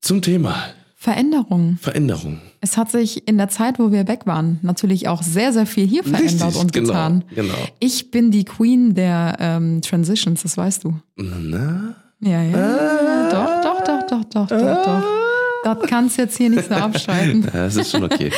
Zum 0.00 0.20
Thema 0.20 0.56
Veränderungen. 1.04 1.78
Veränderung. 1.82 2.38
Es 2.62 2.78
hat 2.78 2.90
sich 2.90 3.28
in 3.28 3.36
der 3.36 3.50
Zeit, 3.50 3.78
wo 3.78 3.92
wir 3.92 4.08
weg 4.08 4.20
waren, 4.24 4.58
natürlich 4.62 5.06
auch 5.06 5.22
sehr, 5.22 5.52
sehr 5.52 5.66
viel 5.66 5.86
hier 5.86 6.02
verändert 6.02 6.46
Richtig, 6.46 6.56
und 6.56 6.72
genau, 6.72 6.86
getan. 6.88 7.24
genau. 7.34 7.52
Ich 7.78 8.10
bin 8.10 8.30
die 8.30 8.46
Queen 8.46 8.94
der 8.94 9.36
ähm, 9.38 9.82
Transitions, 9.82 10.44
das 10.44 10.56
weißt 10.56 10.84
du. 10.84 10.94
Na? 11.16 11.94
Ja, 12.20 12.42
ja. 12.42 12.56
Ah. 12.56 13.28
Doch, 13.30 13.84
doch, 13.84 13.84
doch, 13.84 14.24
doch, 14.24 14.24
doch, 14.24 14.48
doch, 14.48 14.84
doch. 14.84 15.04
Das 15.64 15.78
kannst 15.88 16.16
jetzt 16.16 16.38
hier 16.38 16.48
nicht 16.48 16.68
so 16.68 16.74
abschalten. 16.74 17.44
Ja, 17.54 17.64
das 17.64 17.76
ist 17.76 17.90
schon 17.90 18.04
okay. 18.04 18.30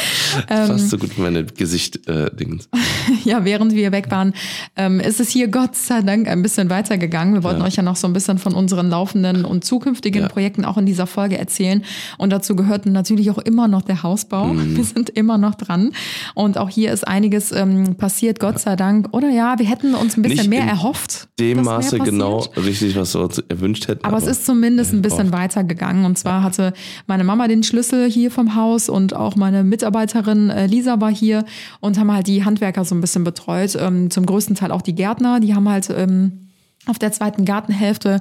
Das 0.48 0.68
ist 0.68 0.72
fast 0.72 0.90
so 0.90 0.98
gut 0.98 1.16
wie 1.16 1.22
meine 1.22 1.44
Gesicht-Dings. 1.44 2.68
ja, 3.24 3.44
während 3.44 3.74
wir 3.74 3.92
weg 3.92 4.10
waren, 4.10 4.32
ähm, 4.76 5.00
ist 5.00 5.20
es 5.20 5.28
hier 5.30 5.48
Gott 5.48 5.76
sei 5.76 6.02
Dank 6.02 6.28
ein 6.28 6.42
bisschen 6.42 6.70
weitergegangen. 6.70 7.34
Wir 7.34 7.42
wollten 7.44 7.60
Ja. 7.60 7.66
euch 7.66 7.76
ja 7.76 7.82
noch 7.82 7.96
so 7.96 8.06
ein 8.06 8.12
bisschen 8.12 8.38
von 8.38 8.54
unseren 8.54 8.88
laufenden 8.90 9.44
und 9.44 9.64
zukünftigen 9.64 10.22
Ja. 10.22 10.28
Projekten 10.28 10.64
auch 10.64 10.76
in 10.76 10.86
dieser 10.86 11.06
Folge 11.06 11.38
erzählen. 11.38 11.82
Und 12.18 12.30
dazu 12.30 12.56
gehört 12.56 12.86
natürlich 12.86 13.30
auch 13.30 13.38
immer 13.38 13.68
noch 13.68 13.82
der 13.82 14.02
Hausbau. 14.02 14.46
Mhm. 14.46 14.76
Wir 14.76 14.84
sind 14.84 15.10
immer 15.10 15.38
noch 15.38 15.54
dran. 15.54 15.92
Und 16.34 16.58
auch 16.58 16.68
hier 16.68 16.92
ist 16.92 17.06
einiges 17.06 17.52
ähm, 17.52 17.96
passiert, 17.96 18.40
Gott 18.40 18.58
sei 18.58 18.76
Dank. 18.76 19.08
Oder 19.12 19.30
ja, 19.30 19.58
wir 19.58 19.66
hätten 19.66 19.94
uns 19.94 20.16
ein 20.16 20.22
bisschen 20.22 20.38
Nicht 20.38 20.50
mehr 20.50 20.64
erhofft. 20.64 21.28
Dem 21.38 21.62
Maße 21.62 21.98
genau 21.98 22.44
richtig, 22.56 22.96
was 22.96 23.14
wir 23.14 23.22
uns 23.22 23.38
erwünscht 23.48 23.88
hätten. 23.88 24.04
Aber 24.04 24.16
es 24.18 24.26
ist 24.26 24.46
zumindest 24.46 24.92
ein 24.92 25.02
bisschen 25.02 25.32
weitergegangen. 25.32 26.04
Und 26.04 26.18
zwar 26.18 26.42
hatte 26.42 26.72
meine 27.06 27.24
Mama 27.24 27.48
den 27.48 27.62
Schlüssel 27.62 28.10
hier 28.10 28.30
vom 28.30 28.54
Haus 28.54 28.88
und 28.88 29.14
auch 29.14 29.36
meine 29.36 29.64
Mitarbeiterin 29.64 30.50
äh, 30.50 30.66
Lisa 30.66 31.00
war 31.00 31.12
hier 31.14 31.44
und 31.80 31.98
haben 31.98 32.12
halt 32.12 32.26
die 32.26 32.44
Handwerker 32.44 32.84
so 32.84 32.95
ein 32.96 33.00
bisschen 33.00 33.24
betreut. 33.24 33.76
Ähm, 33.78 34.10
zum 34.10 34.26
größten 34.26 34.56
Teil 34.56 34.72
auch 34.72 34.82
die 34.82 34.94
Gärtner. 34.94 35.40
Die 35.40 35.54
haben 35.54 35.68
halt 35.68 35.90
ähm, 35.90 36.46
auf 36.86 36.98
der 36.98 37.12
zweiten 37.12 37.44
Gartenhälfte 37.44 38.20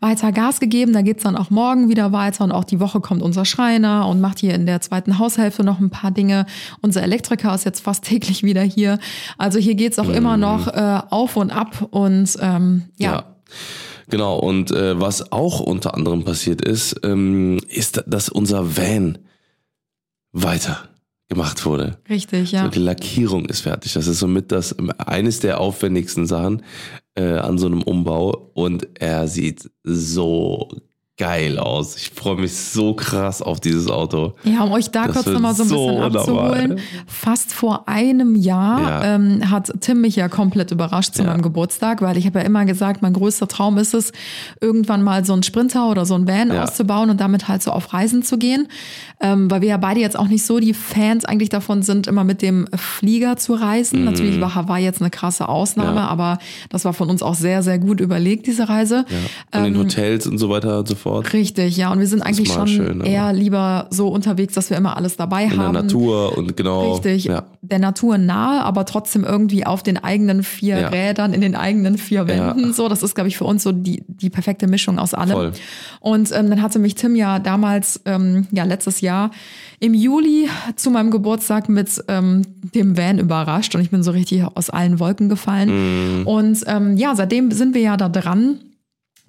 weiter 0.00 0.32
Gas 0.32 0.60
gegeben. 0.60 0.92
Da 0.92 1.02
geht's 1.02 1.22
dann 1.22 1.36
auch 1.36 1.50
morgen 1.50 1.88
wieder 1.88 2.12
weiter 2.12 2.44
und 2.44 2.52
auch 2.52 2.64
die 2.64 2.80
Woche 2.80 3.00
kommt 3.00 3.22
unser 3.22 3.44
Schreiner 3.44 4.06
und 4.08 4.20
macht 4.20 4.38
hier 4.38 4.54
in 4.54 4.66
der 4.66 4.80
zweiten 4.80 5.18
Haushälfte 5.18 5.64
noch 5.64 5.80
ein 5.80 5.90
paar 5.90 6.10
Dinge. 6.10 6.46
Unser 6.80 7.02
Elektriker 7.02 7.54
ist 7.54 7.64
jetzt 7.64 7.80
fast 7.80 8.04
täglich 8.08 8.42
wieder 8.42 8.62
hier. 8.62 8.98
Also 9.38 9.58
hier 9.58 9.74
geht's 9.74 9.98
auch 9.98 10.08
immer 10.08 10.36
noch 10.36 10.68
äh, 10.68 11.00
auf 11.10 11.36
und 11.36 11.50
ab 11.50 11.88
und 11.90 12.36
ähm, 12.40 12.84
ja. 12.98 13.12
Ja. 13.12 13.24
Genau, 14.08 14.38
und 14.38 14.70
äh, 14.72 15.00
was 15.00 15.32
auch 15.32 15.60
unter 15.60 15.94
anderem 15.94 16.24
passiert 16.24 16.60
ist, 16.60 17.00
ähm, 17.02 17.58
ist, 17.68 18.02
dass 18.06 18.28
unser 18.28 18.76
Van 18.76 19.18
weiter 20.32 20.88
gemacht 21.32 21.64
wurde. 21.64 21.98
Richtig, 22.08 22.52
ja. 22.52 22.64
So, 22.64 22.70
die 22.70 22.78
Lackierung 22.78 23.46
ist 23.46 23.60
fertig. 23.60 23.94
Das 23.94 24.06
ist 24.06 24.18
somit 24.18 24.52
das 24.52 24.76
eines 24.98 25.40
der 25.40 25.60
aufwendigsten 25.60 26.26
Sachen 26.26 26.62
äh, 27.14 27.24
an 27.24 27.58
so 27.58 27.66
einem 27.66 27.82
Umbau. 27.82 28.50
Und 28.54 28.88
er 29.00 29.28
sieht 29.28 29.70
so 29.82 30.68
geil 31.18 31.58
aus. 31.58 31.96
Ich 31.96 32.10
freue 32.10 32.36
mich 32.36 32.56
so 32.56 32.94
krass 32.94 33.42
auf 33.42 33.60
dieses 33.60 33.88
Auto. 33.88 34.32
Ja, 34.44 34.62
um 34.64 34.72
euch 34.72 34.90
da 34.90 35.06
Das 35.06 35.16
kurz 35.16 35.26
nochmal 35.28 35.54
so 35.54 35.62
ein 35.64 35.68
so 35.68 35.86
bisschen 35.86 36.02
abzuholen. 36.16 36.68
normal. 36.70 36.76
Fast 37.06 37.52
vor 37.52 37.86
einem 37.86 38.34
Jahr 38.34 38.80
Ja. 38.80 39.14
ähm, 39.16 39.50
hat 39.50 39.70
Tim 39.80 40.00
mich 40.00 40.16
ja 40.16 40.28
komplett 40.28 40.70
überrascht 40.70 41.14
zu 41.14 41.22
Ja. 41.22 41.28
meinem 41.30 41.42
Geburtstag, 41.42 42.00
weil 42.00 42.16
ich 42.16 42.24
habe 42.26 42.38
ja 42.40 42.44
immer 42.46 42.64
gesagt, 42.64 43.02
mein 43.02 43.12
größter 43.12 43.46
Traum 43.46 43.76
ist 43.78 43.92
es, 43.94 44.12
irgendwann 44.60 45.02
mal 45.02 45.24
so 45.24 45.34
einen 45.34 45.42
Sprinter 45.42 45.90
oder 45.90 46.06
so 46.06 46.14
einen 46.14 46.26
Van 46.26 46.50
Ja. 46.50 46.64
auszubauen 46.64 47.10
und 47.10 47.20
damit 47.20 47.46
halt 47.46 47.62
so 47.62 47.70
auf 47.72 47.92
Reisen 47.92 48.22
zu 48.22 48.38
gehen. 48.38 48.68
Ähm, 49.20 49.50
weil 49.50 49.60
wir 49.60 49.68
ja 49.68 49.76
beide 49.76 50.00
jetzt 50.00 50.18
auch 50.18 50.28
nicht 50.28 50.44
so 50.44 50.58
die 50.60 50.74
Fans 50.74 51.24
eigentlich 51.26 51.50
davon 51.50 51.82
sind, 51.82 52.06
immer 52.06 52.24
mit 52.24 52.42
dem 52.42 52.66
Flieger 52.74 53.36
zu 53.36 53.54
reisen. 53.54 54.04
Natürlich 54.04 54.40
war 54.40 54.54
Hawaii 54.54 54.82
jetzt 54.82 55.00
eine 55.00 55.10
krasse 55.10 55.48
Ausnahme, 55.48 55.92
Mhm. 55.92 55.98
Aber 56.12 56.38
das 56.70 56.84
war 56.84 56.94
von 56.94 57.10
uns 57.10 57.22
auch 57.22 57.34
sehr, 57.34 57.62
sehr 57.62 57.78
gut 57.78 58.00
überlegt, 58.00 58.46
diese 58.46 58.68
Reise. 58.68 59.04
Ja. 59.52 59.60
Und 59.60 59.66
in 59.66 59.74
Ähm, 59.74 59.80
Hotels 59.82 60.26
und 60.26 60.38
so 60.38 60.48
weiter 60.48 60.78
und 60.80 60.88
so 60.88 60.96
fort. 61.02 61.32
Richtig, 61.32 61.76
ja. 61.76 61.92
Und 61.92 61.98
wir 62.00 62.06
sind 62.06 62.22
eigentlich 62.22 62.50
schon 62.52 62.66
schön, 62.68 63.00
eher 63.02 63.32
lieber 63.32 63.86
so 63.90 64.08
unterwegs, 64.08 64.54
dass 64.54 64.70
wir 64.70 64.76
immer 64.76 64.96
alles 64.96 65.16
dabei 65.16 65.44
In 65.44 65.50
der 65.50 65.58
haben. 65.58 65.74
Natur 65.74 66.36
und 66.38 66.56
genau. 66.56 66.92
Richtig, 66.94 67.24
Ja. 67.24 67.44
der 67.60 67.78
Natur 67.78 68.18
nahe, 68.18 68.62
aber 68.62 68.84
trotzdem 68.86 69.24
irgendwie 69.24 69.66
auf 69.66 69.82
den 69.82 69.98
eigenen 70.02 70.42
vier 70.42 70.78
Ja. 70.78 70.88
Rädern, 70.88 71.32
in 71.32 71.40
den 71.40 71.54
eigenen 71.54 71.98
vier 71.98 72.20
Ja. 72.26 72.28
Wänden. 72.28 72.72
So, 72.72 72.88
das 72.88 73.02
ist, 73.02 73.14
glaube 73.14 73.28
ich, 73.28 73.36
für 73.36 73.44
uns 73.44 73.62
so 73.62 73.72
die, 73.72 74.02
die 74.08 74.30
perfekte 74.30 74.66
Mischung 74.66 74.98
aus 74.98 75.14
allem. 75.14 75.32
Voll. 75.32 75.52
Und 76.00 76.30
ähm, 76.32 76.48
dann 76.50 76.62
hatte 76.62 76.78
mich 76.78 76.94
Tim 76.94 77.14
ja 77.16 77.38
damals, 77.38 78.00
ähm, 78.06 78.46
ja, 78.50 78.64
letztes 78.64 79.00
Jahr 79.00 79.30
im 79.80 79.94
Juli 79.94 80.48
zu 80.76 80.90
meinem 80.90 81.10
Geburtstag 81.10 81.68
mit 81.68 81.88
ähm, 82.08 82.42
dem 82.74 82.96
Van 82.96 83.18
überrascht 83.18 83.74
und 83.74 83.80
ich 83.80 83.90
bin 83.90 84.02
so 84.02 84.12
richtig 84.12 84.44
aus 84.54 84.70
allen 84.70 85.00
Wolken 85.00 85.28
gefallen. 85.28 86.20
Mhm. 86.20 86.26
Und 86.26 86.58
ähm, 86.66 86.96
ja, 86.96 87.14
seitdem 87.16 87.50
sind 87.50 87.74
wir 87.74 87.80
ja 87.82 87.96
da 87.96 88.08
dran 88.08 88.58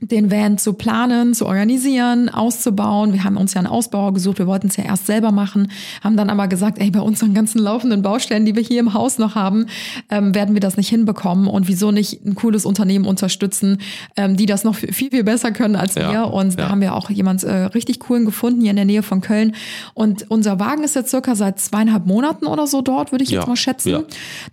den 0.08 0.32
Van 0.32 0.58
zu 0.58 0.74
planen, 0.74 1.34
zu 1.34 1.46
organisieren, 1.46 2.30
auszubauen. 2.30 3.14
Wir 3.14 3.24
haben 3.24 3.38
uns 3.38 3.54
ja 3.54 3.60
einen 3.60 3.68
Ausbauer 3.68 4.14
gesucht. 4.14 4.40
Wir 4.40 4.48
wollten 4.48 4.68
es 4.68 4.76
ja 4.76 4.84
erst 4.84 5.06
selber 5.06 5.32
machen, 5.32 5.72
haben 6.04 6.18
dann 6.18 6.30
aber 6.30 6.48
gesagt, 6.48 6.80
ey, 6.80 6.92
bei 6.92 7.00
unseren 7.00 7.34
ganzen 7.34 7.60
laufenden 7.60 8.02
Baustellen, 8.02 8.46
die 8.46 8.56
wir 8.56 8.64
hier 8.64 8.80
im 8.80 8.94
Haus 8.94 9.18
noch 9.18 9.36
haben, 9.36 9.68
ähm, 10.10 10.36
werden 10.36 10.56
wir 10.56 10.60
das 10.60 10.78
nicht 10.78 10.90
hinbekommen 10.90 11.48
und 11.48 11.68
wieso 11.68 11.92
nicht 11.92 12.26
ein 12.26 12.36
cooles 12.36 12.66
Unternehmen 12.66 13.06
unterstützen, 13.06 13.78
ähm, 14.18 14.36
die 14.36 14.46
das 14.46 14.64
noch 14.64 14.76
viel, 14.76 14.92
viel 14.94 15.24
besser 15.24 15.52
können 15.52 15.76
als 15.76 15.96
Ja, 15.96 16.12
wir. 16.12 16.34
Und 16.34 16.60
da 16.60 16.64
ja. 16.64 16.70
haben 16.70 16.82
wir 16.82 16.96
auch 16.96 17.10
jemand 17.10 17.44
äh, 17.44 17.54
richtig 17.66 18.00
coolen 18.00 18.26
gefunden 18.26 18.62
hier 18.62 18.72
in 18.72 18.76
der 18.76 18.86
Nähe 18.86 19.04
von 19.04 19.22
Köln. 19.22 19.56
Und 19.94 20.30
unser 20.30 20.60
Wagen 20.60 20.84
ist 20.84 20.96
jetzt 20.96 21.10
circa 21.10 21.36
seit 21.36 21.60
zweieinhalb 21.60 22.06
Monaten 22.06 22.46
oder 22.46 22.68
so 22.68 22.82
dort, 22.82 23.12
würde 23.12 23.24
ich 23.24 23.30
jetzt 23.30 23.44
Ja, 23.44 23.48
mal 23.48 23.56
schätzen. 23.56 24.04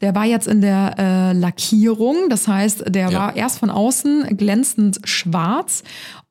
Der 0.01 0.15
war 0.15 0.25
jetzt 0.27 0.47
in 0.47 0.61
der 0.61 0.95
äh, 0.99 1.33
Lackierung, 1.33 2.29
das 2.29 2.47
heißt, 2.47 2.85
der 2.89 3.13
war 3.13 3.37
erst 3.37 3.59
von 3.59 3.71
außen 3.71 4.37
glänzend 4.37 5.01
schwarz 5.05 5.39
Schwarz 5.40 5.83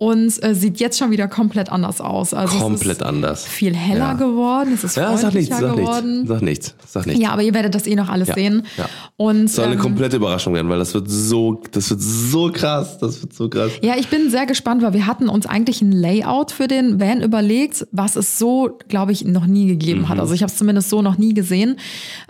und 0.02 0.42
äh, 0.44 0.56
sieht 0.56 0.80
jetzt 0.80 0.98
schon 0.98 1.12
wieder 1.12 1.28
komplett 1.28 1.70
anders 1.70 2.00
aus. 2.00 2.34
Also 2.34 2.56
es 2.56 2.62
Komplett 2.64 2.98
ist 3.00 3.04
anders. 3.04 3.44
viel 3.46 3.76
heller 3.76 4.00
Ja. 4.00 4.14
geworden, 4.14 4.72
es 4.74 4.86
ist 4.86 4.96
Ja, 4.96 5.16
freundlicher 5.18 5.56
sag 5.60 5.62
nichts. 5.76 5.78
geworden. 5.82 6.26
Sag 6.26 6.42
nichts. 6.42 6.76
Sag 6.88 7.06
nichts. 7.06 7.22
Ja, 7.22 7.32
aber 7.32 7.42
ihr 7.44 7.54
werdet 7.54 7.76
das 7.76 7.86
eh 7.86 7.96
noch 7.96 8.08
alles 8.08 8.30
Ja, 8.30 8.34
sehen. 8.34 8.64
ja. 8.78 8.86
Und 9.18 9.50
soll 9.50 9.66
eine 9.66 9.74
ähm, 9.76 9.82
komplette 9.82 10.16
Überraschung 10.16 10.54
werden, 10.54 10.70
weil 10.70 10.80
das 10.80 10.94
wird 10.94 11.10
so, 11.12 11.62
das 11.72 11.90
wird 11.90 12.02
so 12.02 12.50
krass, 12.50 12.98
das 12.98 13.22
wird 13.22 13.34
so 13.34 13.50
krass. 13.50 13.72
Ja, 13.82 13.96
ich 13.98 14.08
bin 14.08 14.30
sehr 14.32 14.46
gespannt, 14.46 14.82
weil 14.84 14.94
wir 14.94 15.06
hatten 15.06 15.28
uns 15.28 15.46
eigentlich 15.46 15.82
ein 15.82 15.92
Layout 15.92 16.52
für 16.54 16.70
den 16.70 17.02
Van 17.02 17.22
überlegt, 17.22 17.86
was 17.92 18.16
es 18.16 18.40
so, 18.40 18.80
glaube 18.88 19.12
ich, 19.12 19.26
noch 19.26 19.48
nie 19.48 19.68
gegeben 19.68 20.02
Mhm. 20.04 20.10
hat. 20.10 20.20
Also 20.20 20.34
ich 20.34 20.42
habe 20.44 20.50
es 20.52 20.58
zumindest 20.58 20.90
so 20.90 21.02
noch 21.02 21.18
nie 21.18 21.34
gesehen. 21.34 21.76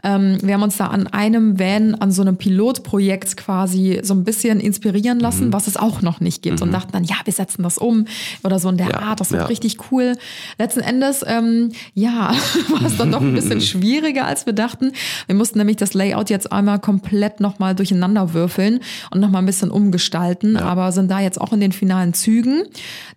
Ähm, 0.04 0.40
wir 0.42 0.56
haben 0.56 0.64
uns 0.64 0.78
da 0.78 0.88
an 0.88 1.06
einem 1.06 1.60
Van, 1.60 1.94
an 1.94 2.12
so 2.12 2.24
einem 2.24 2.36
Pilotprojekt 2.38 3.38
quasi 3.38 4.00
so 4.02 4.16
ein 4.16 4.24
bisschen 4.24 4.60
inspirieren 4.60 5.18
Mhm. 5.20 5.24
lassen, 5.24 5.54
was 5.54 5.68
es 5.68 5.78
auch 5.78 6.02
noch 6.02 6.20
nicht 6.20 6.42
gibt 6.42 6.64
und 6.64 6.72
dachten 6.74 6.92
dann, 6.94 7.04
ja, 7.04 7.16
wir 7.26 7.34
setzen 7.34 7.59
das 7.64 7.78
um 7.78 8.06
oder 8.44 8.60
so 8.60 8.70
in 8.70 8.78
der 8.78 8.90
Ja, 8.90 9.00
Art, 9.00 9.20
das 9.20 9.32
wird 9.32 9.42
ja. 9.42 9.48
richtig 9.48 9.78
cool. 9.92 10.16
Letzten 10.58 10.82
Endes, 10.82 11.24
ähm, 11.26 11.72
ja, 11.94 12.34
war 12.70 12.86
es 12.86 12.98
dann 12.98 13.12
doch 13.12 13.22
ein 13.22 13.34
bisschen 13.34 13.62
schwieriger, 13.70 14.26
als 14.26 14.46
wir 14.46 14.54
dachten. 14.54 14.92
Wir 15.28 15.36
mussten 15.36 15.58
nämlich 15.58 15.78
das 15.78 15.94
Layout 15.94 16.30
jetzt 16.30 16.52
einmal 16.52 16.80
komplett 16.80 17.40
nochmal 17.40 17.76
durcheinander 17.76 18.34
würfeln 18.34 18.80
und 19.12 19.20
nochmal 19.20 19.42
ein 19.42 19.46
bisschen 19.46 19.72
umgestalten, 19.72 20.58
aber 20.58 20.92
sind 20.92 21.10
da 21.10 21.20
jetzt 21.20 21.40
auch 21.40 21.54
in 21.54 21.60
den 21.60 21.72
finalen 21.72 22.14
Zügen. 22.14 22.64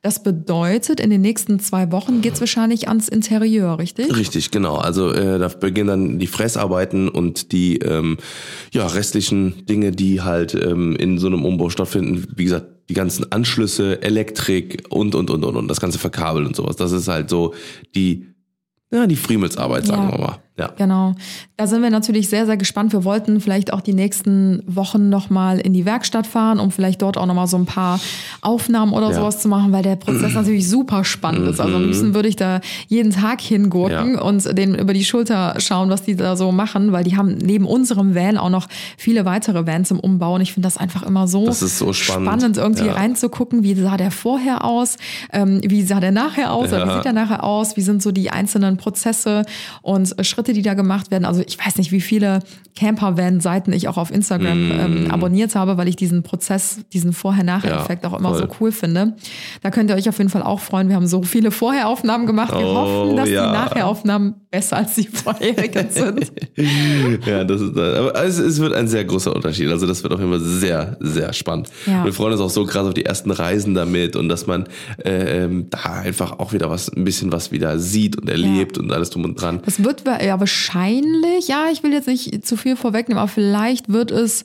Das 0.02 0.22
bedeutet, 0.22 1.00
in 1.00 1.10
den 1.10 1.20
nächsten 1.20 1.60
zwei 1.60 1.92
Wochen 1.92 2.20
geht's 2.20 2.40
wahrscheinlich 2.40 2.88
ans 2.88 3.08
Interieur, 3.08 3.78
richtig? 3.78 4.14
Richtig, 4.14 4.50
genau. 4.50 4.76
Also 4.76 5.12
äh, 5.12 5.38
da 5.38 5.48
beginnen 5.48 5.88
dann 5.88 6.18
die 6.18 6.26
Fressarbeiten 6.26 7.08
und 7.08 7.52
die 7.52 7.78
ähm, 7.78 8.18
ja, 8.72 8.86
restlichen 8.86 9.66
Dinge, 9.66 9.92
die 9.92 10.20
halt 10.20 10.54
ähm, 10.54 10.96
in 10.96 11.18
so 11.18 11.26
einem 11.26 11.44
Umbau 11.44 11.70
stattfinden. 11.70 12.26
Wie 12.34 12.44
gesagt, 12.44 12.66
die 12.88 12.94
ganzen 12.94 13.30
Anschlüsse, 13.32 14.02
Elektrik 14.02 14.84
und, 14.90 15.14
und, 15.14 15.30
und, 15.30 15.44
und, 15.44 15.56
und 15.56 15.68
das 15.68 15.80
ganze 15.80 15.98
Verkabeln 15.98 16.46
und 16.46 16.56
sowas. 16.56 16.76
Das 16.76 16.92
ist 16.92 17.08
halt 17.08 17.30
so 17.30 17.54
die, 17.94 18.26
ja, 18.92 19.06
die 19.06 19.16
Friemelsarbeit, 19.16 19.86
sagen 19.86 20.08
Ja. 20.10 20.12
wir 20.12 20.18
mal. 20.18 20.38
Ja. 20.58 20.70
Genau. 20.76 21.14
Da 21.56 21.66
sind 21.66 21.82
wir 21.82 21.88
natürlich 21.90 22.28
sehr, 22.28 22.44
sehr 22.44 22.58
gespannt. 22.58 22.92
Wir 22.92 23.04
wollten 23.04 23.40
vielleicht 23.40 23.72
auch 23.72 23.80
die 23.80 23.94
nächsten 23.94 24.62
Wochen 24.66 25.08
nochmal 25.08 25.58
in 25.58 25.72
die 25.72 25.86
Werkstatt 25.86 26.26
fahren, 26.26 26.60
um 26.60 26.70
vielleicht 26.70 27.00
dort 27.00 27.16
auch 27.16 27.24
nochmal 27.24 27.46
so 27.46 27.56
ein 27.56 27.64
paar 27.64 27.98
Aufnahmen 28.42 28.92
oder 28.92 29.08
Ja. 29.10 29.14
sowas 29.14 29.40
zu 29.40 29.48
machen, 29.48 29.72
weil 29.72 29.82
der 29.82 29.96
Prozess 29.96 30.32
natürlich 30.34 30.68
super 30.68 31.04
spannend 31.04 31.48
ist. 31.48 31.60
Also 31.60 31.76
am 31.76 31.84
liebsten 31.84 32.14
würde 32.14 32.28
ich 32.28 32.36
da 32.36 32.60
jeden 32.88 33.12
Tag 33.12 33.40
hingurken 33.40 34.10
Mhm. 34.10 34.14
Ja. 34.16 34.22
und 34.22 34.58
denen 34.58 34.74
über 34.74 34.92
die 34.92 35.04
Schulter 35.04 35.54
schauen, 35.58 35.88
was 35.90 36.02
die 36.02 36.16
da 36.16 36.36
so 36.36 36.52
machen, 36.52 36.92
weil 36.92 37.04
die 37.04 37.16
haben 37.16 37.34
neben 37.38 37.64
unserem 37.64 38.14
Van 38.14 38.36
auch 38.36 38.50
noch 38.50 38.68
viele 38.98 39.24
weitere 39.24 39.66
Vans 39.66 39.90
im 39.90 40.00
Umbau. 40.00 40.34
Und 40.34 40.40
ich 40.42 40.52
finde 40.52 40.66
das 40.66 40.76
einfach 40.76 41.02
immer 41.02 41.28
so, 41.28 41.50
so 41.50 41.92
spannend. 41.92 42.56
irgendwie 42.56 42.86
Ja. 42.86 42.92
reinzugucken, 42.92 43.62
wie 43.62 43.74
sah 43.74 43.96
der 43.96 44.10
vorher 44.10 44.64
aus, 44.64 44.96
ähm, 45.32 45.60
wie 45.64 45.82
sah 45.82 46.00
der 46.00 46.12
nachher 46.12 46.52
aus, 46.52 46.68
oder 46.72 46.86
wie 46.88 46.92
sieht 46.94 47.04
der 47.06 47.12
nachher 47.14 47.44
aus, 47.44 47.76
wie 47.76 47.80
sind 47.82 48.02
so 48.02 48.12
die 48.12 48.30
einzelnen 48.30 48.76
Prozesse 48.76 49.44
und 49.82 50.18
äh, 50.18 50.24
Schritte, 50.52 50.62
die 50.62 50.62
da 50.62 50.74
gemacht 50.74 51.10
werden. 51.10 51.24
Also 51.24 51.42
ich 51.46 51.58
weiß 51.58 51.76
nicht, 51.78 51.92
wie 51.92 52.00
viele 52.00 52.40
Camper-Van-Seiten 52.76 53.72
ich 53.72 53.88
auch 53.88 53.96
auf 53.96 54.10
Instagram 54.10 54.70
ähm, 54.70 55.10
abonniert 55.10 55.54
habe, 55.54 55.76
weil 55.76 55.88
ich 55.88 55.96
diesen 55.96 56.22
Prozess, 56.22 56.80
diesen 56.92 57.12
Vorher-Nachher-Effekt 57.12 58.02
Mm. 58.02 58.06
Ja, 58.06 58.10
auch 58.12 58.18
immer 58.18 58.30
voll. 58.30 58.38
so 58.38 58.48
cool 58.60 58.72
finde. 58.72 59.14
Da 59.62 59.70
könnt 59.70 59.90
ihr 59.90 59.96
euch 59.96 60.08
auf 60.08 60.18
jeden 60.18 60.30
Fall 60.30 60.42
auch 60.42 60.60
freuen. 60.60 60.88
Wir 60.88 60.96
haben 60.96 61.06
so 61.06 61.22
viele 61.22 61.50
Vorheraufnahmen 61.50 62.26
gemacht. 62.26 62.52
Wir 62.52 62.66
Oh, 62.66 62.74
hoffen, 62.74 63.16
dass 63.16 63.28
ja. 63.28 63.46
die 63.46 63.52
Nachheraufnahmen 63.52 64.34
besser 64.50 64.78
als 64.78 64.94
die 64.94 65.06
vorherigen 65.06 65.86
sind. 65.90 66.32
ja, 67.26 67.44
das 67.44 67.60
ist, 67.60 67.76
aber 67.76 68.14
es, 68.24 68.38
es 68.38 68.60
wird 68.60 68.74
ein 68.74 68.88
sehr 68.88 69.04
großer 69.04 69.34
Unterschied. 69.34 69.68
Also 69.70 69.86
das 69.86 70.02
wird 70.02 70.12
auf 70.12 70.20
jeden 70.20 70.30
Fall 70.32 70.40
sehr, 70.40 70.96
sehr 71.00 71.32
spannend. 71.32 71.68
Ja. 71.86 72.04
Wir 72.04 72.12
freuen 72.12 72.32
uns 72.32 72.40
auch 72.40 72.50
so 72.50 72.64
krass 72.64 72.86
auf 72.86 72.94
die 72.94 73.04
ersten 73.04 73.30
Reisen 73.30 73.74
damit 73.74 74.16
und 74.16 74.28
dass 74.28 74.46
man 74.46 74.64
äh, 75.04 75.44
ähm, 75.44 75.66
da 75.70 75.78
einfach 76.02 76.38
auch 76.38 76.52
wieder 76.52 76.70
was, 76.70 76.88
ein 76.88 77.04
bisschen 77.04 77.32
was 77.32 77.52
wieder 77.52 77.78
sieht 77.78 78.18
und 78.18 78.28
erlebt 78.28 78.78
und 78.78 78.90
alles 78.92 79.10
drum 79.10 79.24
und 79.24 79.40
dran. 79.40 79.60
Das 79.64 79.82
wird 79.82 80.04
wa- 80.06 80.18
ja 80.32 80.40
wahrscheinlich, 80.40 81.48
ja, 81.48 81.68
ich 81.70 81.82
will 81.82 81.92
jetzt 81.92 82.08
nicht 82.08 82.46
zu 82.46 82.56
viel 82.56 82.76
vorwegnehmen, 82.76 83.20
aber 83.20 83.28
vielleicht 83.28 83.90
wird 83.90 84.10
es 84.10 84.44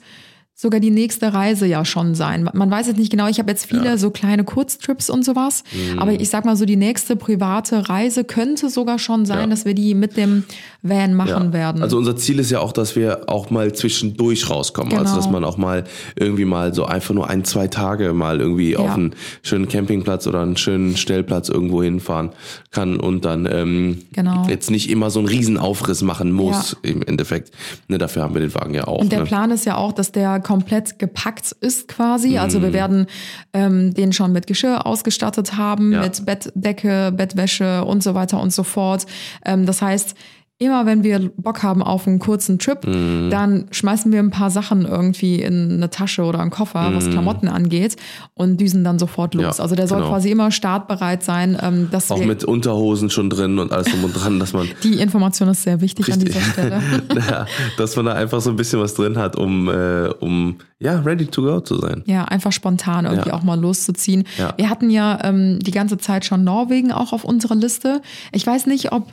sogar 0.60 0.80
die 0.80 0.90
nächste 0.90 1.34
Reise 1.36 1.68
ja 1.68 1.86
schon 1.86 2.16
sein. 2.16 2.50
Man- 2.52 2.72
weiß 2.72 2.88
jetzt 2.88 2.98
nicht 2.98 3.12
genau, 3.12 3.28
ich 3.28 3.38
habe 3.38 3.52
jetzt 3.52 3.68
viele 3.68 3.86
Ja. 3.86 3.98
so 3.98 4.10
kleine 4.10 4.44
Kurztrips 4.44 5.08
und 5.08 5.24
sowas, 5.24 5.64
aber 5.98 6.14
ich 6.14 6.30
sag 6.30 6.46
mal 6.46 6.56
so, 6.56 6.66
die 6.66 6.76
nächste 6.76 7.16
private 7.16 7.88
Reise 7.90 8.24
könnte 8.24 8.72
sogar 8.72 8.98
schon 8.98 9.28
sein, 9.28 9.42
Ja. 9.42 9.48
dass 9.48 9.66
wir 9.66 9.76
die 9.76 9.94
mit 9.94 10.18
dem 10.18 10.46
Van 10.82 11.14
machen 11.14 11.54
werden. 11.54 11.84
Also 11.84 11.96
unser 11.98 12.16
Ziel 12.16 12.40
ist 12.40 12.50
ja 12.50 12.60
auch, 12.60 12.72
dass 12.72 12.96
wir 12.96 13.30
auch 13.30 13.52
mal 13.52 13.72
zwischendurch 13.74 14.50
rauskommen. 14.50 14.90
Genau. 14.90 15.02
Also 15.04 15.16
dass 15.16 15.30
man 15.30 15.44
auch 15.44 15.58
mal 15.58 15.84
irgendwie 16.16 16.46
mal 16.46 16.74
so 16.74 16.86
einfach 16.86 17.14
nur 17.14 17.30
ein, 17.30 17.44
zwei 17.46 17.68
Tage 17.68 18.14
mal 18.14 18.40
irgendwie 18.40 18.76
auf 18.78 18.90
einen 18.96 19.12
schönen 19.44 19.68
Campingplatz 19.68 20.26
oder 20.26 20.42
einen 20.42 20.58
schönen 20.58 20.98
Stellplatz 20.98 21.50
irgendwo 21.50 21.84
hinfahren 21.84 22.32
kann 22.72 23.00
und 23.00 23.26
dann 23.26 23.48
ähm, 23.52 24.00
Genau. 24.14 24.48
jetzt 24.50 24.72
nicht 24.72 24.90
immer 24.90 25.12
so 25.12 25.20
einen 25.20 25.28
Riesenaufriss 25.28 26.02
machen 26.02 26.32
muss 26.32 26.76
im 26.82 27.04
Endeffekt. 27.04 27.52
Ne, 27.90 28.00
dafür 28.00 28.24
haben 28.24 28.34
wir 28.34 28.42
den 28.42 28.56
Wagen 28.56 28.74
ja 28.74 28.88
auch. 28.88 29.02
Und 29.02 29.12
der 29.12 29.20
ne? 29.20 29.26
Plan 29.26 29.52
ist 29.52 29.66
ja 29.66 29.78
auch, 29.78 29.92
dass 29.92 30.12
der 30.12 30.40
komplett 30.48 30.98
gepackt 30.98 31.52
ist 31.60 31.88
quasi. 31.90 32.38
Also 32.38 32.60
Mhm. 32.60 32.64
wir 32.64 32.74
werden 32.74 33.08
ähm, 33.54 33.94
den 33.94 34.14
schon 34.14 34.32
mit 34.32 34.48
Geschirr 34.48 34.86
ausgestattet 34.86 35.58
haben, 35.58 35.92
Ja. 35.92 36.02
mit 36.02 36.26
Bettdecke, 36.26 37.12
Bettwäsche 37.16 37.84
und 37.84 38.02
so 38.02 38.14
weiter 38.16 38.40
und 38.42 38.54
so 38.54 38.64
fort. 38.64 39.06
Ähm, 39.46 39.66
das 39.66 39.82
heißt, 39.82 40.16
immer 40.60 40.86
wenn 40.88 41.04
wir 41.04 41.32
Bock 41.38 41.62
haben 41.62 41.84
auf 41.84 42.08
einen 42.08 42.18
kurzen 42.20 42.58
Trip, 42.58 42.86
Mhm. 42.86 43.30
dann 43.30 43.68
schmeißen 43.72 44.12
wir 44.12 44.20
ein 44.20 44.32
paar 44.32 44.50
Sachen 44.50 44.86
irgendwie 44.86 45.42
in 45.42 45.74
eine 45.74 45.90
Tasche 45.90 46.24
oder 46.24 46.40
einen 46.40 46.50
Koffer, 46.50 46.90
was 46.94 47.10
Klamotten 47.10 47.48
angeht 47.48 47.96
und 48.34 48.60
düsen 48.60 48.84
dann 48.84 48.98
sofort 48.98 49.36
los. 49.36 49.44
Mhm. 49.44 49.52
Ja, 49.58 49.64
also 49.64 49.76
der 49.76 49.88
soll 49.88 50.00
genau. 50.00 50.10
quasi 50.10 50.32
immer 50.32 50.50
startbereit 50.52 51.24
sein, 51.24 51.58
ähm, 51.62 51.90
dass 51.92 52.10
auch 52.12 52.24
mit 52.24 52.44
Unterhosen 52.44 53.10
schon 53.12 53.30
drin 53.30 53.60
und 53.60 53.72
alles 53.72 53.88
drum 53.88 54.04
und 54.06 54.14
dran, 54.14 54.40
dass 54.40 54.54
man 54.54 54.68
die 54.84 55.00
Information 55.00 55.48
ist 55.50 55.62
sehr 55.64 55.80
wichtig 55.82 56.12
an 56.12 56.22
Richtig. 56.22 56.36
dieser 56.36 56.52
Stelle. 56.52 56.82
ja, 57.30 57.46
dass 57.78 57.96
man 57.96 58.06
da 58.06 58.14
einfach 58.14 58.42
so 58.42 58.50
ein 58.50 58.56
bisschen 58.56 58.80
was 58.80 58.96
drin 58.96 59.18
hat, 59.18 59.36
um, 59.36 59.70
äh, 59.70 60.08
um 60.20 60.56
ja, 60.80 61.00
ready 61.00 61.26
to 61.28 61.42
go 61.44 61.60
zu 61.60 61.80
sein. 61.80 62.04
Ja, 62.08 62.26
einfach 62.26 62.52
spontan 62.52 63.06
irgendwie 63.06 63.30
Ja. 63.30 63.36
auch 63.36 63.44
mal 63.44 63.60
loszuziehen. 63.60 64.24
Ja. 64.38 64.54
Wir 64.58 64.70
hatten 64.70 64.90
ja 64.90 65.20
ähm, 65.24 65.60
die 65.60 65.72
ganze 65.72 65.98
Zeit 65.98 66.26
schon 66.26 66.44
Norwegen 66.44 66.92
auch 66.92 67.14
auf 67.14 67.24
unserer 67.24 67.56
Liste. 67.56 68.02
Ich 68.32 68.46
weiß 68.46 68.66
nicht, 68.68 68.92
ob 68.92 69.08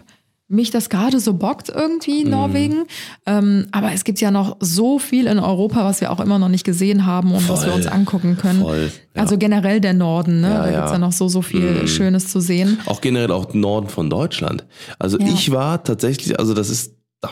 mich 0.55 0.70
das 0.70 0.88
gerade 0.88 1.20
so 1.20 1.34
bockt 1.34 1.68
Mhm. 1.68 1.80
irgendwie, 1.80 2.24
Norwegen. 2.24 2.84
Ähm, 3.26 3.66
aber 3.72 3.92
es 3.92 4.05
gibt 4.05 4.20
ja 4.20 4.30
noch 4.30 4.57
so 4.61 4.98
viel 4.98 5.26
in 5.26 5.38
Europa, 5.38 5.84
was 5.84 6.00
wir 6.00 6.11
auch 6.12 6.20
immer 6.20 6.38
noch 6.38 6.48
nicht 6.48 6.64
gesehen 6.64 7.07
haben 7.07 7.32
und 7.32 7.48
was 7.48 7.62
wir 7.62 7.72
Voll. 7.72 7.80
uns 7.80 7.86
angucken 7.86 8.36
können. 8.40 8.61
Voll, 8.61 8.90
ja. 9.14 9.22
Also 9.22 9.38
generell 9.38 9.80
der 9.80 9.92
Norden, 9.94 10.40
ne? 10.40 10.48
Ja, 10.48 10.62
da 10.62 10.70
ja. 10.70 10.76
gibt's 10.78 10.92
ja 10.92 10.98
noch 10.98 11.12
so, 11.12 11.28
so 11.28 11.42
viel 11.42 11.86
Schönes 11.88 12.28
zu 12.28 12.40
sehen. 12.40 12.78
Auch 12.86 13.00
generell 13.00 13.30
auch 13.30 13.52
Norden 13.55 13.88
von 13.88 14.09
Deutschland. 14.11 14.66
Also 14.98 15.18
ich 15.18 15.50
war 15.50 15.82
tatsächlich, 15.84 16.38
also 16.38 16.55
das 16.55 16.70
ist, 16.70 16.94
da, 17.20 17.30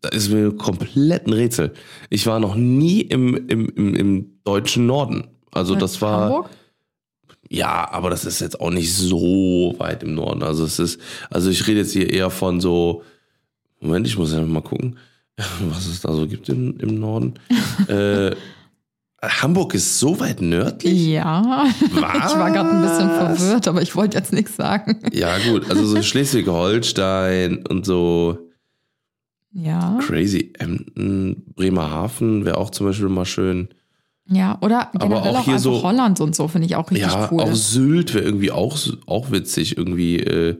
da 0.00 0.08
ist 0.10 0.30
mir 0.30 0.52
komplett 0.52 1.26
ein 1.26 1.32
Rätsel. 1.32 1.72
Ich 2.10 2.26
war 2.26 2.40
noch 2.40 2.54
nie 2.54 3.00
im, 3.00 3.36
im, 3.48 3.68
im, 3.76 3.94
im 3.94 4.26
deutschen 4.44 4.86
Norden. 4.86 5.28
Also 5.52 5.74
das 5.74 6.00
war, 6.02 6.20
Hamburg? 6.22 6.50
Ja, 7.48 7.90
aber 7.90 8.10
das 8.10 8.24
ist 8.24 8.40
jetzt 8.40 8.60
auch 8.60 8.70
nicht 8.70 8.92
so 8.94 9.74
weit 9.78 10.02
im 10.02 10.14
Norden. 10.14 10.42
Also 10.42 10.64
es 10.64 10.78
ist, 10.78 11.00
also 11.30 11.50
ich 11.50 11.66
rede 11.66 11.80
jetzt 11.80 11.92
hier 11.92 12.10
eher 12.10 12.30
von 12.30 12.60
so, 12.60 13.02
Moment, 13.80 14.06
ich 14.06 14.18
muss 14.18 14.32
ja 14.32 14.40
mal 14.42 14.62
gucken, 14.62 14.96
was 15.68 15.86
es 15.86 16.00
da 16.00 16.12
so 16.12 16.26
gibt 16.26 16.48
im, 16.48 16.78
im 16.78 16.98
Norden. 16.98 17.34
äh, 17.88 18.34
Hamburg 19.22 19.74
ist 19.74 19.98
so 19.98 20.20
weit 20.20 20.40
nördlich? 20.40 21.06
Ja, 21.06 21.66
ich 21.80 22.00
war 22.00 22.50
gerade 22.50 22.70
ein 22.70 22.82
bisschen 22.82 23.08
Was? 23.08 23.38
verwirrt, 23.38 23.68
aber 23.68 23.82
ich 23.82 23.96
wollte 23.96 24.18
jetzt 24.18 24.32
nichts 24.32 24.56
sagen. 24.56 25.00
Ja, 25.12 25.38
gut, 25.38 25.70
also 25.70 25.84
so 25.86 26.02
Schleswig-Holstein 26.02 27.64
und 27.66 27.86
so 27.86 28.38
Ja, 29.52 29.98
crazy. 30.06 30.52
Emden, 30.58 31.44
Bremerhaven 31.54 32.44
wäre 32.44 32.58
auch 32.58 32.70
zum 32.70 32.86
Beispiel 32.86 33.08
mal 33.08 33.24
schön. 33.24 33.68
Ja, 34.28 34.58
oder 34.62 34.90
generell 34.92 35.30
auch 35.32 35.38
auch, 35.40 35.44
hier 35.44 35.54
einfach 35.54 35.64
so- 35.64 35.82
Holland 35.82 36.20
und 36.20 36.34
so 36.34 36.48
finde 36.48 36.66
ich 36.66 36.76
auch 36.76 36.90
richtig 36.90 37.12
ja, 37.12 37.28
cool. 37.30 37.42
auch 37.42 37.54
Sylt 37.54 38.14
wäre 38.14 38.24
irgendwie 38.24 38.50
auch, 38.52 38.78
auch 39.06 39.30
witzig, 39.30 39.76
irgendwie 39.76 40.18
äh, 40.20 40.56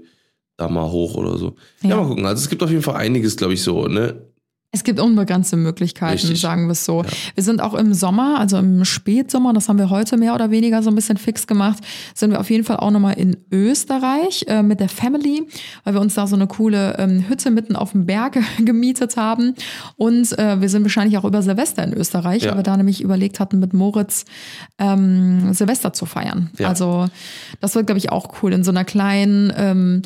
da 0.57 0.69
mal 0.69 0.91
hoch 0.91 1.15
oder 1.17 1.39
so. 1.39 1.57
Ja. 1.83 1.91
Ja. 1.91 1.97
mal 1.97 2.07
gucken. 2.09 2.27
Also 2.27 2.43
es 2.43 2.49
gibt 2.51 2.62
auf 2.62 2.71
jeden 2.71 2.83
Fall 2.83 2.97
einiges, 2.97 3.37
glaube 3.37 3.55
ich, 3.55 3.62
so, 3.62 3.87
ne? 3.87 4.27
Es 4.75 4.83
gibt 4.83 4.99
unbegrenzte 4.99 5.57
Möglichkeiten, 5.57 6.14
Richtig. 6.14 6.41
sagen 6.41 6.66
wir 6.66 6.72
es 6.72 6.85
so. 6.85 7.05
Wir 7.37 7.45
sind 7.45 7.61
auch 7.61 7.75
im 7.75 7.95
Sommer, 7.95 8.41
also 8.41 8.59
im 8.59 8.85
Spätsommer, 8.85 9.53
das 9.53 9.68
haben 9.68 9.79
wir 9.79 9.89
heute 9.89 10.16
mehr 10.16 10.35
oder 10.35 10.51
weniger 10.51 10.83
so 10.83 10.91
ein 10.91 10.97
bisschen 10.97 11.16
fix 11.16 11.47
gemacht, 11.47 11.79
sind 12.12 12.33
wir 12.33 12.41
auf 12.41 12.51
jeden 12.51 12.64
Fall 12.64 12.79
auch 12.79 12.91
nochmal 12.91 13.14
in 13.16 13.37
Österreich 13.53 14.45
äh, 14.49 14.64
mit 14.64 14.81
der 14.81 14.89
Family, 14.89 15.47
weil 15.85 15.95
wir 15.95 16.01
uns 16.01 16.14
da 16.14 16.27
so 16.27 16.35
eine 16.35 16.49
coole 16.49 16.97
ähm, 16.99 17.29
Hütte 17.29 17.53
mitten 17.53 17.77
auf 17.77 17.93
dem 17.93 18.05
Berg 18.07 18.37
gemietet 18.59 19.16
haben. 19.16 19.55
Und 19.95 20.37
äh, 20.41 20.61
wir 20.61 20.68
sind 20.68 20.83
wahrscheinlich 20.83 21.18
auch 21.18 21.25
über 21.25 21.41
Silvester 21.43 21.85
in 21.85 21.93
Österreich, 21.93 22.43
Ja. 22.43 22.51
weil 22.51 22.59
wir 22.59 22.62
da 22.64 22.77
nämlich 22.77 23.01
überlegt 23.01 23.39
hatten, 23.39 23.61
mit 23.61 23.75
Moritz 23.75 24.25
ähm, 24.79 25.55
Silvester 25.55 25.93
zu 25.93 26.05
feiern. 26.05 26.51
Ja. 26.59 26.68
Also 26.68 27.07
das 27.61 27.77
wird, 27.77 27.87
glaube 27.87 27.99
ich, 27.99 28.11
auch 28.11 28.43
cool 28.43 28.53
in 28.53 28.64
so 28.64 28.72
einer 28.72 28.85
kleinen 28.85 29.53
ähm, 29.57 30.03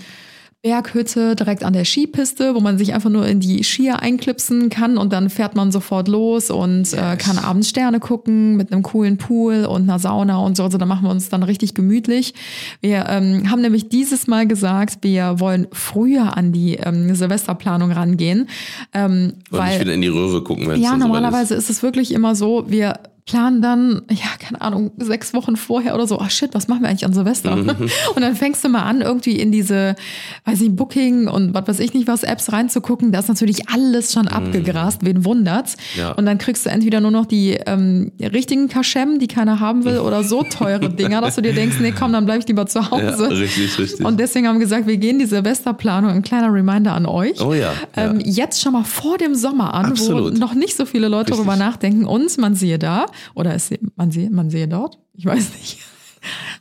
Berghütte 0.68 1.34
direkt 1.34 1.64
an 1.64 1.72
der 1.72 1.86
Skipiste, 1.86 2.54
wo 2.54 2.60
man 2.60 2.76
sich 2.76 2.92
einfach 2.92 3.08
nur 3.08 3.26
in 3.26 3.40
die 3.40 3.64
Skier 3.64 4.02
einklipsen 4.02 4.68
kann 4.68 4.98
und 4.98 5.14
dann 5.14 5.30
fährt 5.30 5.56
man 5.56 5.72
sofort 5.72 6.08
los 6.08 6.50
und 6.50 6.92
äh, 6.92 7.16
kann 7.16 7.38
abends 7.38 7.70
Sterne 7.70 8.00
gucken 8.00 8.54
mit 8.58 8.70
einem 8.70 8.82
coolen 8.82 9.16
Pool 9.16 9.64
und 9.64 9.84
einer 9.84 9.98
Sauna 9.98 10.36
und 10.36 10.58
so. 10.58 10.64
Also 10.64 10.76
da 10.76 10.84
machen 10.84 11.04
wir 11.04 11.10
uns 11.10 11.30
dann 11.30 11.42
richtig 11.42 11.72
gemütlich. 11.72 12.34
Wir 12.82 13.06
ähm, 13.08 13.50
haben 13.50 13.62
nämlich 13.62 13.88
dieses 13.88 14.26
Mal 14.26 14.46
gesagt, 14.46 14.98
wir 15.00 15.40
wollen 15.40 15.68
früher 15.72 16.36
an 16.36 16.52
die 16.52 16.74
ähm, 16.74 17.14
Silvesterplanung 17.14 17.90
rangehen, 17.90 18.46
ähm, 18.92 19.32
Und 19.50 19.58
weil 19.58 19.70
nicht 19.70 19.80
wieder 19.80 19.94
in 19.94 20.02
die 20.02 20.08
Röhre 20.08 20.42
gucken, 20.42 20.68
wenn 20.68 20.76
es 20.76 20.82
ja, 20.82 20.98
normalerweise 20.98 21.54
ist 21.54 21.70
es 21.70 21.82
wirklich 21.82 22.12
immer 22.12 22.34
so, 22.34 22.66
wir 22.68 23.00
planen 23.28 23.60
dann, 23.60 24.02
ja, 24.10 24.26
keine 24.38 24.60
Ahnung, 24.62 24.90
sechs 24.96 25.34
Wochen 25.34 25.56
vorher 25.56 25.94
oder 25.94 26.06
so, 26.06 26.18
ach 26.18 26.30
shit, 26.30 26.54
was 26.54 26.66
machen 26.66 26.80
wir 26.82 26.88
eigentlich 26.88 27.04
an 27.04 27.12
Silvester? 27.12 27.54
Mhm. 27.56 27.68
Und 28.14 28.22
dann 28.22 28.34
fängst 28.34 28.64
du 28.64 28.70
mal 28.70 28.82
an, 28.82 29.02
irgendwie 29.02 29.38
in 29.38 29.52
diese, 29.52 29.96
weiß 30.46 30.62
ich, 30.62 30.74
Booking 30.74 31.28
und 31.28 31.54
was 31.54 31.68
weiß 31.68 31.80
ich 31.80 31.92
nicht 31.92 32.08
was, 32.08 32.22
Apps 32.22 32.52
reinzugucken. 32.52 33.12
Da 33.12 33.18
ist 33.18 33.28
natürlich 33.28 33.68
alles 33.68 34.12
schon 34.12 34.28
abgegrast, 34.28 35.04
wen 35.04 35.24
wundert's? 35.24 35.76
Mhm. 35.94 36.00
Ja. 36.00 36.12
Und 36.12 36.24
dann 36.24 36.38
kriegst 36.38 36.64
du 36.64 36.70
entweder 36.70 37.00
nur 37.00 37.10
noch 37.10 37.26
die 37.26 37.58
ähm, 37.66 38.12
richtigen 38.20 38.68
Kaschem, 38.68 39.18
die 39.18 39.26
keiner 39.26 39.60
haben 39.60 39.84
will, 39.84 39.98
oder 39.98 40.24
so 40.24 40.42
teure 40.42 40.88
Dinger, 40.98 41.20
dass 41.20 41.34
du 41.34 41.42
dir 41.42 41.52
denkst, 41.52 41.76
nee, 41.80 41.92
komm, 41.92 42.12
dann 42.12 42.24
bleib 42.24 42.40
ich 42.40 42.48
lieber 42.48 42.66
zu. 42.66 42.90
Hause. 42.90 43.24
Ja, 43.24 43.28
richtig, 43.28 43.78
richtig. 43.78 44.06
Und 44.06 44.18
deswegen 44.18 44.46
haben 44.48 44.56
wir 44.56 44.60
gesagt, 44.60 44.86
wir 44.86 44.96
gehen 44.96 45.18
die 45.18 45.26
Silvesterplanung, 45.26 46.10
ein 46.10 46.22
kleiner 46.22 46.52
Reminder 46.52 46.94
an 46.94 47.04
euch. 47.04 47.40
Oh 47.44 47.52
ja, 47.52 47.72
Ähm, 47.96 48.20
ja. 48.20 48.44
Jetzt 48.44 48.62
schon 48.62 48.72
mal 48.72 48.84
vor 48.84 49.18
dem 49.18 49.34
Sommer 49.34 49.74
an, 49.74 49.86
Absolut. 49.86 50.34
wo 50.34 50.38
noch 50.38 50.54
nicht 50.54 50.76
so 50.76 50.86
viele 50.86 51.08
Leute 51.08 51.32
Richtig. 51.32 51.44
darüber 51.46 51.56
nachdenken. 51.56 52.04
Und 52.06 52.38
man 52.38 52.54
sehe 52.54 52.78
da, 52.78 53.06
oder 53.34 53.54
ist, 53.54 53.72
man 53.96 54.10
sehe, 54.10 54.30
man 54.30 54.50
sehe 54.50 54.68
dort, 54.68 54.98
ich 55.14 55.24
weiß 55.26 55.52
nicht. 55.58 55.78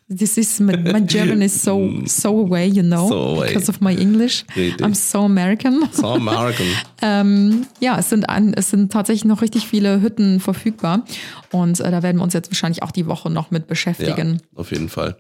This 0.08 0.38
is 0.38 0.60
my, 0.60 0.78
my 0.78 1.02
German 1.02 1.42
is 1.42 1.62
so 1.64 1.92
so 2.06 2.46
away, 2.46 2.68
you 2.68 2.84
know, 2.84 3.10
So 3.10 3.16
away. 3.36 3.48
because 3.48 3.68
of 3.70 3.82
my 3.82 3.94
English. 3.94 4.46
Richtig. 4.56 4.86
I'm 4.86 4.94
so 4.94 5.22
American. 5.24 5.84
so 5.92 6.08
American. 6.08 6.66
Ähm, 7.02 7.68
ja, 7.80 8.00
es 8.00 8.10
sind, 8.10 8.28
an, 8.30 8.54
es 8.56 8.70
sind 8.72 8.92
tatsächlich 8.92 9.26
noch 9.26 9.42
richtig 9.42 9.68
viele 9.68 10.02
Hütten 10.02 10.40
verfügbar. 10.40 11.04
Und 11.52 11.80
äh, 11.80 11.92
da 11.92 12.02
werden 12.04 12.18
wir 12.18 12.24
uns 12.24 12.34
jetzt 12.34 12.50
wahrscheinlich 12.50 12.82
auch 12.84 12.92
die 12.92 13.06
Woche 13.08 13.30
noch 13.30 13.52
mit 13.52 13.64
Ja, 13.64 13.68
beschäftigen. 13.68 14.42
auf 14.56 14.72
jeden 14.72 14.90
Fall. 14.90 15.18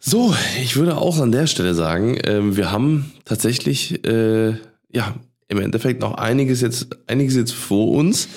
So, 0.00 0.34
ich 0.62 0.76
würde 0.76 0.96
auch 0.96 1.18
an 1.18 1.32
der 1.32 1.46
Stelle 1.46 1.74
sagen, 1.74 2.18
ähm, 2.24 2.56
wir 2.56 2.70
haben 2.70 3.12
tatsächlich, 3.24 4.04
äh, 4.06 4.50
ja, 4.92 5.14
im 5.48 5.58
Endeffekt 5.60 6.00
noch 6.02 6.14
einiges 6.14 6.60
jetzt, 6.60 6.88
einiges 7.06 7.34
jetzt 7.36 7.52
vor 7.52 7.88
uns. 7.92 8.28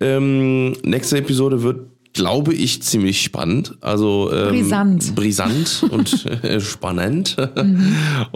Ähm, 0.00 0.72
nächste 0.84 1.18
Episode 1.18 1.62
wird, 1.62 1.90
glaube 2.12 2.54
ich, 2.54 2.82
ziemlich 2.82 3.22
spannend. 3.22 3.76
Also 3.80 4.30
ähm, 4.32 4.48
Brisant. 4.50 5.14
brisant 5.14 5.84
und 5.90 6.26
äh, 6.26 6.60
spannend 6.60 7.36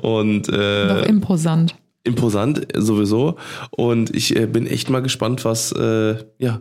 und 0.01 0.49
Doch 0.49 0.55
äh, 0.55 1.09
imposant. 1.09 1.75
imposant 2.05 2.67
sowieso. 2.77 3.37
Und 3.71 4.15
ich 4.15 4.37
äh, 4.37 4.47
bin 4.47 4.67
echt 4.67 4.91
mal 4.91 5.01
gespannt, 5.01 5.45
was 5.45 5.73
äh, 5.73 6.17
ja, 6.39 6.61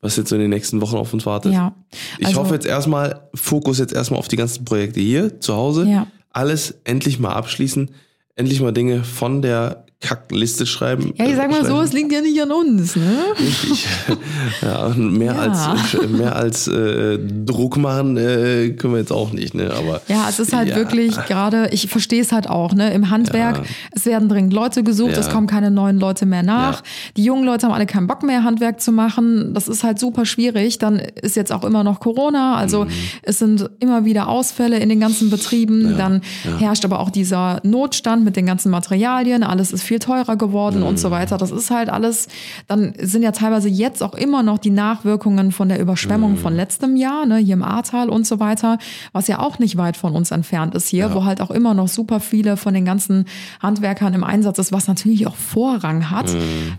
was 0.00 0.16
jetzt 0.16 0.28
so 0.28 0.36
in 0.36 0.42
den 0.42 0.50
nächsten 0.50 0.80
Wochen 0.82 0.96
auf 0.96 1.12
uns 1.14 1.26
wartet. 1.26 1.52
Ja. 1.52 1.74
Ich 2.18 2.26
Also- 2.28 2.40
hoffe 2.40 2.54
jetzt 2.54 2.66
erstmal, 2.66 3.28
Fokus 3.34 3.78
jetzt 3.78 3.92
erstmal 3.94 4.20
auf 4.20 4.28
die 4.28 4.36
ganzen 4.36 4.64
Projekte 4.64 5.00
hier 5.00 5.40
zu 5.40 5.54
Hause. 5.54 5.86
Ja. 5.88 6.06
Alles 6.30 6.78
endlich 6.84 7.18
mal 7.18 7.32
abschließen. 7.32 7.90
Endlich 8.36 8.60
mal 8.60 8.72
Dinge 8.72 9.02
von 9.02 9.40
der 9.40 9.85
Kackliste 10.00 10.66
schreiben. 10.66 11.14
Ja, 11.16 11.24
ich 11.24 11.36
sag 11.36 11.50
mal 11.50 11.62
so, 11.64 11.68
schreiben. 11.70 11.84
es 11.84 11.92
liegt 11.94 12.12
ja 12.12 12.20
nicht 12.20 12.40
an 12.40 12.52
uns, 12.52 12.96
ne? 12.96 13.16
Richtig. 13.40 13.86
ja, 14.62 14.88
mehr 14.90 15.32
Ja. 15.34 15.40
als, 15.40 15.96
mehr 16.08 16.36
als 16.36 16.68
äh, 16.68 17.18
Druck 17.18 17.78
machen 17.78 18.18
äh, 18.18 18.70
können 18.76 18.92
wir 18.92 19.00
jetzt 19.00 19.10
auch 19.12 19.32
nicht, 19.32 19.54
ne? 19.54 19.72
Aber 19.74 20.02
Ja, 20.06 20.26
es 20.28 20.38
ist 20.38 20.52
halt 20.54 20.68
Ja. 20.68 20.76
wirklich 20.76 21.16
gerade, 21.26 21.70
ich 21.72 21.88
verstehe 21.88 22.20
es 22.20 22.30
halt 22.30 22.46
auch, 22.48 22.74
ne? 22.74 22.92
Im 22.92 23.08
Handwerk, 23.10 23.56
Ja. 23.56 23.62
es 23.92 24.04
werden 24.04 24.28
dringend 24.28 24.52
Leute 24.52 24.82
gesucht, 24.82 25.16
es 25.16 25.30
kommen 25.30 25.46
keine 25.46 25.70
neuen 25.70 25.98
Leute 25.98 26.26
mehr 26.26 26.42
nach. 26.42 26.82
Die 27.16 27.24
jungen 27.24 27.44
Leute 27.44 27.66
haben 27.66 27.72
alle 27.74 27.86
keinen 27.86 28.06
Bock 28.06 28.22
mehr, 28.22 28.44
Handwerk 28.44 28.82
zu 28.82 28.92
machen. 28.92 29.54
Das 29.54 29.66
ist 29.66 29.82
halt 29.82 29.98
super 29.98 30.26
schwierig. 30.26 30.76
Dann 30.78 30.98
ist 30.98 31.36
jetzt 31.36 31.52
auch 31.52 31.64
immer 31.64 31.84
noch 31.84 32.00
Corona, 32.00 32.56
also 32.56 32.84
Mhm. 32.84 32.90
es 33.22 33.38
sind 33.38 33.70
immer 33.80 34.04
wieder 34.04 34.28
Ausfälle 34.28 34.78
in 34.78 34.90
den 34.90 35.00
ganzen 35.00 35.30
Betrieben. 35.30 35.96
Dann 35.96 36.20
herrscht 36.58 36.84
aber 36.84 37.00
auch 37.00 37.08
dieser 37.10 37.60
Notstand 37.64 38.24
mit 38.26 38.36
den 38.36 38.44
ganzen 38.44 38.70
Materialien. 38.70 39.42
Alles 39.42 39.72
ist 39.72 39.85
viel 39.86 39.98
teurer 39.98 40.36
geworden 40.36 40.82
und 40.82 40.98
so 40.98 41.10
weiter. 41.10 41.38
Das 41.38 41.50
ist 41.50 41.70
halt 41.70 41.88
alles, 41.88 42.28
dann 42.66 42.94
sind 43.00 43.22
ja 43.22 43.32
teilweise 43.32 43.68
jetzt 43.68 44.02
auch 44.02 44.14
immer 44.14 44.42
noch 44.42 44.58
die 44.58 44.70
Nachwirkungen 44.70 45.52
von 45.52 45.68
der 45.68 45.80
Überschwemmung 45.80 46.36
von 46.36 46.54
letztem 46.54 46.96
Jahr, 46.96 47.26
ne, 47.26 47.38
hier 47.38 47.54
im 47.54 47.62
Ahrtal 47.62 48.10
und 48.10 48.26
so 48.26 48.40
weiter, 48.40 48.78
was 49.12 49.28
ja 49.28 49.38
auch 49.38 49.58
nicht 49.58 49.76
weit 49.76 49.96
von 49.96 50.14
uns 50.14 50.30
entfernt 50.30 50.74
ist 50.74 50.88
hier, 50.88 51.14
wo 51.14 51.24
halt 51.24 51.40
auch 51.40 51.50
immer 51.50 51.74
noch 51.74 51.88
super 51.88 52.20
viele 52.20 52.56
von 52.56 52.74
den 52.74 52.84
ganzen 52.84 53.26
Handwerkern 53.60 54.14
im 54.14 54.24
Einsatz 54.24 54.58
ist, 54.58 54.72
was 54.72 54.88
natürlich 54.88 55.26
auch 55.26 55.36
Vorrang 55.36 56.10
hat. 56.10 56.30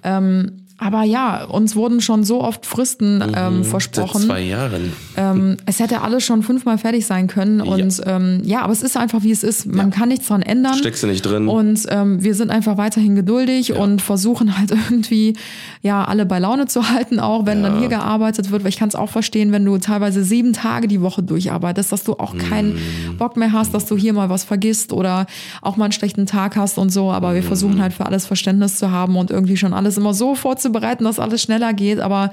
Ähm, 0.03 0.66
aber 0.79 1.03
ja, 1.03 1.43
uns 1.45 1.75
wurden 1.75 2.01
schon 2.01 2.23
so 2.23 2.41
oft 2.43 2.65
Fristen 2.65 3.21
ähm, 3.35 3.63
Seit 3.63 3.71
versprochen. 3.71 4.21
zwei 4.21 4.41
Jahren. 4.41 4.93
Ähm, 5.15 5.57
es 5.65 5.79
hätte 5.79 6.01
alles 6.01 6.23
schon 6.23 6.43
fünfmal 6.43 6.77
fertig 6.77 7.05
sein 7.07 7.27
können. 7.27 7.61
Und 7.61 7.99
ähm, 8.05 8.41
ja, 8.43 8.61
aber 8.61 8.73
es 8.73 8.83
ist 8.83 8.95
einfach, 8.95 9.23
wie 9.23 9.31
es 9.31 9.41
ist. 9.43 9.65
Man 9.65 9.89
kann 9.89 10.09
nichts 10.09 10.27
dran 10.27 10.43
ändern. 10.43 10.75
Steckst 10.75 11.01
du 11.01 11.07
nicht 11.07 11.23
drin. 11.25 11.47
Und 11.47 11.81
ähm, 11.89 12.23
wir 12.23 12.35
sind 12.35 12.51
einfach 12.51 12.77
weiterhin 12.77 13.15
geduldig 13.15 13.73
und 13.73 14.03
versuchen 14.03 14.55
halt 14.57 14.69
irgendwie, 14.89 15.35
ja, 15.81 16.03
alle 16.05 16.27
bei 16.27 16.37
Laune 16.37 16.67
zu 16.67 16.89
halten, 16.91 17.19
auch 17.19 17.47
wenn 17.47 17.63
dann 17.63 17.79
hier 17.79 17.87
gearbeitet 17.89 18.51
wird. 18.51 18.63
Weil 18.63 18.69
ich 18.69 18.77
kann 18.77 18.89
es 18.89 18.95
auch 18.95 19.09
verstehen, 19.09 19.51
wenn 19.51 19.65
du 19.65 19.79
teilweise 19.79 20.23
sieben 20.23 20.53
Tage 20.53 20.87
die 20.87 21.01
Woche 21.01 21.23
durcharbeitest, 21.23 21.91
dass 21.91 22.03
du 22.03 22.13
auch 22.13 22.37
keinen 22.37 22.75
Mm. 22.75 23.17
Bock 23.17 23.35
mehr 23.37 23.51
hast, 23.51 23.73
dass 23.73 23.85
du 23.87 23.97
hier 23.97 24.13
mal 24.13 24.29
was 24.29 24.43
vergisst 24.43 24.93
oder 24.93 25.25
auch 25.63 25.75
mal 25.77 25.85
einen 25.85 25.91
schlechten 25.91 26.25
Tag 26.27 26.55
hast 26.55 26.77
und 26.77 26.91
so. 26.91 27.11
Aber 27.11 27.33
wir 27.33 27.41
Mm. 27.41 27.45
versuchen 27.45 27.81
halt 27.81 27.93
für 27.93 28.05
alles 28.05 28.27
Verständnis 28.27 28.75
zu 28.77 28.91
haben 28.91 29.15
und 29.15 29.31
irgendwie 29.31 29.57
schon 29.57 29.73
alles 29.73 29.97
immer 29.97 30.13
so 30.13 30.35
vorzubereiten, 30.35 30.66
dass 31.05 31.19
alles 31.19 31.41
schneller 31.41 31.73
geht. 31.73 31.99
Aber 31.99 32.31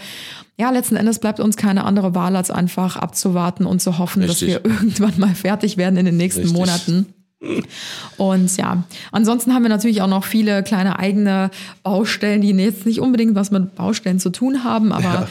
ja, 0.59 0.71
letzten 0.71 0.97
Endes 0.97 1.19
bleibt 1.19 1.41
uns 1.41 1.57
keine 1.57 1.85
andere 1.85 2.15
Wahl, 2.15 2.37
als 2.37 2.51
einfach 2.51 2.97
abzuwarten 2.97 3.67
und 3.67 3.81
zu 3.81 3.99
hoffen, 3.99 4.23
Richtig. 4.23 4.55
dass 4.55 4.65
wir 4.65 4.71
irgendwann 4.71 5.15
mal 5.19 5.35
fertig 5.35 5.77
werden 5.77 5.97
in 5.97 6.07
den 6.07 6.17
nächsten 6.17 6.43
Richtig. 6.43 6.59
Monaten. 6.59 7.07
Und 8.17 8.57
ja, 8.57 8.85
ansonsten 9.13 9.53
haben 9.53 9.63
wir 9.65 9.69
natürlich 9.69 10.01
auch 10.01 10.09
noch 10.09 10.25
viele 10.25 10.63
kleine 10.63 10.99
eigene 10.99 11.51
Baustellen, 11.83 12.41
die 12.41 12.51
jetzt 12.53 12.87
nicht 12.87 13.01
unbedingt 13.01 13.35
was 13.35 13.51
mit 13.51 13.75
Baustellen 13.75 14.19
zu 14.19 14.31
tun 14.31 14.65
haben, 14.65 14.93
aber 14.93 15.03
Ja. 15.05 15.29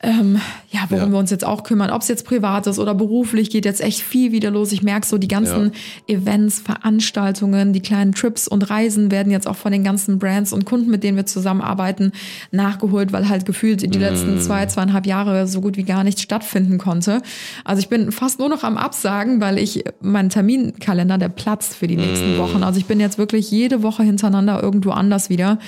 Ähm, 0.00 0.40
ja, 0.70 0.80
worum 0.90 1.06
Ja. 1.08 1.12
wir 1.12 1.18
uns 1.18 1.30
jetzt 1.30 1.44
auch 1.44 1.64
kümmern, 1.64 1.90
ob 1.90 2.02
es 2.02 2.08
jetzt 2.08 2.24
privat 2.24 2.68
ist 2.68 2.78
oder 2.78 2.94
beruflich, 2.94 3.50
geht 3.50 3.64
jetzt 3.64 3.80
echt 3.80 4.00
viel 4.00 4.30
wieder 4.30 4.50
los. 4.50 4.70
Ich 4.70 4.82
merke 4.82 5.04
so, 5.06 5.18
die 5.18 5.26
ganzen 5.26 5.72
Events, 6.06 6.60
Veranstaltungen, 6.60 7.72
die 7.72 7.80
kleinen 7.80 8.12
Trips 8.12 8.46
und 8.46 8.70
Reisen 8.70 9.10
werden 9.10 9.32
jetzt 9.32 9.48
auch 9.48 9.56
von 9.56 9.72
den 9.72 9.82
ganzen 9.82 10.18
Brands 10.20 10.52
und 10.52 10.64
Kunden, 10.64 10.90
mit 10.90 11.02
denen 11.02 11.16
wir 11.16 11.26
zusammenarbeiten, 11.26 12.12
nachgeholt, 12.52 13.12
weil 13.12 13.28
halt 13.28 13.44
gefühlt 13.44 13.82
die 13.82 13.98
letzten 13.98 14.40
zwei, 14.40 14.66
zweieinhalb 14.66 15.04
Jahre 15.06 15.48
so 15.48 15.60
gut 15.60 15.76
wie 15.76 15.82
gar 15.84 16.04
nichts 16.04 16.22
stattfinden 16.22 16.78
konnte. 16.78 17.20
Also 17.64 17.80
ich 17.80 17.88
bin 17.88 18.12
fast 18.12 18.38
nur 18.38 18.48
noch 18.48 18.62
am 18.62 18.76
Absagen, 18.76 19.40
weil 19.40 19.58
ich 19.58 19.82
mein 20.00 20.28
Terminkalender, 20.30 21.18
der 21.18 21.28
platzt 21.28 21.74
für 21.74 21.88
die 21.88 21.96
nächsten 21.96 22.38
Wochen. 22.38 22.62
Also 22.62 22.78
ich 22.78 22.86
bin 22.86 23.00
jetzt 23.00 23.18
wirklich 23.18 23.50
jede 23.50 23.82
Woche 23.82 24.04
hintereinander 24.04 24.62
irgendwo 24.62 24.90
anders 24.90 25.28
wieder, 25.28 25.58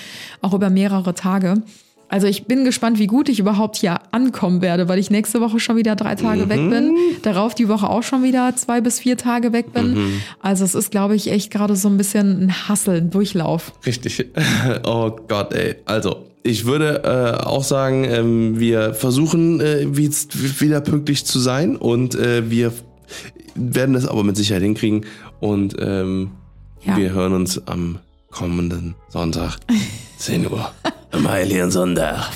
auch 0.40 0.54
über 0.54 0.70
mehrere 0.70 1.14
Tage. 1.14 1.62
Also 2.11 2.26
ich 2.26 2.46
bin 2.46 2.64
gespannt, 2.64 2.98
wie 2.98 3.06
gut 3.06 3.28
ich 3.28 3.38
überhaupt 3.38 3.76
hier 3.76 4.00
ankommen 4.11 4.61
werde, 4.62 4.88
weil 4.88 4.98
ich 4.98 5.11
nächste 5.11 5.40
Woche 5.40 5.61
schon 5.61 5.76
wieder 5.76 5.94
drei 5.94 6.16
Tage 6.16 6.48
weg 6.48 6.68
bin, 6.68 6.96
darauf 7.22 7.54
die 7.54 7.68
Woche 7.68 7.88
auch 7.88 8.02
schon 8.02 8.24
wieder 8.24 8.54
zwei 8.56 8.80
bis 8.80 8.98
vier 8.98 9.16
Tage 9.16 9.52
weg 9.52 9.72
bin. 9.72 9.96
Also 10.40 10.64
es 10.64 10.74
ist, 10.74 10.90
glaube 10.90 11.14
ich, 11.14 11.30
echt 11.30 11.52
gerade 11.52 11.76
so 11.76 11.88
ein 11.88 11.96
bisschen 11.96 12.46
ein 12.46 12.68
Hassel, 12.68 12.96
ein 12.96 13.11
Durchlauf. 13.11 13.72
Richtig. 13.86 14.26
Oh 14.84 15.12
Gott, 15.28 15.52
ey. 15.54 15.76
Also, 15.84 16.26
ich 16.42 16.64
würde 16.64 17.02
äh, 17.04 17.44
auch 17.44 17.62
sagen, 17.64 18.04
ähm, 18.04 18.58
wir 18.58 18.94
versuchen 18.94 19.61
äh, 19.61 19.86
wie- 19.96 20.11
wieder 20.11 20.80
pünktlich 20.80 21.24
zu 21.24 21.38
sein 21.38 21.76
und 21.76 22.14
äh, 22.16 22.50
wir 22.50 22.72
werden 23.54 23.92
das 23.94 24.06
aber 24.06 24.24
mit 24.24 24.36
Sicherheit 24.36 24.62
hinkriegen 24.62 25.04
und 25.38 25.76
ähm, 25.78 26.30
Ja. 26.82 26.96
wir 26.96 27.12
hören 27.12 27.34
uns 27.34 27.66
am 27.68 27.98
kommenden 28.30 28.94
Sonntag, 29.11 29.58
10 30.18 30.50
Uhr, 30.50 30.70
am 31.12 31.28
Heiligen 31.28 31.70
Sonntag. 31.70 32.30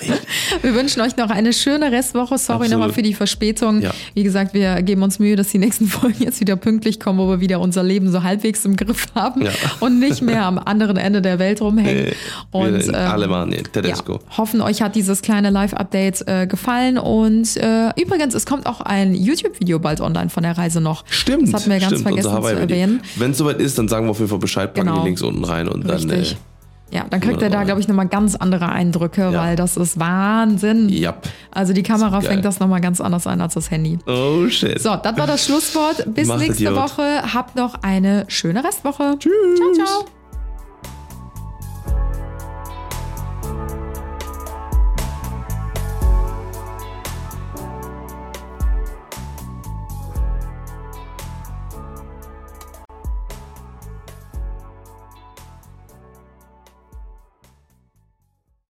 Wir 0.62 0.74
wünschen 0.74 1.02
euch 1.02 1.16
noch 1.18 1.28
eine 1.28 1.52
schöne 1.52 1.92
Restwoche. 1.92 2.38
Sorry 2.38 2.68
nochmal 2.70 2.90
für 2.90 3.02
die 3.02 3.12
Verspätung. 3.12 3.82
Ja. 3.82 3.90
Wie 4.14 4.22
gesagt, 4.22 4.54
wir 4.54 4.80
geben 4.82 5.02
uns 5.02 5.18
Mühe, 5.18 5.36
dass 5.36 5.48
die 5.48 5.58
nächsten 5.58 5.86
Folgen 5.88 6.22
jetzt 6.22 6.40
wieder 6.40 6.56
pünktlich 6.56 6.98
kommen, 7.00 7.18
wo 7.18 7.28
wir 7.28 7.40
wieder 7.40 7.60
unser 7.60 7.82
Leben 7.82 8.10
so 8.10 8.22
halbwegs 8.22 8.64
im 8.64 8.76
Griff 8.76 9.08
haben 9.14 9.42
Ja. 9.42 9.50
und 9.80 9.98
nicht 9.98 10.22
mehr 10.22 10.46
am 10.46 10.58
anderen 10.58 10.96
Ende 10.96 11.20
der 11.20 11.38
Welt 11.38 11.60
rumhängen. 11.60 12.06
Äh, 12.06 12.12
und 12.50 12.88
ähm, 12.88 12.94
Alemannien, 12.94 13.64
Tedesco. 13.70 14.14
Ja, 14.14 14.38
hoffen, 14.38 14.62
euch 14.62 14.80
hat 14.80 14.94
dieses 14.94 15.20
kleine 15.22 15.50
Live-Update 15.50 16.26
äh, 16.26 16.46
gefallen. 16.46 16.96
Und 16.98 17.56
äh, 17.58 17.90
übrigens, 18.00 18.34
es 18.34 18.46
kommt 18.46 18.66
auch 18.66 18.80
ein 18.80 19.14
YouTube-Video 19.14 19.78
bald 19.78 20.00
online 20.00 20.30
von 20.30 20.42
der 20.42 20.56
Reise 20.56 20.80
noch. 20.80 21.04
Stimmt. 21.10 21.48
Das 21.48 21.60
hatten 21.60 21.70
wir 21.70 21.78
ganz 21.78 21.92
stimmt, 21.92 22.02
vergessen 22.04 22.42
zu 22.42 22.48
erwähnen. 22.48 23.02
Wenn 23.16 23.32
es 23.32 23.38
soweit 23.38 23.60
ist, 23.60 23.78
dann 23.78 23.88
sagen 23.88 24.06
wir 24.06 24.12
auf 24.12 24.18
jeden 24.18 24.30
Fall 24.30 24.38
Bescheid, 24.38 24.72
packen 24.72 24.88
Genau. 24.88 25.00
die 25.02 25.08
Links 25.08 25.20
unten 25.22 25.44
rein 25.44 25.68
und 25.68 25.86
dann. 25.86 25.96
Richtig. 26.10 26.32
Äh, 26.32 26.36
ja, 26.92 27.04
dann 27.08 27.20
kriegt 27.20 27.40
ihr 27.42 27.50
da, 27.50 27.62
glaube 27.64 27.80
ich, 27.80 27.88
nochmal 27.88 28.08
ganz 28.08 28.34
andere 28.34 28.68
Eindrücke, 28.68 29.30
Ja. 29.30 29.32
weil 29.32 29.56
das 29.56 29.76
ist 29.76 29.98
Wahnsinn. 30.00 30.88
Jap. 30.88 31.28
Also 31.50 31.72
die 31.72 31.82
Kamera 31.82 32.18
geil. 32.20 32.28
fängt 32.30 32.44
das 32.44 32.58
nochmal 32.60 32.80
ganz 32.80 33.00
anders 33.00 33.26
an 33.26 33.40
als 33.40 33.54
das 33.54 33.70
Handy. 33.70 33.98
Oh 34.06 34.48
shit. 34.48 34.80
So, 34.80 34.96
das 34.96 35.16
war 35.16 35.26
das 35.26 35.44
Schlusswort. 35.44 36.04
Bis 36.14 36.26
Macht 36.28 36.40
nächste. 36.40 36.74
Woche. 36.74 37.22
Habt 37.34 37.56
noch 37.56 37.76
eine 37.82 38.24
schöne 38.28 38.64
Restwoche. 38.64 39.16
Tschüss. 39.18 39.32
Ciao, 39.76 39.86
ciao. 39.86 40.19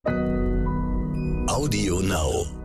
Audio 0.07 1.99
Now. 2.01 2.64